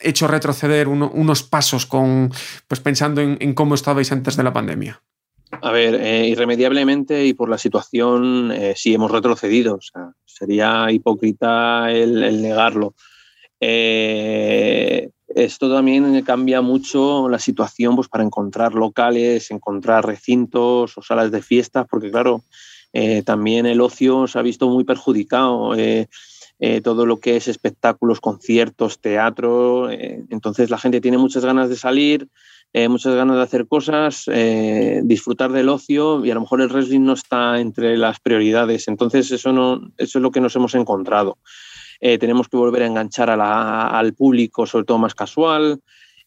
hecho 0.00 0.26
retroceder 0.26 0.88
unos 0.88 1.42
pasos 1.42 1.84
con, 1.84 2.32
pues 2.66 2.80
pensando 2.80 3.20
en, 3.20 3.54
cómo 3.54 3.74
estabais 3.74 4.10
antes 4.12 4.36
de 4.36 4.42
la 4.42 4.52
pandemia? 4.52 5.02
A 5.50 5.72
ver, 5.72 5.96
eh, 5.96 6.28
irremediablemente 6.28 7.26
y 7.26 7.34
por 7.34 7.48
la 7.48 7.58
situación, 7.58 8.52
eh, 8.52 8.74
sí 8.76 8.94
hemos 8.94 9.10
retrocedido. 9.10 9.78
sería 10.24 10.90
hipócrita 10.90 11.90
el, 11.90 12.40
negarlo. 12.40 12.94
Eh, 13.58 15.10
esto 15.28 15.72
también 15.72 16.22
cambia 16.22 16.60
mucho 16.60 17.28
la 17.28 17.38
situación 17.38 17.96
pues, 17.96 18.08
para 18.08 18.24
encontrar 18.24 18.74
locales, 18.74 19.50
encontrar 19.50 20.06
recintos 20.06 20.96
o 20.96 21.02
salas 21.02 21.30
de 21.30 21.42
fiestas, 21.42 21.86
porque 21.90 22.10
claro, 22.10 22.42
también 23.24 23.66
el 23.66 23.80
ocio 23.80 24.26
se 24.26 24.38
ha 24.38 24.42
visto 24.42 24.68
muy 24.68 24.84
perjudicado. 24.84 25.74
eh, 26.60 26.82
todo 26.82 27.06
lo 27.06 27.20
que 27.20 27.36
es 27.36 27.48
espectáculos, 27.48 28.20
conciertos, 28.20 29.00
teatro. 29.00 29.90
Eh, 29.90 30.24
entonces 30.28 30.68
la 30.68 30.78
gente 30.78 31.00
tiene 31.00 31.16
muchas 31.16 31.44
ganas 31.44 31.70
de 31.70 31.76
salir, 31.76 32.28
eh, 32.72 32.88
muchas 32.88 33.14
ganas 33.14 33.36
de 33.36 33.42
hacer 33.42 33.66
cosas, 33.66 34.26
disfrutar 35.02 35.52
del 35.52 35.68
ocio 35.68 36.24
y 36.24 36.30
a 36.30 36.34
lo 36.34 36.42
mejor 36.42 36.60
el 36.60 36.68
wrestling 36.68 37.00
no 37.00 37.14
está 37.14 37.60
entre 37.60 37.96
las 37.96 38.20
prioridades. 38.20 38.88
Entonces 38.88 39.30
eso, 39.30 39.52
no, 39.52 39.80
es 39.96 40.14
lo 40.14 40.30
que 40.30 40.40
nos 40.40 40.54
hemos 40.56 40.74
encontrado. 40.74 41.38
tenemos 42.00 42.48
que 42.48 42.56
volver 42.56 42.82
a 42.82 42.86
enganchar 42.86 43.30
al 43.30 44.14
público, 44.14 44.66
sobre 44.66 44.84
todo 44.84 44.98
más 44.98 45.14
casual. 45.14 45.80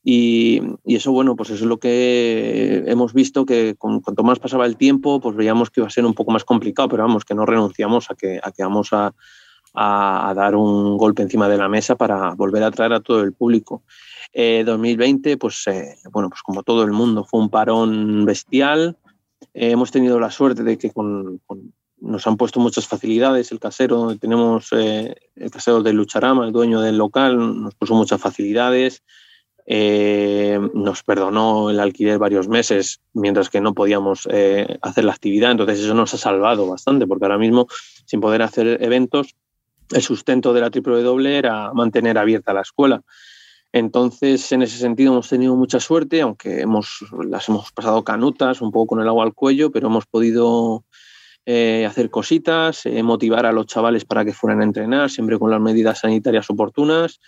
Y, 0.04 0.62
eso, 0.84 1.14
bueno, 1.14 1.36
pues 1.38 1.50
eso 1.50 1.64
es 1.64 1.70
lo 1.70 1.78
que 1.78 2.84
hemos 2.88 3.14
visto 3.14 3.46
que 3.46 3.76
cuanto 3.78 4.24
más 4.24 4.38
pasaba 4.38 4.66
el 4.66 4.76
tiempo, 4.76 5.22
pues 5.22 5.36
veíamos 5.36 5.70
que 5.70 5.80
iba 5.80 5.88
a 5.88 5.91
ser 5.91 6.06
un 6.06 6.14
poco 6.14 6.32
más 6.32 6.44
complicado, 6.44 6.89
pero 6.89 7.04
vamos, 7.04 7.24
que 7.24 7.34
no 7.34 7.46
renunciamos 7.46 8.12
a 8.12 8.16
que, 8.16 8.39
a 8.44 8.52
que 8.52 8.64
vamos 8.64 8.91
a, 8.91 9.14
a, 9.74 10.34
dar 10.36 10.56
un 10.58 10.98
golpe 10.98 11.24
encima 11.24 11.48
de 11.48 11.58
la 11.58 11.70
mesa 11.70 11.96
para 11.96 12.34
volver 12.34 12.64
a 12.64 12.68
atraer 12.68 12.91
a 12.94 13.00
todo 13.00 13.22
el 13.22 13.32
público. 13.32 13.84
2020, 14.34 15.31
eh, 15.31 15.38
pues 15.38 15.67
eh, 15.67 15.95
bueno, 16.11 16.29
pues 16.29 16.41
como 16.41 16.63
todo 16.63 16.84
el 16.84 16.91
mundo, 16.91 17.23
fue 17.23 17.39
un 17.39 17.49
parón 17.49 18.25
bestial. 18.25 18.97
Eh, 19.53 19.71
hemos 19.71 19.91
tenido 19.91 20.19
la 20.19 20.31
suerte 20.31 20.63
de 20.63 20.77
que 20.77 20.91
nos 21.99 22.27
han 22.27 22.38
puesto 22.38 22.59
muchas 22.59 22.88
facilidades. 22.88 23.51
El 23.51 23.59
casero, 23.59 24.17
tenemos 24.17 24.71
el 24.71 25.51
casero 25.51 25.84
de 25.84 25.93
Lucharama, 25.93 26.45
el 26.45 26.51
dueño 26.51 26.81
del 26.81 26.97
local, 26.97 27.61
nos 27.61 27.75
puso 27.75 27.93
muchas 27.95 28.19
facilidades. 28.19 29.03
nos 29.67 31.03
perdonó 31.03 31.69
el 31.69 31.79
alquiler 31.79 32.17
varios 32.17 32.47
meses 32.47 32.99
mientras 33.13 33.49
que 33.49 33.61
no 33.61 33.73
podíamos 33.73 34.27
hacer 34.81 35.05
la 35.05 35.13
actividad. 35.13 35.51
Entonces 35.51 35.79
eso 35.79 35.93
nos 35.93 36.13
ha 36.13 36.17
salvado 36.17 36.67
bastante 36.67 37.05
porque 37.05 37.25
ahora 37.25 37.38
mismo 37.38 37.67
sin 38.05 38.19
poder 38.19 38.41
hacer 38.41 38.81
eventos 38.81 39.36
el 39.91 40.01
sustento 40.01 40.53
de 40.53 40.61
la 40.61 40.69
W 40.69 41.38
era 41.38 41.71
mantener 41.73 42.17
abierta 42.17 42.53
la 42.53 42.61
escuela. 42.61 43.03
Entonces, 43.74 44.51
en 44.51 44.61
ese 44.61 44.78
sentido 44.78 45.13
hemos 45.13 45.28
tenido 45.28 45.55
mucha 45.55 45.80
suerte, 45.80 46.21
aunque 46.21 46.61
hemos, 46.61 46.99
las 47.26 47.49
hemos 47.49 47.71
pasado 47.71 48.03
canutas, 48.03 48.61
un 48.61 48.71
poco 48.71 48.88
con 48.88 49.01
el 49.01 49.07
agua 49.07 49.26
al 49.26 49.34
cuello, 49.34 49.71
pero 49.71 49.88
hemos 49.88 50.05
podido 50.05 50.86
eh, 51.47 51.84
hacer 51.88 52.11
cositas, 52.11 52.86
eh, 52.86 53.01
motivar 53.01 53.47
a 53.47 53.51
los 53.51 53.65
chavales 53.65 54.05
para 54.05 54.24
que 54.24 54.32
fueran 54.32 54.61
a 54.61 54.63
entrenar, 54.63 55.09
siempre 55.09 55.39
con 55.39 55.49
las 55.49 55.59
medidas 55.59 56.01
sanitarias 56.01 56.51
oportunas. 56.51 57.19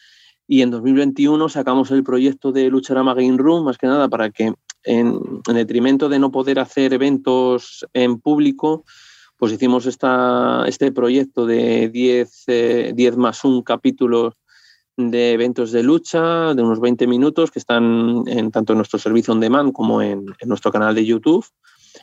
Y 0.48 0.62
en 0.62 0.70
2021 0.70 1.50
sacamos 1.50 1.90
el 1.90 2.04
proyecto 2.04 2.52
de 2.52 2.70
Lucharama 2.70 3.16
Game 3.16 3.38
Room, 3.38 3.66
más 3.66 3.80
que 3.80 3.88
nada 3.88 4.08
para 4.08 4.30
que, 4.30 4.54
en, 4.84 5.20
en 5.48 5.56
detrimento 5.56 6.10
de 6.10 6.20
no 6.20 6.32
poder 6.32 6.60
hacer 6.60 6.94
eventos 6.94 7.88
en 7.94 8.20
público, 8.20 8.86
pues 9.38 9.52
hicimos 9.52 9.88
esta, 9.88 10.64
este 10.68 10.92
proyecto 10.92 11.48
de 11.48 11.90
10, 11.90 12.44
10 12.46 12.98
eh, 12.98 13.18
más 13.18 13.44
un 13.44 13.64
capítulo 13.64 14.36
de 14.98 15.34
eventos 15.34 15.72
de 15.72 15.84
lucha 15.84 16.54
de 16.54 16.64
unos 16.64 16.80
20 16.80 17.08
minutos 17.08 17.52
que 17.52 17.60
están 17.60 18.24
en 18.28 18.52
tanto 18.52 18.74
en 18.74 18.78
nuestro 18.78 19.00
servicio 19.00 19.34
on 19.34 19.40
demand 19.40 19.74
como 19.74 20.02
en, 20.02 20.26
nuestro 20.46 20.72
canal 20.72 20.96
de 20.96 21.06
YouTube, 21.06 21.46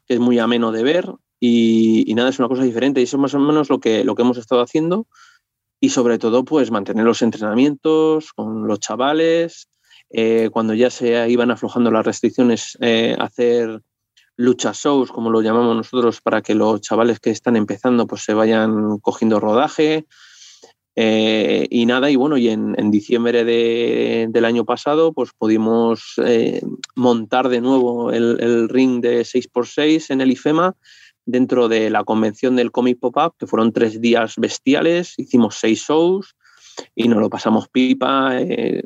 que 0.06 0.14
es 0.14 0.20
muy 0.20 0.38
ameno 0.38 0.72
de 0.72 0.82
ver 0.82 1.10
y, 1.40 2.12
nada, 2.14 2.28
es 2.28 2.38
una 2.38 2.48
cosa 2.48 2.62
diferente 2.62 3.00
y 3.00 3.04
eso 3.04 3.16
es 3.16 3.20
más 3.20 3.34
o 3.34 3.38
menos 3.38 3.70
lo 3.70 3.80
que, 3.80 4.04
lo 4.04 4.14
que 4.14 4.22
hemos 4.22 4.38
estado 4.38 4.60
haciendo 4.60 5.06
y 5.80 5.88
sobre 5.88 6.18
todo 6.18 6.44
pues 6.44 6.70
mantener 6.70 7.04
los 7.04 7.22
entrenamientos 7.22 8.32
con 8.32 8.68
los 8.68 8.78
chavales, 8.78 9.68
eh, 10.10 10.50
cuando 10.52 10.74
ya 10.74 10.90
se 10.90 11.28
iban 11.28 11.50
aflojando 11.50 11.90
las 11.90 12.06
restricciones, 12.06 12.78
eh, 12.80 13.16
hacer 13.18 13.82
lucha 14.36 14.72
shows, 14.72 15.10
como 15.10 15.30
lo 15.30 15.42
llamamos 15.42 15.74
nosotros, 15.76 16.20
para 16.20 16.42
que 16.42 16.54
los 16.54 16.80
chavales 16.80 17.18
que 17.18 17.30
están 17.30 17.56
empezando 17.56 18.06
pues 18.06 18.22
se 18.22 18.34
vayan 18.34 18.98
cogiendo 18.98 19.40
rodaje. 19.40 20.06
Eh, 20.94 21.66
y 21.70 21.86
nada, 21.86 22.10
y 22.10 22.16
bueno, 22.16 22.36
y 22.36 22.48
en, 22.48 22.90
diciembre 22.90 23.44
del 23.44 24.44
año 24.44 24.64
pasado, 24.64 25.12
pues 25.12 25.30
pudimos 25.36 26.14
eh, 26.24 26.62
montar 26.94 27.48
de 27.48 27.60
nuevo 27.60 28.12
el, 28.12 28.68
ring 28.68 29.00
de 29.00 29.22
6x6 29.22 30.10
en 30.10 30.20
el 30.20 30.32
IFEMA 30.32 30.76
dentro 31.24 31.68
de 31.68 31.88
la 31.88 32.04
convención 32.04 32.56
del 32.56 32.72
Comic 32.72 32.98
Pop-Up, 32.98 33.36
que 33.38 33.46
fueron 33.46 33.72
tres 33.72 34.00
días 34.00 34.34
bestiales, 34.36 35.14
hicimos 35.16 35.56
seis 35.58 35.84
shows 35.88 36.34
y 36.94 37.08
nos 37.08 37.20
lo 37.20 37.30
pasamos 37.30 37.68
pipa, 37.68 38.40
eh, 38.40 38.82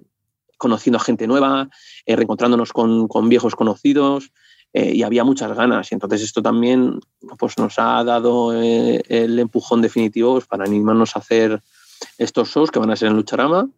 conociendo 0.58 0.98
a 0.98 1.02
gente 1.02 1.26
nueva, 1.26 1.68
reencontrándonos 2.06 2.72
con, 2.72 3.08
con 3.08 3.28
viejos 3.28 3.56
conocidos. 3.56 4.30
Eh, 4.76 4.92
y 4.94 5.02
había 5.04 5.24
muchas 5.24 5.56
ganas. 5.56 5.90
Y 5.90 5.94
entonces 5.94 6.20
esto 6.20 6.42
también 6.42 7.00
pues, 7.38 7.56
nos 7.56 7.78
ha 7.78 8.04
dado 8.04 8.52
eh, 8.52 9.02
el 9.08 9.38
empujón 9.38 9.80
definitivo 9.80 10.34
pues, 10.34 10.46
para 10.46 10.64
animarnos 10.64 11.16
a 11.16 11.20
hacer 11.20 11.62
estos 12.18 12.48
shows 12.48 12.70
que 12.70 12.78
van 12.78 12.90
a 12.90 12.96
ser 12.96 13.08
en 13.08 13.16
Lucharama 13.16 13.68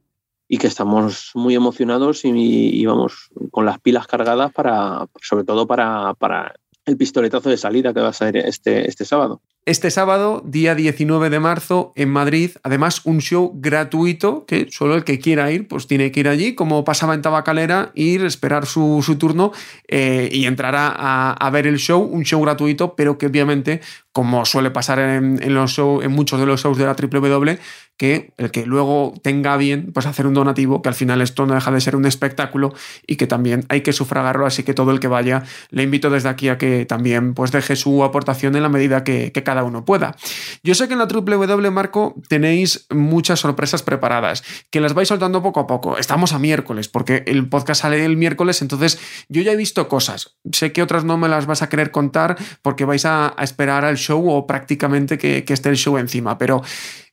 y 0.49 0.59
que 0.59 0.67
estamos 0.67 1.33
muy 1.35 1.55
emocionados 1.55 2.25
y, 2.25 2.85
vamos 2.87 3.29
con 3.51 3.67
las 3.67 3.79
pilas 3.81 4.07
cargadas 4.07 4.53
para, 4.53 5.07
sobre 5.21 5.45
todo 5.45 5.67
para, 5.67 6.15
para 6.15 6.55
el 6.87 6.97
pistoletazo 6.97 7.51
de 7.51 7.59
salida 7.59 7.93
que 7.93 8.01
va 8.01 8.09
a 8.09 8.15
ser 8.15 8.37
este, 8.37 8.89
este 8.89 9.05
sábado. 9.05 9.43
Este 9.67 9.91
sábado, 9.91 10.43
día 10.47 10.75
19 10.75 11.29
de 11.29 11.41
marzo, 11.41 11.93
en 11.95 12.09
Madrid, 12.09 12.53
además 12.63 13.03
un 13.05 13.21
show 13.21 13.53
gratuito 13.55 14.47
que 14.47 14.69
solo 14.71 14.95
el 14.95 15.05
que 15.05 15.19
quiera 15.19 15.53
ir, 15.53 15.69
pues 15.69 15.87
tiene 15.87 16.11
que 16.11 16.21
ir 16.21 16.29
allí, 16.29 16.55
como 16.55 16.85
pasaba 16.85 17.13
en 17.13 17.21
Tabacalera, 17.21 17.93
ir, 17.95 18.25
esperar 18.25 18.65
su, 18.65 19.05
turno 19.19 19.53
eh, 19.87 20.31
y 20.33 20.47
entrar 20.47 20.75
a, 20.75 21.51
ver 21.53 21.67
el 21.67 21.77
show, 21.77 22.01
un 22.01 22.25
show 22.25 22.41
gratuito, 22.41 22.95
pero 22.95 23.19
que 23.19 23.27
obviamente, 23.27 23.83
como 24.11 24.47
suele 24.47 24.71
pasar 24.71 25.01
en, 25.01 25.39
en 25.43 26.13
muchos 26.13 26.41
de 26.41 26.47
los 26.47 26.63
shows 26.63 26.79
de 26.79 26.87
la 26.87 26.93
WWE, 26.93 27.59
que 27.99 28.33
el 28.39 28.51
que 28.53 28.65
luego 28.65 29.13
tenga 29.23 29.57
bien 29.57 29.91
pues 29.93 30.07
hacer 30.07 30.27
un 30.27 30.33
donativo, 30.33 30.81
que 30.81 30.89
al 30.89 30.95
final 30.95 31.21
esto 31.21 31.45
no 31.47 31.55
deja 31.55 31.71
de 31.73 31.81
ser 31.81 31.97
un 31.97 32.07
espectáculo 32.07 32.73
y 33.07 33.17
que 33.17 33.27
también 33.27 33.67
hay 33.69 33.83
que 33.83 33.93
sufragarlo, 33.93 34.47
así 34.47 34.63
que 34.63 34.73
todo 34.73 34.93
el 34.93 35.01
que 35.01 35.09
vaya 35.09 35.43
le 35.71 35.83
invito 35.83 36.09
desde 36.09 36.29
aquí 36.29 36.49
a 36.49 36.59
que 36.59 36.87
también 36.87 37.35
pues 37.35 37.51
deje 37.51 37.75
su 37.75 38.05
aportación 38.05 38.55
en 38.57 38.63
la 38.63 38.69
medida 38.69 39.05
que, 39.05 39.33
cada 39.49 39.63
uno 39.63 39.85
pueda. 39.85 40.17
Yo 40.65 40.75
sé 40.75 40.89
que 40.89 40.95
en 40.95 40.99
la 40.99 41.07
WWE 41.07 41.71
Marco 41.71 42.15
tenéis 42.29 42.87
muchas 42.91 43.41
sorpresas 43.41 43.83
preparadas, 43.83 44.43
que 44.71 44.81
las 44.81 44.95
vais 44.95 45.09
soltando 45.09 45.43
poco 45.43 45.61
a 45.61 45.67
poco. 45.67 45.97
Estamos 45.97 46.33
a 46.33 46.39
miércoles, 46.39 46.89
porque 46.89 47.23
el 47.27 47.49
podcast 47.49 47.83
sale 47.83 48.05
el 48.05 48.17
miércoles, 48.17 48.61
entonces 48.63 48.99
yo 49.29 49.43
ya 49.43 49.53
he 49.53 49.57
visto 49.57 49.89
cosas. 49.89 50.37
Sé 50.53 50.73
que 50.73 50.83
otras 50.83 51.05
no 51.05 51.17
me 51.19 51.29
las 51.29 51.47
vas 51.47 51.63
a 51.63 51.69
querer 51.69 51.93
contar 51.93 52.37
porque 52.63 52.85
vais 52.85 53.05
a, 53.05 53.35
esperar 53.39 53.85
al 53.85 53.97
show 53.97 54.29
o 54.29 54.47
prácticamente 54.47 55.19
que 55.19 55.45
esté 55.49 55.69
el 55.69 55.77
show 55.77 55.97
encima, 55.99 56.37
pero 56.37 56.63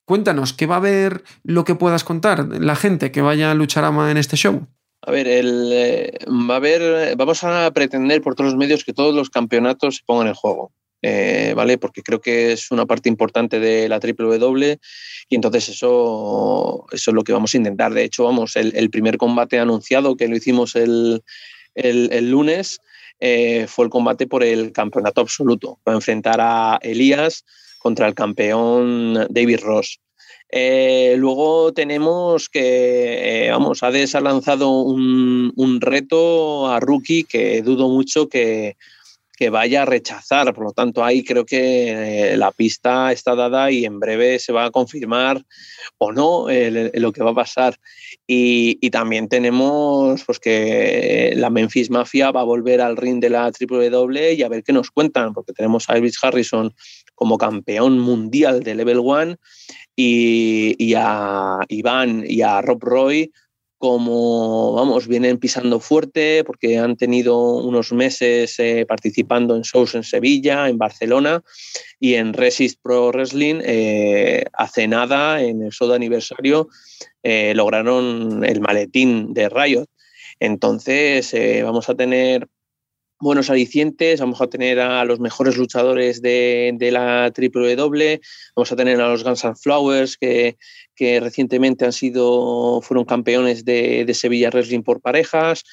Cuéntanos, 0.06 0.54
¿qué 0.54 0.68
va 0.68 0.76
a 0.76 0.78
haber 0.78 1.24
lo 1.44 1.64
que 1.66 1.76
puedas 1.76 2.04
contar 2.04 2.48
la 2.62 2.76
gente 2.76 3.12
que 3.12 3.22
vaya 3.22 3.52
a 3.52 3.56
luchar 3.56 3.92
en 4.10 4.18
este 4.18 4.38
show? 4.38 4.68
A 5.02 5.12
ver, 5.12 5.28
el, 5.28 5.70
eh, 5.72 6.18
va 6.28 6.56
a 6.56 6.58
haber, 6.58 7.16
vamos 7.16 7.44
a 7.44 7.72
pretender 7.72 8.22
por 8.22 8.36
todos 8.36 8.52
los 8.52 8.58
medios 8.58 8.84
que 8.84 8.94
todos 8.94 9.14
los 9.16 9.30
campeonatos 9.30 9.98
se 9.98 10.04
pongan 10.06 10.28
en 10.28 10.34
juego. 10.34 10.72
Eh, 11.02 11.54
¿Vale? 11.56 11.78
Porque 11.78 12.02
creo 12.02 12.20
que 12.20 12.54
es 12.54 12.72
una 12.72 12.88
parte 12.88 13.10
importante 13.10 13.60
de 13.60 13.88
la 13.88 14.00
WWE 14.00 14.80
y 15.30 15.36
entonces 15.36 15.70
eso, 15.70 16.86
eso 16.92 17.12
es 17.12 17.16
lo 17.16 17.24
que 17.24 17.34
vamos 17.34 17.54
a 17.54 17.58
intentar. 17.58 17.94
De 17.94 18.04
hecho, 18.04 18.24
vamos, 18.24 18.56
el, 18.56 18.90
primer 18.90 19.18
combate 19.18 19.60
anunciado 19.60 20.16
que 20.16 20.28
lo 20.28 20.36
hicimos 20.36 20.76
el, 20.76 21.22
lunes 21.76 22.80
eh, 23.20 23.68
fue 23.68 23.86
el 23.86 23.92
combate 23.92 24.26
por 24.26 24.44
el 24.44 24.72
campeonato 24.72 25.22
absoluto. 25.22 25.80
Va 25.88 25.92
a 25.92 25.96
enfrentar 25.96 26.40
a 26.42 26.80
Elías 26.82 27.46
contra 27.86 28.08
el 28.08 28.16
campeón 28.16 29.28
David 29.30 29.60
Ross. 29.62 30.00
Eh, 30.50 31.14
luego 31.20 31.72
tenemos 31.72 32.50
que, 32.50 33.46
eh, 33.46 33.52
vamos, 33.52 33.84
Hades 33.84 34.16
ha 34.16 34.22
lanzado 34.22 34.72
un, 34.72 35.54
reto 35.82 36.68
a 36.68 36.80
Rookie 36.80 37.26
que 37.26 37.62
dudo 37.62 37.88
mucho 37.88 38.28
que, 38.28 38.76
vaya 39.50 39.84
a 39.84 39.86
rechazar. 39.86 40.54
Por 40.54 40.66
lo 40.66 40.72
tanto, 40.72 41.04
ahí 41.04 41.24
creo 41.24 41.46
que 41.46 42.32
eh, 42.32 42.38
la 42.38 42.52
pista 42.52 43.12
está 43.12 43.36
dada 43.36 43.72
y 43.72 43.86
en 43.86 44.00
breve 44.00 44.40
se 44.40 44.54
va 44.54 44.66
a 44.66 44.72
confirmar 44.72 45.44
o 45.98 46.12
no 46.12 46.48
lo 46.48 47.12
que 47.12 47.24
va 47.24 47.32
a 47.32 47.36
pasar. 47.36 47.76
Y, 48.28 48.78
y, 48.82 48.90
también 48.90 49.28
tenemos 49.28 50.24
pues, 50.24 50.40
que 50.40 51.34
la 51.36 51.50
Memphis 51.50 51.90
Mafia 51.90 52.32
va 52.32 52.42
a 52.42 52.46
volver 52.46 52.82
al 52.82 52.98
ring 52.98 53.20
de 53.20 53.30
la 53.30 53.52
WWE 53.52 54.34
y 54.34 54.42
a 54.42 54.50
ver 54.50 54.64
qué 54.64 54.74
nos 54.74 54.90
cuentan, 54.90 55.34
porque 55.34 55.54
tenemos 55.54 55.90
a 55.90 55.94
Elvis 55.94 56.18
Harrison 56.24 56.74
como 57.16 57.38
campeón 57.38 58.00
mundial 58.00 58.62
de 58.62 58.76
Level 58.76 59.00
1 59.00 59.38
y, 59.96 60.94
a 60.96 61.60
Iván 61.70 62.24
y 62.28 62.42
a 62.42 62.62
Rob 62.62 62.84
Roy 62.84 63.32
como, 63.88 64.74
vamos, 64.74 65.08
vienen 65.08 65.38
pisando 65.38 65.80
fuerte 65.80 66.44
porque 66.44 66.80
han 66.80 66.98
tenido 66.98 67.58
unos 67.58 67.94
meses 67.94 68.58
eh, 68.58 68.84
participando 68.88 69.56
en 69.56 69.62
shows 69.62 69.94
en 69.94 70.02
Sevilla, 70.02 70.68
en 70.68 70.80
Barcelona 70.80 71.44
y 72.00 72.16
en 72.16 72.34
Resist 72.34 72.80
Pro 72.82 73.12
Wrestling. 73.12 73.62
Eh, 73.64 74.46
hace 74.54 74.88
nada, 74.88 75.40
en 75.40 75.62
el 75.62 75.72
show 75.72 75.88
de 75.88 75.98
aniversario, 75.98 76.68
eh, 77.22 77.54
lograron 77.54 78.44
el 78.44 78.60
maletín 78.60 79.36
de 79.36 79.50
Riot. 79.50 79.86
Entonces, 80.40 81.36
vamos 81.64 81.88
a 81.88 81.94
tener 81.94 82.48
buenos 83.20 83.52
alicientes, 83.52 84.20
vamos 84.20 84.42
a 84.42 84.48
tener 84.48 84.80
a 84.80 85.06
los 85.06 85.20
mejores 85.20 85.58
luchadores 85.58 86.24
de, 86.24 86.76
la 86.92 87.32
WWE, 87.38 88.20
vamos 88.56 88.72
a 88.72 88.76
tener 88.76 89.00
a 89.00 89.10
los 89.10 89.24
Guns 89.24 89.44
N' 89.46 89.56
Flowers 89.56 90.18
que, 90.18 90.58
que 90.96 91.20
recientemente 91.20 91.86
han 91.86 91.94
sido, 91.94 92.82
fueron 92.82 93.06
campeones 93.06 93.66
de, 93.66 94.06
de 94.06 94.14
Sevilla 94.14 94.50
Wrestling 94.50 94.84
por 94.84 95.02
parejas. 95.02 95.64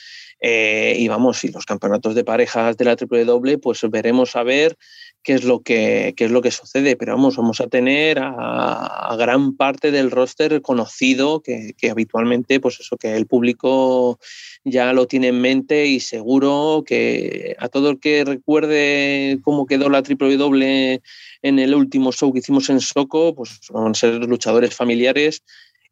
Eh, 0.44 0.96
y 0.98 1.06
vamos, 1.06 1.44
y 1.44 1.48
los 1.52 1.64
campeonatos 1.64 2.16
de 2.16 2.24
parejas 2.24 2.76
de 2.76 2.84
la 2.84 2.96
WWE, 3.00 3.58
pues 3.58 3.80
veremos 3.88 4.34
a 4.34 4.42
ver 4.42 4.76
qué 5.22 5.34
es 5.34 5.44
lo 5.44 5.60
que, 5.60 6.14
es 6.16 6.30
lo 6.30 6.42
que 6.42 6.50
sucede. 6.50 6.96
Pero 6.96 7.12
vamos, 7.12 7.36
vamos 7.36 7.60
a 7.60 7.66
tener 7.66 8.18
a, 8.20 9.14
gran 9.18 9.56
parte 9.56 9.90
del 9.90 10.10
roster 10.10 10.62
conocido 10.62 11.40
que, 11.40 11.74
habitualmente, 11.90 12.60
pues 12.60 12.80
eso, 12.80 12.96
que 12.96 13.16
el 13.16 13.26
público 13.26 14.18
ya 14.64 14.92
lo 14.92 15.06
tiene 15.06 15.28
en 15.28 15.40
mente 15.40 15.86
y 15.86 16.00
seguro 16.00 16.84
que 16.86 17.56
a 17.58 17.68
todo 17.68 17.90
el 17.90 18.00
que 18.00 18.24
recuerde 18.24 19.38
cómo 19.42 19.66
quedó 19.66 19.88
la 19.88 20.00
WWE 20.00 21.02
en 21.42 21.58
el 21.58 21.74
último 21.74 22.12
show 22.12 22.32
que 22.32 22.38
hicimos 22.38 22.70
en 22.70 22.80
Soco, 22.80 23.34
pues 23.34 23.60
van 23.70 23.92
a 23.92 23.94
ser 23.94 24.14
luchadores 24.26 24.74
familiares 24.74 25.42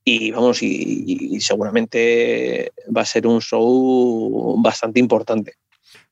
y 0.05 0.31
vamos, 0.31 0.62
y, 0.62 1.41
seguramente 1.41 2.72
va 2.95 3.03
a 3.03 3.07
ser 3.07 3.26
un 3.26 3.41
show 3.41 4.57
bastante 4.59 5.01
importante. 5.01 5.55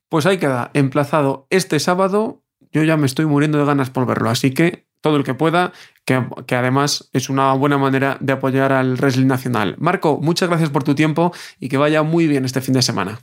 Pues 0.09 0.27
ahí 0.27 0.39
queda, 0.39 0.71
emplazado 0.75 1.47
este 1.51 1.81
sábado. 1.81 2.43
Yo 2.73 2.83
ya 2.85 2.97
me 2.97 3.07
estoy 3.07 3.27
muriendo 3.27 3.59
de 3.59 3.65
ganas 3.65 3.91
por 3.91 4.07
verlo, 4.07 4.31
así 4.31 4.53
que 4.53 4.87
todo 5.01 5.17
el 5.17 5.25
que 5.25 5.35
pueda, 5.35 5.73
que, 6.05 6.25
que, 6.47 6.55
además 6.55 7.09
es 7.13 7.29
una 7.29 7.53
buena 7.53 7.79
manera 7.79 8.17
de 8.21 8.33
apoyar 8.33 8.73
al 8.73 8.97
wrestling 8.97 9.27
nacional. 9.27 9.77
Marco, 9.79 10.19
muchas 10.21 10.49
gracias 10.49 10.71
por 10.71 10.83
tu 10.83 10.95
tiempo 10.95 11.33
y 11.61 11.69
que 11.69 11.77
vaya 11.77 12.03
muy 12.03 12.27
bien 12.27 12.45
este 12.45 12.61
fin 12.61 12.75
de 12.75 12.83
semana. 12.83 13.21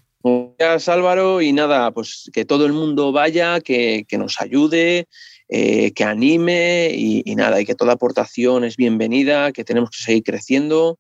Gracias 0.58 0.90
Álvaro 0.90 1.42
y 1.42 1.52
nada, 1.54 1.92
pues 1.92 2.30
que 2.34 2.46
todo 2.46 2.66
el 2.66 2.74
mundo 2.74 3.12
vaya, 3.12 3.60
que, 3.60 4.06
que 4.08 4.18
nos 4.18 4.42
ayude 4.42 5.08
eh, 5.48 5.92
que 5.92 6.04
anime 6.04 6.90
y, 6.96 7.36
nada, 7.36 7.62
y 7.62 7.66
que 7.66 7.76
toda 7.76 7.94
aportación 7.94 8.64
es 8.64 8.78
bienvenida, 8.78 9.52
que 9.52 9.64
tenemos 9.64 9.92
que 9.92 10.04
seguir 10.04 10.24
creciendo, 10.24 10.98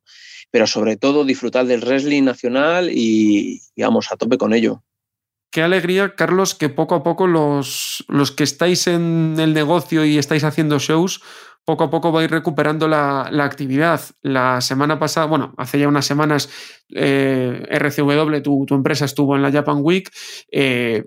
pero 0.52 0.68
sobre 0.68 0.98
todo 0.98 1.26
disfrutar 1.26 1.66
del 1.66 1.82
wrestling 1.82 2.24
nacional 2.24 2.91
y, 2.91 3.62
vamos 3.76 4.12
a 4.12 4.18
tope 4.18 4.38
con 4.38 4.54
ello. 4.54 4.84
Qué 5.56 5.64
alegría, 5.64 6.16
Carlos, 6.18 6.53
que 6.53 6.68
poco 6.68 6.95
a 6.95 7.03
poco 7.03 7.28
los, 7.28 8.03
los 8.10 8.32
que 8.34 8.43
estáis 8.43 8.88
en 8.88 9.38
el 9.39 9.53
negocio 9.53 10.03
y 10.03 10.18
estáis 10.18 10.43
haciendo 10.43 10.80
shows, 10.80 11.22
poco 11.64 11.86
a 11.86 11.89
poco 11.89 12.12
vais 12.12 12.30
recuperando 12.30 12.89
la, 12.89 13.22
actividad. 13.39 14.01
La 14.22 14.60
semana 14.60 14.99
pasada, 14.99 15.28
bueno, 15.28 15.53
hace 15.58 15.80
ya 15.80 15.88
unas 15.88 16.06
semanas, 16.06 16.49
eh, 16.93 17.66
RCW, 17.70 18.41
tu, 18.41 18.66
tu, 18.66 18.76
empresa 18.76 19.06
estuvo 19.06 19.38
en 19.38 19.43
la 19.43 19.49
Japan 19.49 19.78
Week. 19.80 20.12
Eh, 20.51 21.06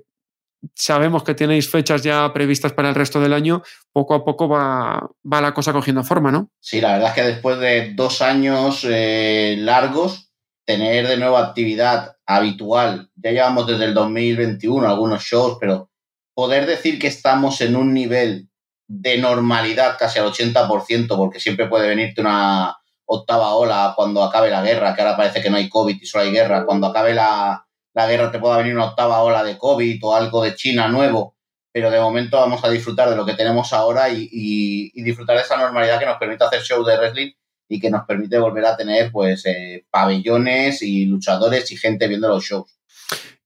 sabemos 0.74 1.24
que 1.24 1.34
tenéis 1.34 1.68
fechas 1.68 2.02
ya 2.02 2.32
previstas 2.32 2.72
para 2.72 2.88
el 2.88 2.94
resto 2.94 3.20
del 3.20 3.34
año, 3.34 3.62
poco 3.92 4.14
a 4.14 4.24
poco 4.24 4.48
va, 4.48 5.10
la 5.24 5.52
cosa 5.52 5.74
cogiendo 5.74 6.04
forma, 6.04 6.32
¿no? 6.32 6.50
Sí, 6.58 6.80
la 6.80 6.92
verdad 6.92 7.10
es 7.10 7.14
que 7.14 7.28
después 7.34 7.60
de 7.60 7.92
dos 7.94 8.22
años 8.22 8.86
eh, 8.88 9.56
largos, 9.58 10.32
tener 10.64 11.06
de 11.06 11.18
nuevo 11.18 11.36
actividad 11.36 12.17
habitual, 12.28 13.08
ya 13.16 13.30
llevamos 13.30 13.66
desde 13.66 13.86
el 13.86 13.94
2021 13.94 14.86
algunos 14.86 15.22
shows, 15.22 15.56
pero 15.58 15.90
poder 16.34 16.66
decir 16.66 16.98
que 16.98 17.06
estamos 17.06 17.62
en 17.62 17.74
un 17.74 17.94
nivel 17.94 18.50
de 18.86 19.16
normalidad 19.16 19.96
casi 19.98 20.18
al 20.18 20.30
80%, 20.30 21.16
porque 21.16 21.40
siempre 21.40 21.68
puede 21.68 21.88
venirte 21.88 22.20
una 22.20 22.76
octava 23.06 23.54
ola 23.54 23.94
cuando 23.96 24.22
acabe 24.22 24.50
la 24.50 24.62
guerra, 24.62 24.94
que 24.94 25.00
ahora 25.00 25.16
parece 25.16 25.40
que 25.40 25.48
no 25.48 25.56
hay 25.56 25.70
COVID 25.70 25.96
y 26.00 26.04
solo 26.04 26.24
hay 26.24 26.30
guerra, 26.30 26.66
cuando 26.66 26.88
acabe 26.88 27.14
la, 27.14 27.66
la 27.94 28.06
guerra 28.06 28.30
te 28.30 28.38
pueda 28.38 28.58
venir 28.58 28.74
una 28.74 28.84
octava 28.84 29.22
ola 29.22 29.42
de 29.42 29.56
COVID 29.56 29.98
o 30.04 30.14
algo 30.14 30.42
de 30.42 30.54
China 30.54 30.86
nuevo, 30.88 31.34
pero 31.72 31.90
de 31.90 31.98
momento 31.98 32.36
vamos 32.36 32.62
a 32.62 32.68
disfrutar 32.68 33.08
de 33.08 33.16
lo 33.16 33.24
que 33.24 33.34
tenemos 33.34 33.72
ahora 33.72 34.10
y, 34.10 34.92
disfrutar 35.02 35.36
de 35.36 35.42
esa 35.42 35.56
normalidad 35.56 35.98
que 35.98 36.04
nos 36.04 36.18
permite 36.18 36.44
hacer 36.44 36.60
shows 36.60 36.86
de 36.86 36.98
wrestling 36.98 37.32
y 37.68 37.80
que 37.80 37.90
nos 37.90 38.06
permite 38.06 38.38
volver 38.38 38.64
a 38.64 38.76
tener 38.76 39.12
pues 39.12 39.44
eh, 39.46 39.84
pabellones 39.90 40.82
y 40.82 41.04
luchadores 41.06 41.70
y 41.70 41.76
gente 41.76 42.08
viendo 42.08 42.28
los 42.28 42.44
shows. 42.44 42.77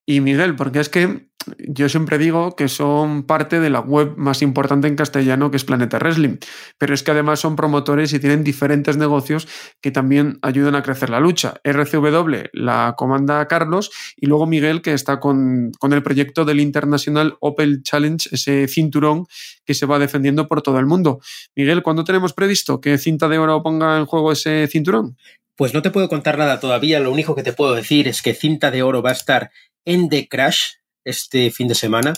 Y 0.07 0.20
Miguel, 0.20 0.57
porque 0.57 0.80
es 0.80 0.88
que 0.88 1.28
yo 1.59 1.88
siempre 1.88 2.18
digo 2.18 2.55
que 2.57 2.68
son 2.68 3.24
parte 3.24 3.61
de 3.61 3.70
la 3.70 3.80
web 3.80 4.14
más 4.16 4.42
importante 4.42 4.88
en 4.88 4.96
castellano 4.96 5.50
que 5.50 5.57
es 5.57 5.64
Planeta 5.64 5.98
Wrestling, 5.98 6.38
pero 6.78 6.94
es 6.94 7.03
que 7.03 7.11
además 7.11 7.40
son 7.40 7.57
promotores 7.57 8.12
y 8.12 8.20
tienen 8.20 8.44
diferentes 8.44 8.96
negocios 8.96 9.48
que 9.80 9.90
también 9.90 10.38
ayudan 10.42 10.74
a 10.74 10.82
crecer 10.82 11.11
la 11.11 11.20
lucha. 11.20 11.55
RCW 11.64 12.50
la 12.53 12.94
comanda 12.96 13.46
Carlos 13.48 13.90
y 14.16 14.26
luego 14.26 14.46
Miguel 14.46 14.82
que 14.82 14.94
está 14.94 15.20
con, 15.20 15.72
el 15.82 16.03
proyecto 16.03 16.44
del 16.44 16.61
International 16.61 17.36
Opel 17.40 17.82
Challenge, 17.82 18.28
ese 18.32 18.68
cinturón 18.68 19.26
que 19.64 19.74
se 19.74 19.86
va 19.86 19.98
defendiendo 19.98 20.48
por 20.48 20.62
todo 20.62 20.78
el 20.78 20.86
mundo. 20.86 21.20
Miguel, 21.55 21.82
¿cuándo 21.82 22.05
tenemos 22.05 22.32
previsto 22.32 22.80
que 22.80 22.98
Cinta 22.98 23.28
de 23.28 23.38
Oro 23.38 23.62
ponga 23.62 23.98
en 23.98 24.07
juego 24.07 24.32
ese 24.32 24.66
cinturón? 24.68 25.16
Pues 25.55 25.74
no 25.74 25.82
te 25.82 25.90
puedo 25.90 26.09
contar 26.09 26.38
nada 26.38 26.61
todavía, 26.61 26.98
lo 26.98 27.12
único 27.12 27.34
que 27.34 27.42
te 27.42 27.53
puedo 27.53 27.74
decir 27.74 28.09
es 28.09 28.22
que 28.22 28.34
Cinta 28.34 28.70
de 28.70 28.82
Oro 28.82 29.03
va 29.03 29.11
a 29.11 29.14
estar 29.14 29.50
en 29.85 30.09
The 30.09 30.28
Crash, 30.28 30.74
este 31.05 31.51
fin 31.51 31.68
de 31.68 31.74
semana 31.74 32.14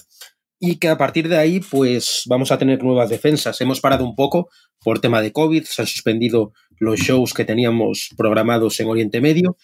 y 0.67 0.77
que 0.79 0.89
a 0.89 0.97
partir 0.97 1.29
de 1.29 1.39
ahí 1.39 1.61
pues 1.61 2.23
vamos 2.27 2.51
a 2.51 2.59
tener 2.59 2.83
nuevas 2.83 3.11
defensas. 3.11 3.61
Hemos 3.61 3.81
parado 3.81 4.05
un 4.05 4.15
poco 4.15 4.49
por 4.81 5.01
tema 5.01 5.21
de 5.21 5.33
COVID, 5.33 5.65
se 5.65 5.83
han 5.83 5.87
suspendido 5.87 6.53
los 6.79 7.01
shows 7.01 7.35
que 7.35 7.45
teníamos 7.45 8.11
programados 8.17 8.79
en 8.81 8.89
Oriente 8.89 9.21
Medio, 9.21 9.57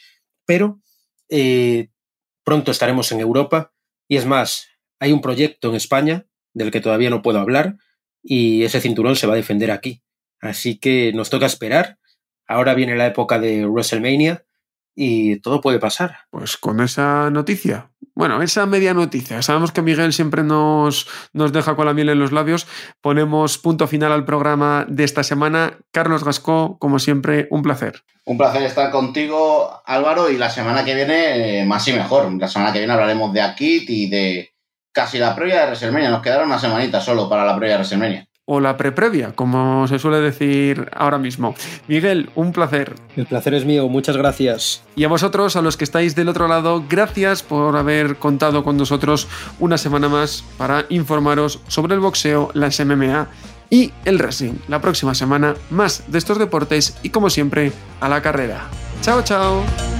pero 0.45 0.81
eh, 1.29 1.89
pronto 2.45 2.71
estaremos 2.71 3.11
en 3.13 3.21
Europa 3.21 3.73
y 4.09 4.17
es 4.17 4.27
más, 4.27 4.69
hay 4.99 5.13
un 5.13 5.21
proyecto 5.21 5.71
en 5.71 5.77
España 5.77 6.27
del 6.53 6.71
que 6.71 6.81
todavía 6.81 7.11
no 7.11 7.23
puedo 7.23 7.39
hablar 7.39 7.77
y 8.23 8.65
ese 8.65 8.81
cinturón 8.81 9.17
se 9.17 9.27
va 9.27 9.35
a 9.35 9.37
defender 9.37 9.71
aquí. 9.71 10.03
Así 10.41 10.79
que 10.79 11.13
nos 11.15 11.31
toca 11.31 11.47
esperar. 11.47 11.99
Ahora 12.47 12.75
viene 12.75 12.97
la 12.97 13.07
época 13.07 13.39
de 13.39 13.67
WrestleMania 13.67 14.45
y 15.03 15.37
todo 15.37 15.63
puede 15.63 15.79
pasar. 15.79 16.19
Pues 16.29 16.59
con 16.59 16.79
esa 16.83 17.31
noticia, 17.31 17.89
bueno, 18.15 18.43
esa 18.43 18.67
media 18.67 18.93
noticia, 18.93 19.41
sabemos 19.41 19.73
que 19.73 19.81
Miguel 19.81 20.13
siempre 20.13 20.43
nos, 20.43 21.07
nos 21.33 21.55
deja 21.55 21.75
con 21.75 21.87
la 21.87 21.95
miel 21.95 22.11
en 22.11 22.19
los 22.19 22.33
labios, 22.33 22.67
ponemos 23.01 23.57
punto 23.57 23.87
final 23.87 24.13
al 24.13 24.27
programa 24.27 24.85
de 24.87 25.05
esta 25.05 25.23
semana. 25.23 25.79
Carlos 25.91 26.23
Gascó, 26.23 26.77
como 26.79 26.99
siempre, 26.99 27.49
un 27.51 27.63
placer. 27.63 28.03
Un 28.27 28.37
placer 28.37 28.63
estar 28.63 28.91
contigo, 28.91 29.81
Álvaro, 29.87 30.29
y 30.29 30.37
la 30.37 30.51
semana 30.51 30.85
que 30.85 30.95
viene 30.95 31.61
eh, 31.61 31.65
más 31.65 31.89
y 31.89 31.95
mejor. 31.95 32.31
La 32.39 32.49
semana 32.49 32.71
que 32.71 32.81
viene 32.81 32.93
hablaremos 32.93 33.33
de 33.33 33.41
Akit 33.41 33.89
y 33.89 34.11
de 34.11 34.53
casi 34.93 35.17
la 35.17 35.35
previa 35.35 35.61
de 35.61 35.67
WrestleMania. 35.69 36.11
Nos 36.11 36.21
quedaron 36.21 36.49
una 36.49 36.59
semanita 36.59 37.01
solo 37.01 37.27
para 37.27 37.47
la 37.47 37.57
previa 37.57 37.77
de 37.77 37.79
WrestleMania 37.79 38.30
o 38.45 38.61
la 38.61 38.77
pre-previa, 38.77 39.33
como 39.33 39.87
se 39.87 39.99
suele 39.99 40.21
decir 40.21 40.89
ahora 40.93 41.19
mismo. 41.19 41.55
Miguel, 41.87 42.31
un 42.35 42.53
placer. 42.53 42.95
El 43.17 43.27
placer 43.27 43.55
es 43.55 43.65
mío, 43.65 43.89
muchas 43.89 44.17
gracias. 44.17 44.83
Y 44.97 45.05
a 45.05 45.09
vosotros, 45.09 45.55
a 45.57 45.63
los 45.63 45.77
que 45.77 45.85
estáis 45.85 46.17
del 46.17 46.29
otro 46.29 46.49
lado, 46.49 46.85
gracias 46.89 47.43
por 47.43 47.77
haber 47.77 48.17
contado 48.17 48.65
con 48.65 48.77
nosotros 48.77 49.29
una 49.61 49.79
semana 49.79 50.09
más 50.09 50.45
para 50.59 50.85
informaros 50.89 51.61
sobre 51.69 51.95
el 51.95 52.01
boxeo, 52.01 52.51
las 52.55 52.85
MMA 52.85 53.29
y 53.71 53.93
el 54.05 54.19
wrestling. 54.19 54.55
La 54.69 54.81
próxima 54.81 55.15
semana, 55.15 55.55
más 55.71 56.11
de 56.11 56.19
estos 56.19 56.39
deportes 56.39 56.99
y 57.03 57.11
como 57.11 57.31
siempre, 57.31 57.73
a 58.01 58.09
la 58.09 58.21
carrera. 58.21 58.69
Chao, 59.01 59.23
chao. 59.23 60.00